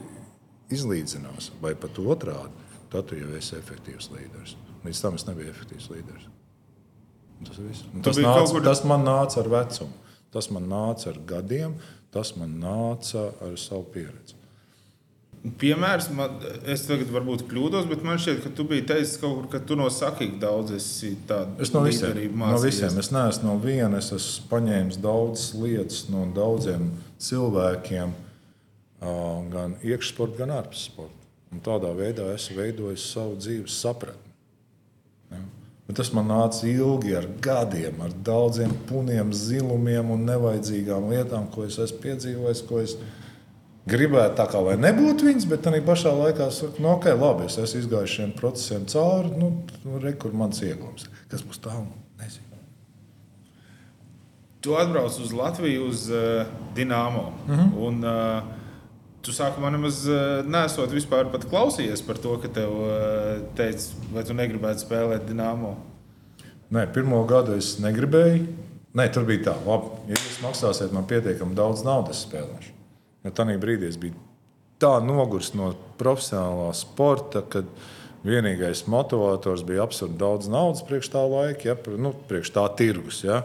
[0.74, 4.56] izlīdzinās, vai pat otrādi, tad tu jau esi efektīvs līderis.
[4.86, 6.28] Līdz tam es nebiju efektīvs līderis.
[7.46, 7.60] Tas,
[8.04, 8.64] tas, nāca, kur...
[8.66, 11.78] tas man nāca ar vecumu, tas man nāca ar gadiem,
[12.14, 14.38] tas man nāca ar savu pieredzi.
[15.62, 19.46] Piemērs, man, es tagad varbūt kļūdos, bet man šķiet, ka tu biji teicis kaut kur,
[19.54, 22.98] ka tu no sakīgi daudz esi tādu es no visiem, no visiem.
[23.00, 26.90] Es neesmu no viena, es esmu paņēmis daudzas lietas no daudziem
[27.22, 28.16] cilvēkiem,
[29.54, 31.17] gan iekšsporta, gan ārpus sporta.
[31.54, 34.34] Un tādā veidā esmu veidojis savu dzīves sapratni.
[35.32, 35.40] Ja?
[35.88, 41.64] Bet tas man nāca ilgi, ar gadiem, ar daudziem puniem, zilumiem un nevajadzīgām lietām, ko
[41.64, 42.98] es esmu piedzīvojis, ko es
[43.88, 47.56] gribētu tā kā lai nebūtu viņas, bet arī pašā laikā saka, nu, ok, labi, es
[47.64, 49.54] esmu izgājis šiem procesiem cauri, nu,
[49.86, 51.08] nu re, kur mans iegūms.
[51.32, 51.88] Kas būs tālu?
[52.20, 52.60] Nezinu.
[54.60, 56.44] Tu atbrauc uz Latviju, uz uh,
[56.76, 57.30] Dienāmo.
[57.48, 57.76] Mm -hmm.
[57.88, 58.67] un, uh,
[59.28, 64.36] Tu sākumā nemaz uh, nesot vispār klausījies par to, ka tev uh, teica, vai tu
[64.38, 65.74] negribētu spēlēt Dienāmo.
[66.72, 68.46] Nē, pirmo gadu es negribēju.
[68.96, 72.72] Nē, tur bija tā, labi, ja jūs maksāsiet man pietiekami daudz naudas, spēlēšu.
[73.28, 74.16] Ja Tajā brīdī es biju
[74.80, 77.68] tā noguris no profesionālā sporta, kad
[78.24, 83.26] vienīgais motivators bija absurdi daudz naudas priekš tā laika, ja, nu, priekš tā tirgus.
[83.28, 83.44] Ja,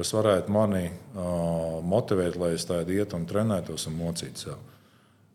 [0.00, 4.69] kas varētu mani uh, motivēt, lai es tādā ietu un trenētos un mocītu sev.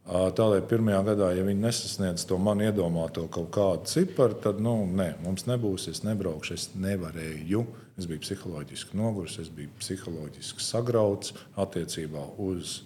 [0.06, 4.76] Uh, Tādēļ pirmajā gadā, ja viņi nesasniedz to man iedomāto kaut kādu ciparu, tad nu,
[4.86, 7.64] nē, mums nebūs, es nebraukšu, es nevarēju.
[7.98, 12.84] Es biju psiholoģiski noguris, es biju psiholoģiski sagrauts attiecībā uz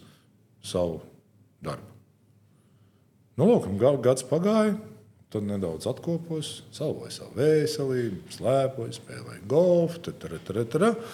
[0.64, 1.02] savu
[1.66, 1.92] darbu.
[3.36, 3.68] Nu, lūk,
[4.06, 4.78] gads pagāja,
[5.34, 11.06] tad nedaudz atkopos, salvoju savu veselību, slēpoju, spēlēju golfu, tad, tad, tad, tad,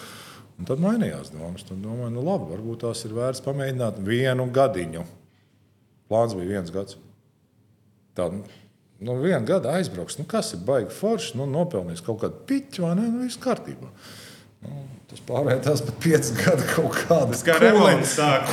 [0.54, 1.66] un tad mainījās domas.
[1.66, 5.08] Tad domāju, nu labi, varbūt tās ir vērts pamēģināt vienu gadiņu.
[6.10, 6.98] Plāns bija viens gads.
[8.16, 12.86] Tā, nu, vienu gadu aizbrauks, nu, kas ir baigi forši, nu, nopelnījis kaut kādu piķu,
[12.86, 13.90] vai ne, nu, viss kārtībā.
[14.66, 17.36] Nu, tas pārvērtās par piecus gadus kaut kādu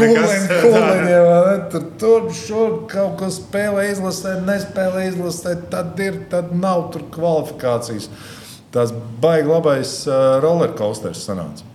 [0.01, 1.19] kūliņu.
[1.73, 5.55] Tur tur šur kaut ko spēlē, izlasē, nespēlē, izlasē.
[5.71, 8.09] Tad ir, tad nav tur kvalifikācijas.
[8.73, 11.69] Tas baigi labais uh, rollercoasters sanāca.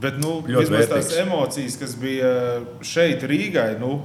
[0.00, 0.38] Bet nu,
[0.88, 2.30] tās emocijas, kas bija
[2.86, 3.98] šeit, Rīgai, nu,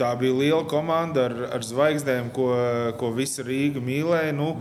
[0.00, 2.50] tā bija liela komanda ar, ar zvaigznēm, ko,
[3.00, 4.34] ko visa Rīga mīlēja.
[4.36, 4.54] Nu.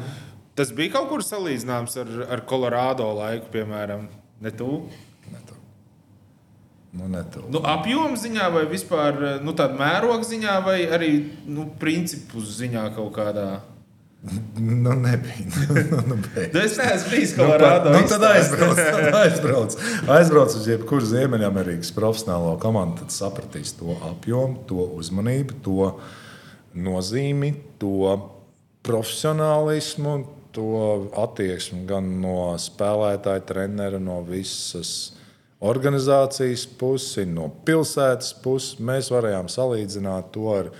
[0.55, 4.07] Tas bija kaut kur salīdzināms ar, ar Kolorādo laiku, piemēram,
[4.41, 4.71] ne tu?
[5.31, 5.59] Ne tu.
[6.95, 7.09] Nu.
[7.51, 11.11] Nu, apjomu ziņā, vai vispār nu, tādā mēroga ziņā, vai arī
[11.51, 13.49] nu, principu ziņā kaut kādā.
[14.57, 15.33] Nu, nebija.
[15.91, 17.91] Nu, nu, nu, es neesmu bijis Kolorādo.
[17.93, 19.75] Nu, tad aizbrauc, tad aizbrauc.
[20.09, 25.91] aizbrauc uz jebkuru Ziemeļamerikas profesionālo komandu, tad sapratīs to apjomu, to uzmanību, to
[26.73, 28.15] nozīmi, to
[28.85, 30.17] profesionālismu,
[30.55, 30.67] to
[31.21, 35.15] attieksmi gan no spēlētāja, trenera, no visas
[35.65, 38.79] organizācijas pusi, no pilsētas puses.
[38.79, 40.71] Mēs varējām salīdzināt to ar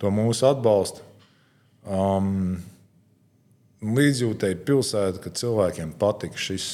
[0.00, 1.04] to mūsu atbalstu.
[1.84, 2.62] Um,
[3.84, 6.68] līdzjūtēji pilsēta, ka cilvēkiem patika šis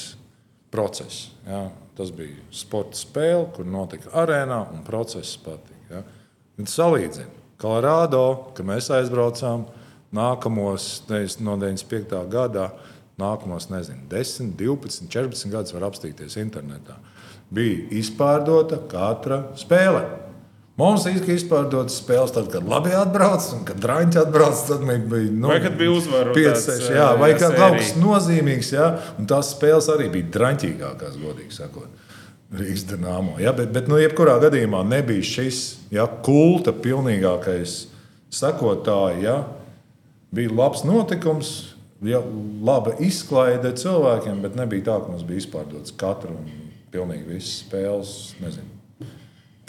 [0.70, 1.31] process.
[1.47, 1.69] Ja?
[1.99, 5.81] Tas bija sporta spēle, kur notika arēnā, un process patika.
[5.91, 6.03] Ja?
[6.61, 7.37] Tad salīdzinu.
[7.61, 8.24] Kolorādo,
[8.57, 9.66] kad mēs aizbraucām,
[10.16, 10.87] nākamos,
[11.45, 12.23] no 95.
[12.32, 12.70] gada,
[13.20, 16.97] nākamos, nezinu, 10, 12, 14 gadus var apstīties internetā.
[17.53, 20.07] Bija izpārdota katra spēle.
[20.81, 25.32] Mums īstenībā izpārdotas spēles, tad, kad labi atbrauc, un kad drāņķi atbrauc, tad bija.
[25.35, 26.32] Nu, vai kad bija uzvaru?
[26.36, 28.86] 5, 6, jā, vai kā kaut kas nozīmīgs, jā,
[29.20, 32.07] un tās spēles arī bija drāņķīgākās, godīgi sakot.
[32.51, 33.36] Rīgas dīnāmo.
[33.39, 35.61] Ja, bet, bet, nu, jebkurā gadījumā nebija šis
[35.94, 37.85] ja, kulta pilnīgākais
[38.35, 39.23] sekotāji.
[39.28, 39.36] Ja,
[40.35, 41.52] bija labs notikums,
[42.02, 42.24] ja,
[42.66, 46.51] laba izklaide cilvēkiem, bet nebija tā, ka mums bija izpārdotas katra un
[46.90, 48.15] pilnīgi visas spēles.
[48.43, 48.80] Nezinu,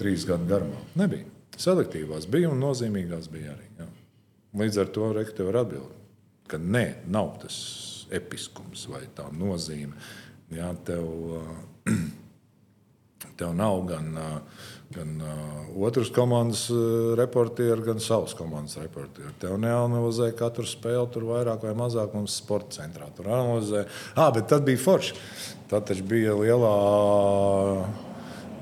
[0.02, 0.82] trīs gadu garumā.
[1.00, 1.30] Nebija.
[1.62, 3.68] Selektīvās bija un nozīmīgās bija arī.
[3.80, 3.88] Jā.
[4.62, 6.00] Līdz ar to rekti var atbildēt,
[6.52, 7.58] ka nē, nav tas
[8.12, 9.96] episkums vai tā nozīme.
[10.52, 11.06] Jā, tev,
[13.40, 14.10] tev nav gan,
[14.92, 15.14] gan
[15.88, 16.66] otras komandas
[17.20, 19.32] reportieri, gan savas komandas reportieri.
[19.40, 23.08] Tev neanalizē katru spēli, tur vairāk vai mazāk mums sporta centrā.
[23.16, 23.86] Tur analizē,
[24.18, 25.16] ah, bet tad bija forši.
[25.72, 26.76] Tad taču bija lielā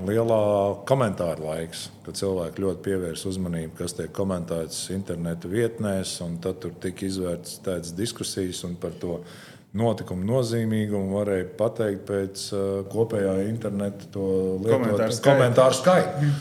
[0.07, 0.41] lielā
[0.87, 6.17] komentāra laiks, kad cilvēki ļoti pievērsa uzmanību, kas tiek komentēts internetu vietnēs.
[6.43, 9.19] Tad tur tika izvērts tādas diskusijas par to
[9.77, 11.17] notikumu nozīmīgumu.
[11.19, 12.61] Varēja pateikt pēc uh,
[12.91, 14.09] kopējā interneta
[14.63, 16.31] lietotāju komentāru skaita.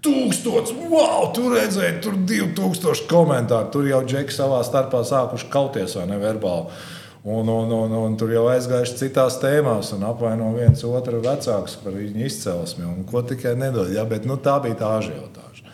[0.00, 3.68] Tūkstots, wow, tur redzēja, tur bija 2000 komentāru.
[3.74, 6.80] Tur jau džeki savā starpā sākuši kauties vai ne verbāli.
[7.20, 11.92] Un, un, un, un tur jau aizgājuši citās tēmās un apvaino viens otru vecākus par
[11.92, 12.86] viņu izcelsmi.
[12.88, 13.90] Un, ko tikai nedod.
[13.92, 15.68] Ja, bet, nu, tā bija tā ažiotāža.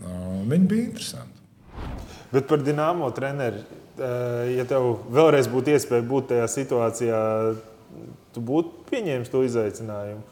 [0.00, 1.34] Uh, viņi bija interesanti.
[2.32, 3.60] Bet par dīnāmo treneri,
[4.56, 7.20] ja tev vēlreiz būtu iespēja būt tajā situācijā,
[8.34, 10.24] tu būtu pieņēmis to izaicinājumu.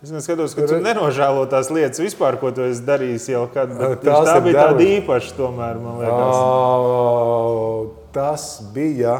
[0.00, 3.68] Es skatos, ka tu nenožēlo tās lietas vispār, ko tu esi darījis jau kad.
[4.00, 6.36] Tā bija tāda īpaša, tomēr, man liekas.
[8.16, 9.18] Tas bija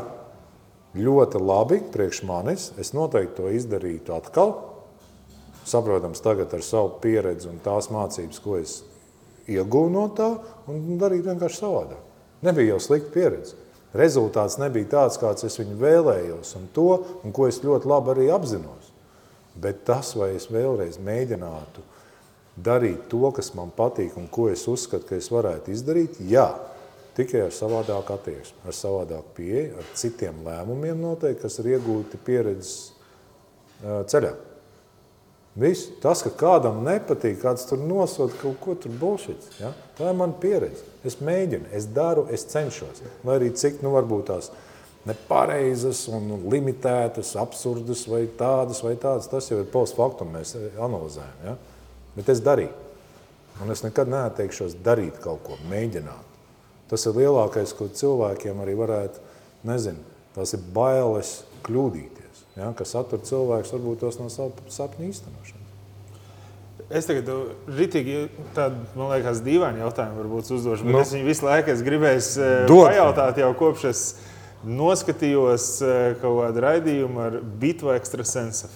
[0.97, 2.71] ļoti labi priekš manis.
[2.81, 4.57] Es noteikti to izdarītu atkal.
[5.69, 8.81] Saprotams, tagad ar savu pieredzi un tās mācības, ko es
[9.51, 10.31] iegūstu no tā,
[10.71, 12.07] un darīt vienkārši savādāk.
[12.47, 13.59] Nebija jau slikta pieredze.
[13.97, 16.91] Rezultāts nebija tāds, kāds es viņu vēlējos, un to,
[17.27, 18.93] un ko es ļoti labi arī apzinos.
[19.61, 21.83] Bet tas, vai es vēlreiz mēģinātu
[22.61, 26.47] darīt to, kas man patīk un ko es uzskatu, ka es varētu izdarīt, jā,
[27.21, 32.79] tikai ar savādāku attieksmi, ar savādāku pieeju, ar citiem lēmumiem noteikti, kas ir iegūti pieredzes
[33.81, 34.33] ceļā.
[35.61, 35.89] Viss.
[36.01, 39.73] Tas, ka kādam nepatīk, kāds tur nosauc kaut ko tur bullshit, ja?
[39.99, 40.85] tā ir mana pieredze.
[41.05, 43.03] Es mēģinu, es daru, es cenšos.
[43.27, 44.51] Lai arī cik nu, varbūt tās
[45.09, 51.43] nepareizas un limitētas, absurdas vai tādas vai tādas, tas jau ir post factum, mēs analizējam.
[51.49, 51.57] Ja?
[52.15, 52.73] Bet es darīju.
[53.61, 56.30] Un es nekad neatteikšos darīt kaut ko, mēģināt.
[56.91, 59.23] Tas ir lielākais, ko cilvēkiem arī varētu,
[59.69, 60.03] nezinu,
[60.35, 61.37] tās ir bailes
[61.67, 65.59] kļūdīties, ja, kas attur cilvēkus varbūt tos no savu sapņu īstenošanas.
[66.91, 67.29] Es tagad
[67.71, 68.25] rītīgi
[68.57, 72.67] tādu, man liekas, dīvainu jautājumu varbūt uzdošu, bet nu, es viņu visu laiku gribēju eh,
[72.67, 74.05] pajautāt jau kopš es
[74.67, 78.75] noskatījos eh, kaut kādu raidījumu ar Bitvu Extrasensive.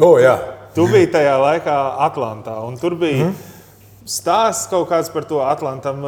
[0.00, 0.38] Oh, jā.
[0.74, 1.74] tu biji tajā laikā
[2.08, 3.53] Atlantā, un tur bija mm -hmm
[4.04, 6.02] stāsts kaut kāds par to Atlantam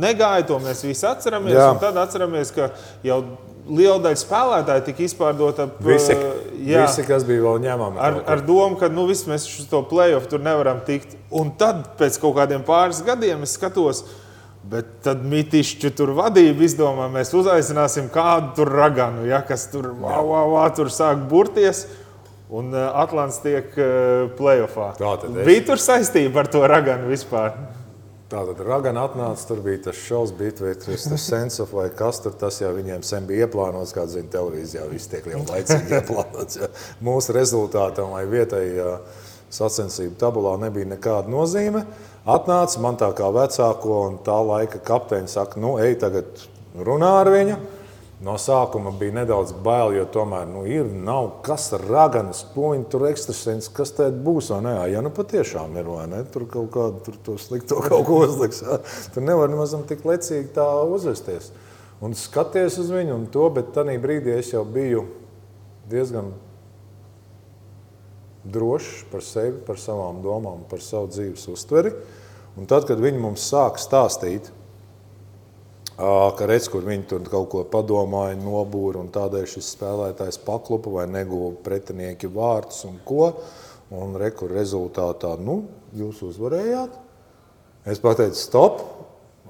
[0.00, 1.58] negāja, to mēs visi atceramies.
[1.82, 2.70] Tad atceramies, ka
[3.04, 3.22] jau
[3.68, 5.68] liela daļa spēlētāju tika izpārdota.
[5.84, 6.16] Visi,
[6.66, 8.00] jā, visi kas bija vēl ņemami.
[8.00, 11.16] Ar, ar domu, ka nu, viss, mēs uz to playoff tur nevaram tikt.
[11.34, 14.04] Un tad pēc kaut kādiem pāris gadiem es skatos.
[14.64, 20.22] Bet tad mītīšķi tur vadība izdomā, mēs uzaicināsim kādu tur raganu, ja, kas tur, wow,
[20.24, 21.82] wow, wow, tur sāk burties.
[22.54, 24.92] Un uh, Atlants tiek uh, playoffā.
[25.42, 27.56] Bija tur saistība ar to raganu vispār.
[28.34, 32.56] Tātad Ragana atnāca, tur bija tas šovs, bija tas sense of vai kas tur, tas
[32.62, 36.58] jau viņiem sen bija ieplānots, kā zina, televīzijā viss tiek jau laicīgi ieplānots.
[36.62, 36.70] Ja.
[37.04, 38.96] Mūsu rezultātam vai vietējā
[39.54, 41.84] sacensību tabulā nebija nekāda nozīme.
[42.24, 47.30] Atnāca man tā kā vecāko un tā laika kapteinis saka, nu, ej tagad runā ar
[47.34, 47.58] viņu.
[48.24, 53.68] No sākuma bija nedaudz bail, jo tomēr nu, ir, nav kas raganas, poņu, tur ekstrasens,
[53.74, 54.48] kas tad būs.
[54.88, 56.22] Ja nu patiešām ir, vai ne?
[56.32, 58.62] Tur kaut kādu tur to slikto kaut ko uzliks.
[58.64, 58.78] Ja?
[59.12, 61.50] Tur nevar nemaz tik lecīgi tā uzvesties.
[62.04, 65.04] Un skaties uz viņu un to, bet tajā brīdī es jau biju
[65.92, 66.32] diezgan
[68.44, 71.92] drošs par sevi, par savām domām, par savu dzīves uztveri.
[72.56, 74.48] Un tad, kad viņi mums sāk stāstīt,
[75.96, 81.06] ka redz, kur viņi tur kaut ko padomāja, nobūra un tādēļ šis spēlētājs paklupa vai
[81.10, 83.30] neguva pretinieki vārdus un ko.
[83.94, 85.60] Un rekur rezultātā, nu,
[85.94, 86.96] jūs uzvarējāt.
[87.86, 88.80] Es pateicu, stop,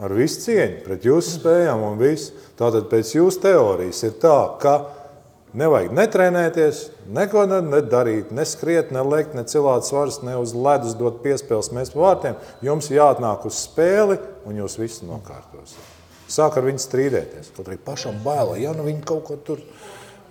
[0.03, 2.35] ar visu cieņu pret jūsu spējām un visu.
[2.59, 4.75] Tātad pēc jūsu teorijas ir tā, ka
[5.57, 6.83] nevajag netrenēties,
[7.15, 12.37] neko nedarīt, neskriet, nelekt, ne cilāt svars, ne uz ledus dot piespēles mēs vārtiem.
[12.67, 15.94] Jums jāatnāk uz spēli un jūs visi nokārtosiet.
[16.35, 17.53] Sāk ar viņu strīdēties.
[17.55, 19.63] Kaut arī pašam bail, ja nu viņi kaut ko tur.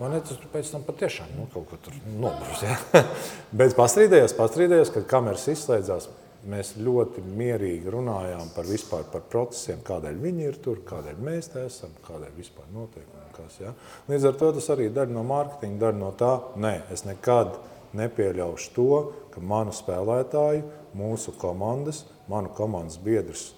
[0.00, 2.64] Man ir tas pēc tam patiešām nu, kaut ko tur nobrūs.
[2.66, 3.04] Ja?
[3.58, 6.10] Bet pastrīdējos, pastrīdējos, kad kameras izslēdzās.
[6.50, 11.62] Mēs ļoti mierīgi runājām par vispār par procesiem, kādēļ viņi ir tur, kādēļ mēs te
[11.64, 13.06] esam, kādēļ vispār notiek.
[13.34, 13.72] Kas, ja?
[14.10, 16.34] Līdz ar to tas arī ir daļa no mārketinga, daļa no tā.
[16.60, 17.56] Nē, es nekad
[17.96, 18.90] nepieļaušu to,
[19.32, 20.68] ka manu spēlētāju,
[20.98, 23.48] mūsu komandas, manu komandas biedrus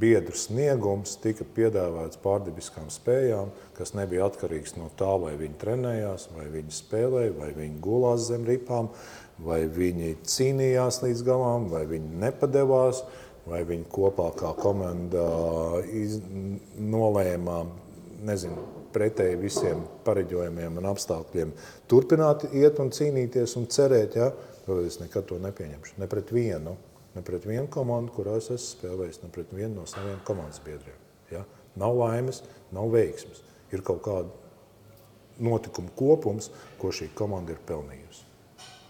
[0.00, 6.48] biedru sniegums tika piedāvāts pārdabiskām spējām, kas nebija atkarīgs no tā, vai viņi trenējās, vai
[6.52, 8.90] viņi spēlēja, vai viņi gulās zem ripām,
[9.42, 13.04] vai viņi cīnījās līdz galam, vai viņi nepadevās,
[13.48, 15.28] vai viņi kopā kā komanda
[15.94, 16.18] iz,
[16.78, 17.62] nolēma,
[18.28, 21.52] nezinu, pretēji visiem pareģojumiem un apstākļiem
[21.90, 24.30] turpināt iet un cīnīties un cerēt, ja?
[24.64, 26.76] tad es nekad to nepieņemšu, ne pret vienu
[27.18, 30.98] ne pret vienu komandu, kurā es esmu spēlējis, ne pret vienu no saviem komandas biedriem.
[31.34, 31.44] Ja?
[31.78, 32.42] Nav laimes,
[32.74, 33.42] nav veiksmes.
[33.74, 34.30] Ir kaut kāda
[35.42, 36.50] notikuma kopums,
[36.80, 38.24] ko šī komanda ir pelnījusi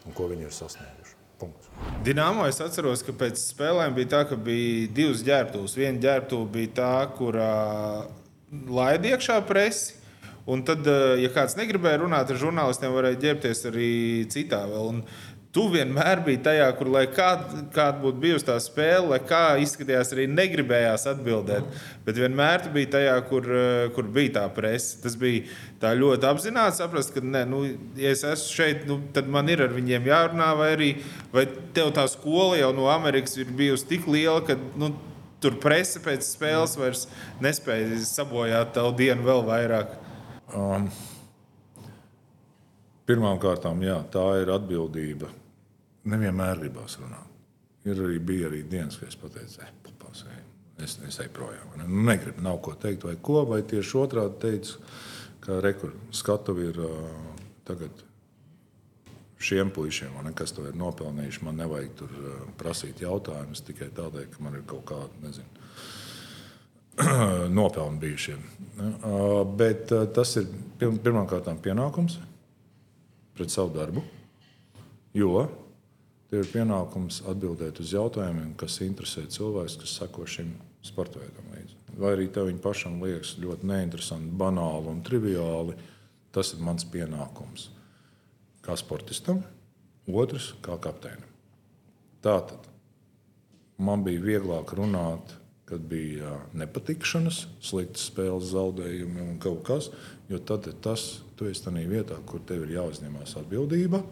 [0.09, 1.15] un ko viņi ir sasnieguši.
[1.39, 1.69] Punkts.
[2.07, 5.77] Dienāmo es atceros, ka pēc spēlēm bija tā, ka bija divas ģērbtuves.
[5.79, 7.53] Viena ģērbtuve bija tā, kurā
[8.51, 9.95] laida iekšā presi.
[10.49, 10.87] Un tad,
[11.21, 13.91] ja kāds negribēja runāt ar žurnālistiem, varēja ģērbties arī
[14.33, 14.63] citā.
[14.71, 14.87] Vēl.
[14.95, 15.03] Un
[15.59, 20.13] Tu vienmēr biji tajā, kur, lai kāda kā būtu bijusi tā spēle, lai kā izskatījās,
[20.15, 21.67] arī negribējās atbildēt.
[22.07, 23.49] Bet vienmēr tu biji tajā, kur,
[23.97, 25.01] kur bija tā presa.
[25.03, 27.65] Tas bija ļoti apzināti saprast, ka, ne, nu,
[27.99, 30.93] ja es esmu šeit, nu, tad man ir ar viņiem jārunā, vai arī
[31.35, 34.93] vai tev tā skola jau no Amerikas ir bijusi tik liela, ka nu,
[35.43, 37.09] tur presa pēc spēles vairs
[37.43, 39.99] nespēja sabojāt tavu dienu vēl vairāk.
[40.55, 40.87] Um.
[43.11, 43.67] Pirmkārt,
[44.15, 45.35] tā ir atbildība.
[46.09, 47.35] Nevienmēr gribās runāt.
[47.89, 50.43] Ir arī, bija arī dienas, kad es pateicu, eh, papās, ej,
[50.85, 51.71] es, es eju projām.
[51.77, 51.87] Ne?
[51.89, 54.83] Nu, negribu, nav ko teikt, vai ko, vai tieši otrādi teicu,
[55.45, 57.07] ka rekur skatuvi ir uh,
[57.65, 58.03] tagad
[59.39, 61.45] šiem puišiem, ne, kas to ir nopelnījuši.
[61.47, 62.17] Man nevajag tur
[62.59, 65.49] prasīt jautājumus tikai tādēļ, ka man ir kaut kāda, nezinu,
[67.59, 68.43] nopelni bijušiem.
[69.59, 70.51] Bet tas ir
[70.81, 72.19] pirmkārt pienākums
[73.39, 74.03] pret savu darbu,
[75.15, 75.47] jo
[76.29, 80.53] tev ir pienākums atbildēt uz jautājumiem, kas interesē cilvēkus, kas sako šim
[80.85, 81.77] sporta veidam līdzi.
[81.99, 85.77] Vai arī tev pašam liekas ļoti neinteresanti, banāli un triviāli.
[86.33, 87.71] Tas ir mans pienākums
[88.63, 89.41] kā sportistam,
[90.07, 91.25] otrs kā kapteinim.
[92.23, 92.69] Tātad
[93.81, 95.33] man bija vieglāk runāt,
[95.69, 99.91] kad bija nepatikšanas, sliktas spēles zaudējumi un kaut kas,
[100.29, 104.03] jo tad tas tu esi tajā vietā, kur tev ir jāuzņemas atbildība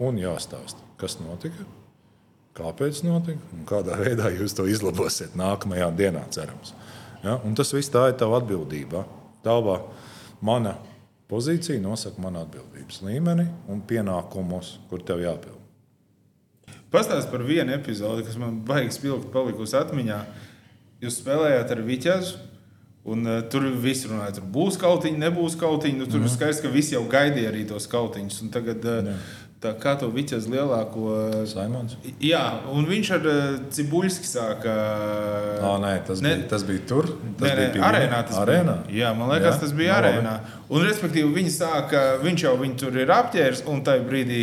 [0.00, 1.66] un jāstāsta, kas notika,
[2.56, 6.74] kāpēc notika un kādā veidā jūs to izlabosiet nākamajā dienā, cerams.
[7.22, 7.38] Ja?
[7.46, 9.04] Un tas viss tā ir tava atbildība.
[9.42, 9.80] Tava
[10.44, 10.76] mana
[11.30, 15.58] pozīcija nosaka manu atbildības līmeni un pienākumus, kur tev jāpild.
[16.92, 20.18] Pastāstiet par vienu epizodi, kas man baigs spilgti palikusi atmiņā.
[21.02, 22.48] Jūs spēlējāt ar Viķēzu,
[23.02, 25.98] Un, uh, tur viss runāja, tur būs kautiņi, nebūs kautiņi.
[25.98, 26.28] Nu, tur mm.
[26.28, 28.36] ir skaidrs, ka visi jau gaidīja arī tos kautiņus.
[28.54, 29.32] Tagad, uh,
[29.62, 31.12] tā kā to viķes lielāko
[31.48, 31.94] Saimons.
[32.22, 33.42] Jā, un viņš ar uh,
[33.74, 34.74] Cibuļski sāka.
[35.62, 37.08] Oh, nē, tas, ne, bija, tas bija tur.
[37.38, 38.18] Tas nē, nē, bija arēnā.
[38.28, 38.76] Tas arēnā?
[38.88, 38.98] Bija.
[39.04, 39.62] Jā, man liekas, jā?
[39.62, 40.34] tas bija no, arēnā.
[40.72, 44.42] Un, respektīvi, viņi sāka, viņš jau viņu tur ir apģērbs, un tajā brīdī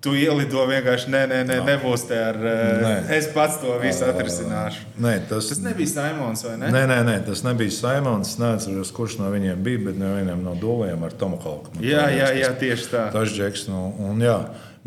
[0.00, 1.64] Tu ielido vienkārši, nē, nē, nē no.
[1.68, 2.36] nebūs te ar.
[2.40, 2.92] Eh, nē.
[3.18, 4.86] Es pats to visu atrisināšu.
[5.04, 6.70] Nē, tas, tas nebija Simons, vai ne?
[6.72, 8.30] Nē, nē, nē tas nebija Simons.
[8.32, 11.74] Es nezinu, kurš no viņiem bija, bet no vieniem no doliem ar Tomu Halku.
[11.84, 13.02] Jā, jā, jā, tieši tā.
[13.12, 14.38] Tas Džeks, nu, un jā,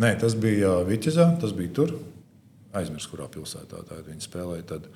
[0.02, 1.94] nē, tas bija Vitezā, tas bija tur.
[2.74, 4.66] Aizmirst, kurā pilsētā tā viņi spēlēja.
[4.72, 4.88] Tad.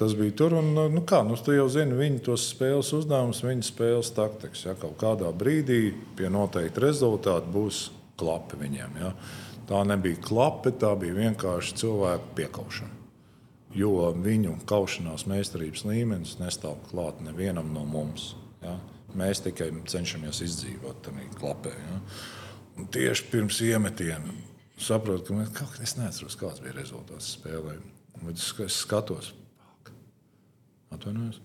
[0.00, 3.68] Tas bija tur, un nu, kā, nu, tu jau zini, viņi tos spēles uzdevumus, viņa
[3.68, 4.64] spēles taktikas.
[4.66, 7.84] Ja, kaut kādā brīdī pie noteikta rezultāta būs
[8.18, 8.98] klapi viņiem.
[9.00, 9.12] Ja.
[9.68, 12.94] Tā nebija klape, tā bija vienkārši cilvēku piekaušana.
[13.76, 18.32] Jo viņu kaušanās meistarības līmenis nestāv klāt nevienam no mums.
[18.64, 18.78] Ja.
[19.16, 21.72] Mēs tikai cenšamies izdzīvot tajā klapē.
[21.72, 22.00] Ja.
[22.78, 24.32] Un tieši pirms iemetiena
[24.78, 27.76] saprotu, ka mēs, kaut, es neatceros, kāds bija rezultāts spēlē.
[28.22, 29.32] Bet es, es skatos,
[30.94, 31.40] atvainojos.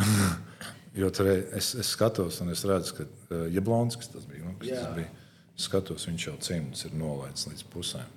[1.00, 4.46] jo tur es, es skatos, un es redzu, ka uh, Jablonskis tas bija.
[4.46, 5.10] Nu, tas bija.
[5.60, 8.16] Skatos, viņš jau cimds ir nolaists līdz pusēm.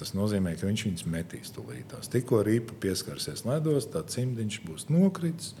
[0.00, 2.08] Tas nozīmē, ka viņš viņus metīs tūlītās.
[2.10, 5.52] Tikko rīpa pieskarsies ledos, tā cimdiņš būs nokritis,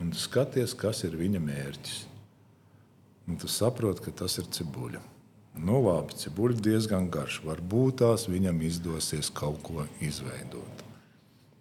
[0.00, 1.98] un skaties, kas ir viņa mērķis.
[3.28, 5.02] Un tu saproti, ka tas ir cibuļs.
[5.54, 7.38] Nu, labi, cibuļs diezgan garš.
[7.46, 10.82] Varbūt tās viņam izdosies kaut ko izveidot.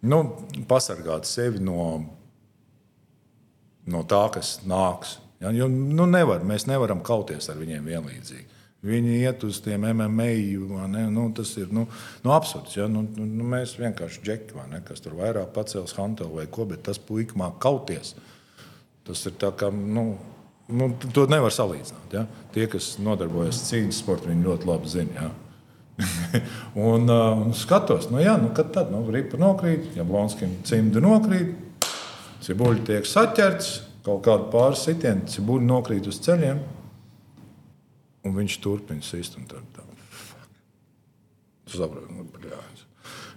[0.03, 0.23] Nu,
[0.67, 1.83] pasargāt sevi no,
[3.85, 5.19] no tā, kas nāks.
[5.43, 8.52] Ja, jo, nu, nevar, mēs nevaram kauties ar viņiem vienlīdzīgi.
[8.83, 10.31] Viņi iet uz tiem MMA,
[11.07, 11.85] nu, tas ir nu,
[12.23, 12.75] nu, absurds.
[12.75, 12.89] Ja?
[12.91, 16.83] Nu, nu, nu mēs vienkārši džeki, ne, kas tur vairāk pacels hantelu vai ko, bet
[16.89, 18.11] tas puika māk kauties.
[19.07, 19.71] Tas ir tā kā.
[19.71, 20.11] Nu,
[20.73, 22.13] Nu, to nevar salīdzināt.
[22.15, 22.21] Ja?
[22.53, 25.25] Tie, kas nodarbojas ar cīņas sportu, viņi ļoti labi zina.
[25.25, 25.31] Ja?
[26.89, 31.83] un, uh, skatos, nu, jā, nu, kad tad nu, ripa nokrīt, ja Blonskim cimdi nokrīt,
[32.47, 33.73] cibuļi tiek saķerts,
[34.07, 36.63] kaut kādu pāris sitienu, cibuļi nokrīt uz ceļiem,
[38.23, 39.37] un viņš turpina sist.
[39.49, 39.85] Tad, tā,
[41.67, 42.87] tu saproti, nu, bļāns.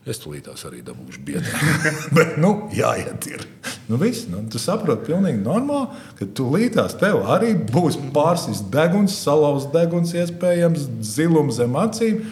[0.06, 1.70] Es tulītās arī dabūšu biedru.
[2.16, 3.42] Bet, nu, jāiet ir.
[3.90, 9.16] Nu, viss, nu, tu saproti, pilnīgi normāli, ka tu līdās tev arī būs pārsis deguns,
[9.18, 12.22] salauzts deguns, iespējams, zilums zem acīm,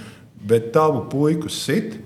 [0.47, 1.98] bet tavu puiku sit,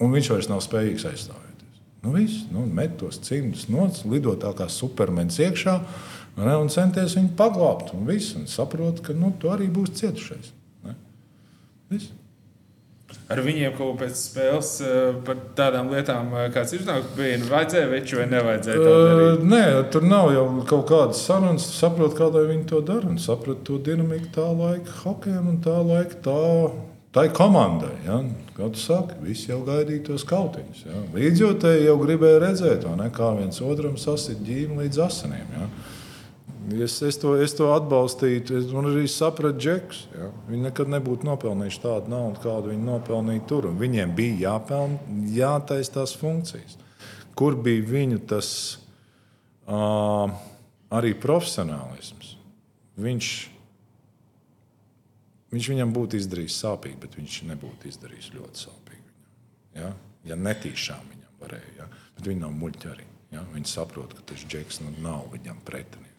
[0.00, 1.80] un viņš vairs nav spējīgs aizstāvēties.
[2.04, 5.78] Nu, viss, nu, met tos cimdus nots, lido tā kā supermens iekšā
[6.36, 7.94] ne, un centies viņu paglābt.
[7.94, 10.52] Un viss, saprot, ka nu, tu arī būsi cietušais.
[13.30, 17.86] Ar viņiem kaut pēc spēles uh, par tādām lietām, uh, kāds ir zināms, bija vajadzēja
[17.88, 18.80] veču vai nevajadzēja.
[18.84, 19.62] Uh, nē,
[19.94, 23.08] tur nav jau kaut kādas sarunas, saprot, kādai viņi to dara.
[23.08, 26.42] Un saprot to dinamiku tā laika hokejam un tā laika tā,
[27.16, 27.94] tai komandai.
[28.04, 28.20] Ja?
[28.58, 30.84] Kā tu saki, visi jau gaidīja tos kautiņus.
[30.90, 31.00] Ja?
[31.16, 35.48] Līdzjūtēji jau gribēja redzēt, ne, kā viens otram sasit ģīmi līdz asinīm.
[35.56, 35.70] Ja?
[36.72, 40.04] Es, es, to, es to atbalstītu, es, un arī sapratu džekus.
[40.14, 40.30] Ja?
[40.48, 43.68] Viņi nekad nebūtu nopelnījuši tādu naudu, kādu viņi nopelnīja tur.
[43.76, 44.96] Viņiem bija jāpeln,
[45.34, 46.78] jātaisa tās funkcijas.
[47.36, 48.48] Kur bija viņu tas
[49.68, 50.32] uh,
[50.94, 52.32] arī profesionālisms?
[53.04, 53.28] Viņš,
[55.52, 59.04] viņš viņam būtu izdarījis sāpīgi, bet viņš nebūtu izdarījis ļoti sāpīgi.
[59.82, 59.92] Ja,
[60.30, 61.90] ja netīšām viņam varēja, ja?
[62.16, 63.06] bet viņi nav muļķi arī.
[63.36, 63.44] Ja?
[63.52, 66.13] Viņi saprot, ka tas džeks nu, nav viņam pretinieks.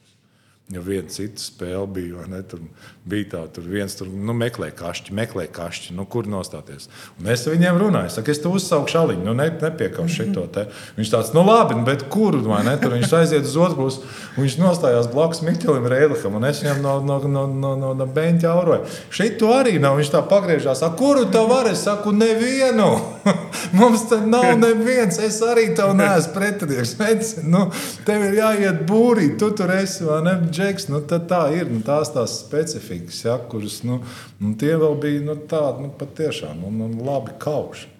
[0.73, 2.63] Ja viena cita spēle bija, ne, tur
[3.05, 6.87] bija tā, tur viens tur nu, meklē kašķi, meklē kašķi, nu, kur nostāties.
[7.19, 10.63] Un es viņiem runāju, saku, es tu uzsaukšu šāliņu, nu, ne, nepiekaušu šito te.
[10.97, 14.01] Viņš tāds, nu, labi, bet kur, vai ne, tur viņš aiziet uz otru pusi,
[14.33, 18.09] un viņš nostājās blakus Mihķelim Rēliham, un es viņam no, no, no, no, no, no
[18.17, 18.89] beņķa auroju.
[19.13, 22.89] Šito arī nav, viņš tā pagriežās, a, kuru tu vari, es saku, nevienu.
[23.77, 26.97] Mums te nav neviens, es arī tev neesmu pretinieks.
[27.45, 27.67] Nu,
[28.07, 30.21] tev ir jāiet būrī, tu tur esi, vai?
[30.55, 33.99] Džeks, nu, tā ir nu, tās, tās specifikas, ja, kuras nu,
[34.39, 37.91] nu, tie vēl bija nu, tādi nu, patiešām nu, nu, labi kauši.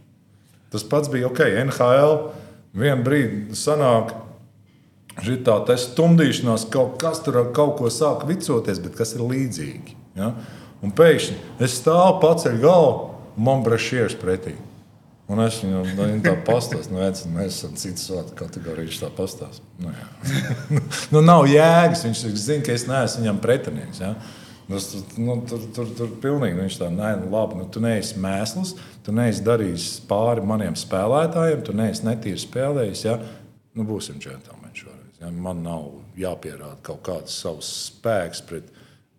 [0.73, 2.17] Tas pats bija ok, NHL.
[2.75, 4.11] Vienā brīdī sanāk,
[5.23, 9.95] šī tā stumdīšanās, kaut kas tur kaut ko sāk vicoties, bet kas ir līdzīgi.
[10.19, 10.33] Ja?
[10.83, 12.95] Un pēkšņi es stāvu, paceļu galvu,
[13.35, 14.55] un man brešieris pretī.
[15.25, 19.07] Un es viņam nu, tā pastāstīju, nu, redz, mēs esam citas vārdu kategorijas, viņš tā
[19.17, 19.69] pastāstīja.
[19.81, 19.93] Nu,
[21.15, 24.01] nu, nav jēgas, viņš zina, ka es neesmu viņam pretinieks.
[24.03, 24.11] Ja?
[24.69, 24.81] Nu,
[25.25, 28.75] nu, tur, tur, tur pilnīgi viņš tā, nē, nu, labi, nu, tu neesi mēsls,
[29.05, 33.03] tu neesi darījis pāri maniem spēlētājiem, tu neesi netīri spēlējis.
[33.07, 33.17] Ja?
[33.73, 35.15] Nu, būsim džentlmeņi šoreiz.
[35.23, 35.33] Ja?
[35.33, 35.89] Man nav
[36.21, 38.69] jāpierāda kaut kāds savs spēks pret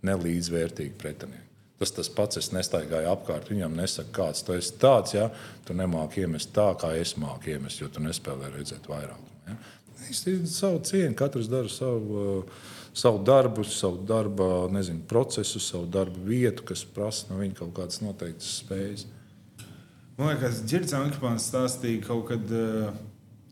[0.06, 1.45] nelīdzvērtīgu pretinieku.
[1.76, 3.50] Tas tas pats, es nestaigāju apkārt.
[3.52, 5.28] Viņam nesaka, kāds tu esi tāds, ja
[5.66, 9.26] tu nemāki iemest tā, kā es māku iemest, jo tu nespēlē redzēt vairāk.
[9.48, 9.56] Ja?
[10.06, 12.46] Īsti savu cieņu, katrs dara savu,
[12.96, 18.00] savu darbu, savu darba nezinu, procesu, savu darbu vietu, kas prasa no viņa kaut kādas
[18.04, 19.04] noteiktas spējas.
[20.16, 22.94] Man liekas, Girts Ankepāns stāstīja kaut kad uh,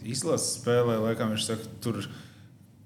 [0.01, 2.09] izlases spēlē, laikam viņš saka, tur ir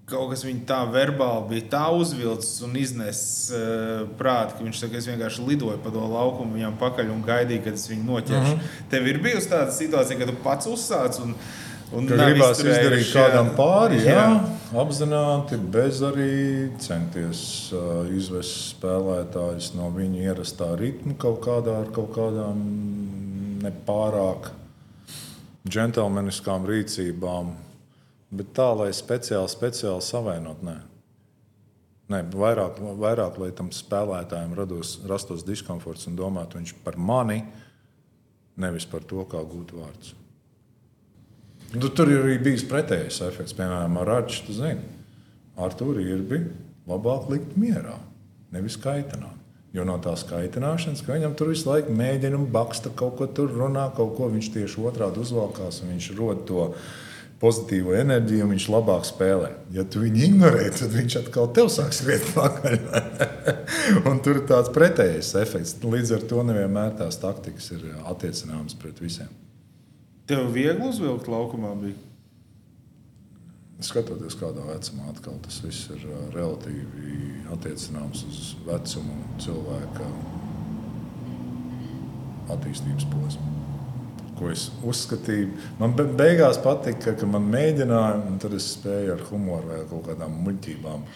[0.09, 5.01] kaut kas viņa tā verbāli bija tā uzvilcis un iznesis uh, prātā, ka viņš saka,
[5.01, 8.53] es vienkārši lidoju pa to laukumu viņam pakaļ un gaidīju, kad es viņu noķeršu.
[8.55, 8.85] Uh -huh.
[8.91, 11.23] Tev ir bijusi tāda situācija, kad tu pats uzsāc.
[11.23, 11.35] Un,
[11.89, 14.25] Un gribās izdarīt kādam pāri, jā, jā,
[14.77, 22.13] apzināti, bez arī centies uh, izvest spēlētājus no viņa ierastā ritma kaut kādā ar kaut
[22.13, 22.61] kādām
[23.65, 24.51] nepārāk
[25.65, 27.55] džentlmeniskām rīcībām
[28.29, 30.77] Bet tā, lai speciāli, speciāli savainot, nē.
[32.13, 37.43] Ne, vairāk, vairāk, lai tam spēlētājam rados, rastos diskomforts un domātu viņš par mani,
[38.57, 40.15] nevis par to, kā gūt vārdus.
[41.77, 43.53] Nu, tur ir arī bijis pretējs efekts.
[43.57, 44.81] Piemēram, ar Arču, tu zini,
[45.61, 46.49] ar to ir bijis
[46.89, 47.99] labāk likt mierā,
[48.55, 49.37] nevis kaitināt.
[49.77, 53.91] Jo no tās kaitināšanas, ka viņam tur visu laiku mēģina baksta kaut ko tur runā,
[53.97, 56.71] kaut ko viņš tieši otrādi uzvalkās un viņš rod to
[57.39, 59.53] pozitīvo enerģiju, un viņš labāk spēlē.
[59.75, 62.79] Ja tu viņu ignorē, tad viņš atkal tev sāks skriet pakaļ.
[64.25, 65.77] tur ir tāds pretējs efekts.
[65.85, 69.31] Līdz ar to nevienmēr tās taktikas ir attiecināmas pret visiem.
[70.29, 71.97] Tev viegli uzvilkt laukumā bija?
[73.79, 76.03] Skatoties, kādā vecumā atkal tas viss ir
[76.35, 80.09] relatīvi attiecināms uz vecumu cilvēka
[82.57, 83.58] attīstības posmu.
[84.39, 85.49] Ko es uzskatīju,
[85.81, 90.37] man beigās patika, ka man mēģināja, un tad es spēju ar humoru vai kaut kādām
[90.45, 91.09] muļķībām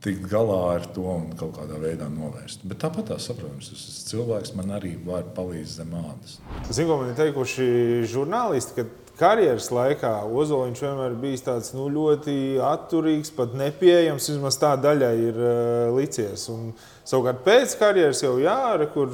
[0.00, 2.64] tikt galā ar to un kaut kādā veidā novērst.
[2.68, 6.38] Bet tāpat tā saprotams, tas cilvēks man arī var palīdzēt zem ādas.
[6.70, 7.68] Zinu, ko man ir teikuši
[8.08, 12.34] žurnālisti, ka karjeras laikā Ozoliņš vienmēr bijis tāds nu, ļoti
[12.64, 14.30] atturīgs, pat nepieejams.
[14.32, 16.46] Vismaz tā daļai ir uh, licies.
[16.52, 16.72] Un,
[17.04, 19.12] savukārt pēc karjeras jau jāra, kur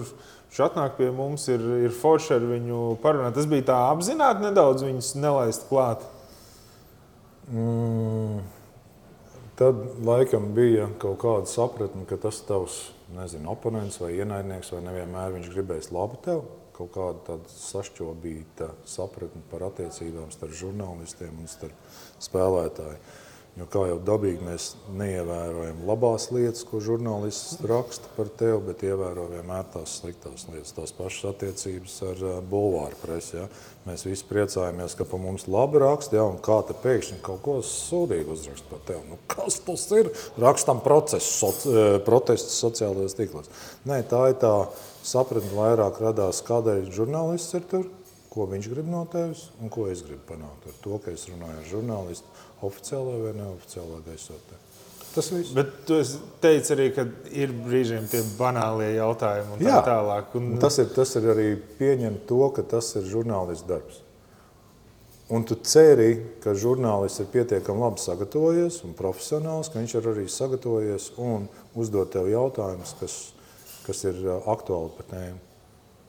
[0.57, 3.35] viņš atnāk pie mums, ir, ir forši ar viņu parunāt.
[3.37, 6.01] Tas bija tā apzināti nedaudz viņus nelaist klāt.
[7.53, 8.41] Mm,
[9.61, 15.37] tad laikam bija kaut kāda sapratne, ka tas tavs nezinu, oponents vai ienaidnieks vai nevienmēr
[15.37, 16.47] viņš gribēs labu tev
[16.77, 23.01] kaut kāda sašķobīta sapratne par attiecībām starp žurnālistiem un starp spēlētājiem.
[23.57, 24.65] Jo kā jau dabīgi mēs
[25.01, 30.93] neievērojam labās lietas, ko žurnālists raksta par tevi, bet ievēro vienmēr tās sliktās lietas, tās
[30.93, 33.39] pašas attiecības ar uh, bulvāru presi.
[33.39, 33.47] Ja?
[33.87, 36.27] Mēs visi priecājamies, ka par mums labi raksta, ja?
[36.29, 39.01] un kā te pēkšņi kaut ko sūdīgi uzrakst par tevi.
[39.09, 40.13] Nu, kas tas ir?
[40.43, 43.49] Rakstam procesu, soci, protestus sociālajos tīklos.
[43.89, 44.53] Nē, tā ir tā
[45.01, 47.89] sapratne vairāk radās, kādēļ žurnālists ir tur,
[48.37, 51.63] ko viņš grib no tevis un ko es gribu panākt ar to, ka es runāju
[51.63, 52.36] ar žurnālistu
[52.67, 54.63] oficiālā vai neoficiālā gaisotnē.
[55.17, 55.53] Tas viss.
[55.57, 55.97] Bet tu
[56.45, 60.35] teici arī, ka ir brīžiem tie banālie jautājumi un tā Jā, tālāk.
[60.37, 60.51] Un...
[60.61, 61.47] Tas, ir, tas ir arī
[61.79, 64.03] pieņemt to, ka tas ir žurnālists darbs.
[65.33, 66.11] Un tu ceri,
[66.45, 72.13] ka žurnālists ir pietiekami labi sagatavojies un profesionāls, ka viņš ir arī sagatavojies un uzdot
[72.13, 73.17] tev jautājumus, kas,
[73.89, 75.41] kas ir aktuāli par tēmu.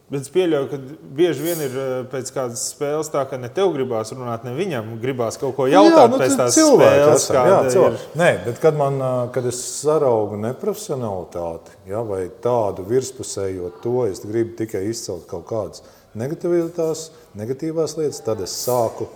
[0.07, 0.77] Bet es pieļauju, ka
[1.17, 4.93] bieži vien ir eh, pēc kādas spēles tā, ka ne tev gribās runāt, ne viņam
[5.01, 7.25] gribās kaut ko jautāt jā, nu, pēc tās spēles.
[7.35, 7.97] Jā, ir...
[8.15, 14.23] Nē, bet kad, man, eh, kad es saraugu neprofesionalitāti ja, vai tādu virspusējo to, es
[14.23, 15.83] gribu tikai izcelt kaut kādas
[16.15, 19.09] negatīvās, negatīvās lietas, tad es sāku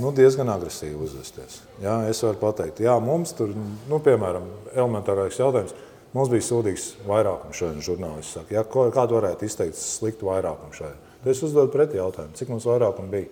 [0.00, 1.60] nu, diezgan agresīvi uzvesties.
[1.84, 5.76] Ja, es varu pateikt, jā, mums tur, nu, piemēram, elementārais jautājums–
[6.16, 7.82] Mums bija sūdīgs vairākums šodien.
[7.84, 10.94] Žurnālists saka, ja, kādu varētu izteikt sliktu vairākumu šajā.
[11.20, 13.28] Tad es uzdodu pretī jautājumu, cik mums vairākumu bija?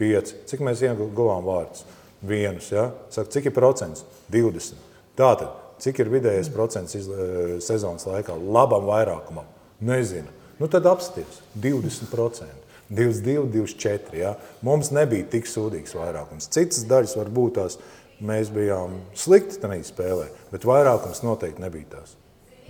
[0.00, 0.38] Pieci.
[0.48, 1.84] Cik mēs ieguvām vārdus?
[2.24, 2.70] Vienus.
[2.72, 2.88] Ja?
[3.12, 4.06] Saka, cik ir procents?
[4.32, 4.80] 20.
[5.18, 5.52] Tātad,
[5.84, 9.46] cik ir vidējais procents iz, e, sezonas laikā labam vairākumam?
[9.84, 10.32] Nezinu.
[10.58, 12.48] Nu, tad apsties 20%.
[12.88, 14.16] 22, 24.
[14.18, 14.32] Ja?
[14.64, 16.48] Mums nebija tik sūdīgs vairākums.
[16.56, 17.78] Citas daļas var būt tās
[18.22, 22.18] mēs bijām slikti tajā spēlē, bet vairākums noteikti nebija tās.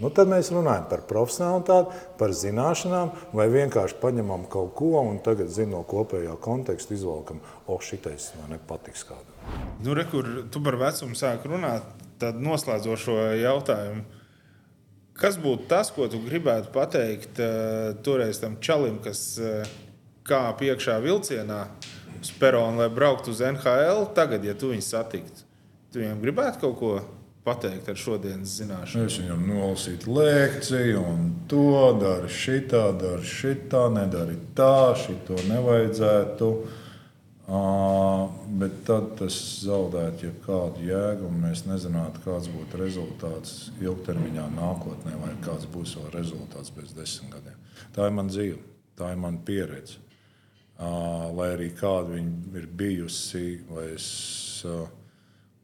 [0.02, 5.52] Nu, tad mēs runājam par profesionālitāti, par zināšanām, vai vienkārši paņemam kaut ko un tagad
[5.54, 7.38] zinām no kopējā konteksta, izvelkam,
[7.70, 9.30] o, šitais man nepatiks kādam.
[9.86, 11.86] Nu, re, kur tu par vecumu sāk runāt,
[12.18, 14.02] tad noslēdzošo jautājumu.
[15.14, 19.62] Kas būtu tas, ko tu gribētu pateikt uh, toreiz tam čalim, kas uh,
[20.26, 21.60] kāp iekšā vilcienā,
[22.24, 25.44] uz peronu, lai brauktu uz NHL, tagad, ja tu viņus satiktu,
[25.92, 26.92] tu viņam gribētu kaut ko
[27.44, 29.08] pateikt ar šodienas zināšanām?
[29.10, 36.50] Es viņam nolasītu lekciju, un to dara šitā, dara šitā, nedara tā, šito nevajadzētu.
[37.44, 39.34] Uh, bet tad tas
[39.66, 46.08] zaudētu jebkādu jēgu, un mēs nezinātu, kāds būtu rezultāts ilgtermiņā, nākotnē, vai kāds būs vēl
[46.14, 47.60] rezultāts pēc desmit gadiem.
[47.92, 48.62] Tā ir mana dzīve,
[48.96, 50.00] tā ir mana pieredze
[50.78, 54.08] lai arī kāda viņa ir bijusi, vai es,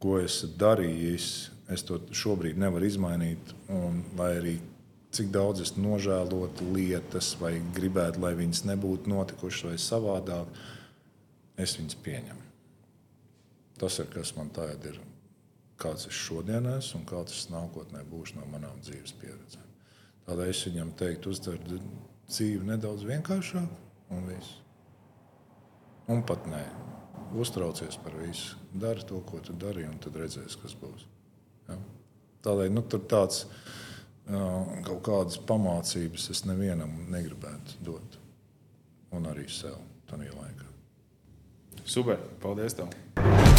[0.01, 1.31] ko esmu darījis,
[1.71, 3.55] es to šobrīd nevaru izmainīt.
[3.75, 4.57] Un, lai arī
[5.15, 10.61] cik daudz es nožēlotu lietas, vai gribētu, lai viņas nebūtu notikušas vai savādāk,
[11.61, 12.47] es viņas pieņemu.
[13.81, 15.01] Tas ir kas man tagad ir.
[15.81, 19.69] Kāds es šodien esmu un kāds es nākotnē būšu no manām dzīves pieredzēm.
[20.27, 21.57] Tādēļ es viņam teiktu, uztver
[22.29, 24.60] dzīvi nedaudz vienkāršāk un viss.
[26.09, 26.63] Un pat nē,
[27.39, 28.57] uztraucies par visu.
[28.73, 31.07] Dari to, ko tu dari, un tad redzēsi, kas būs.
[31.69, 31.77] Ja?
[32.47, 33.45] Tādēļ nu, tur tāds
[34.87, 38.19] kaut kādas pamācības es nevienam negribētu dot.
[39.11, 39.79] Un arī sev
[40.11, 40.69] tajā laikā.
[41.85, 42.79] Super, paldies!
[42.79, 43.50] Tev.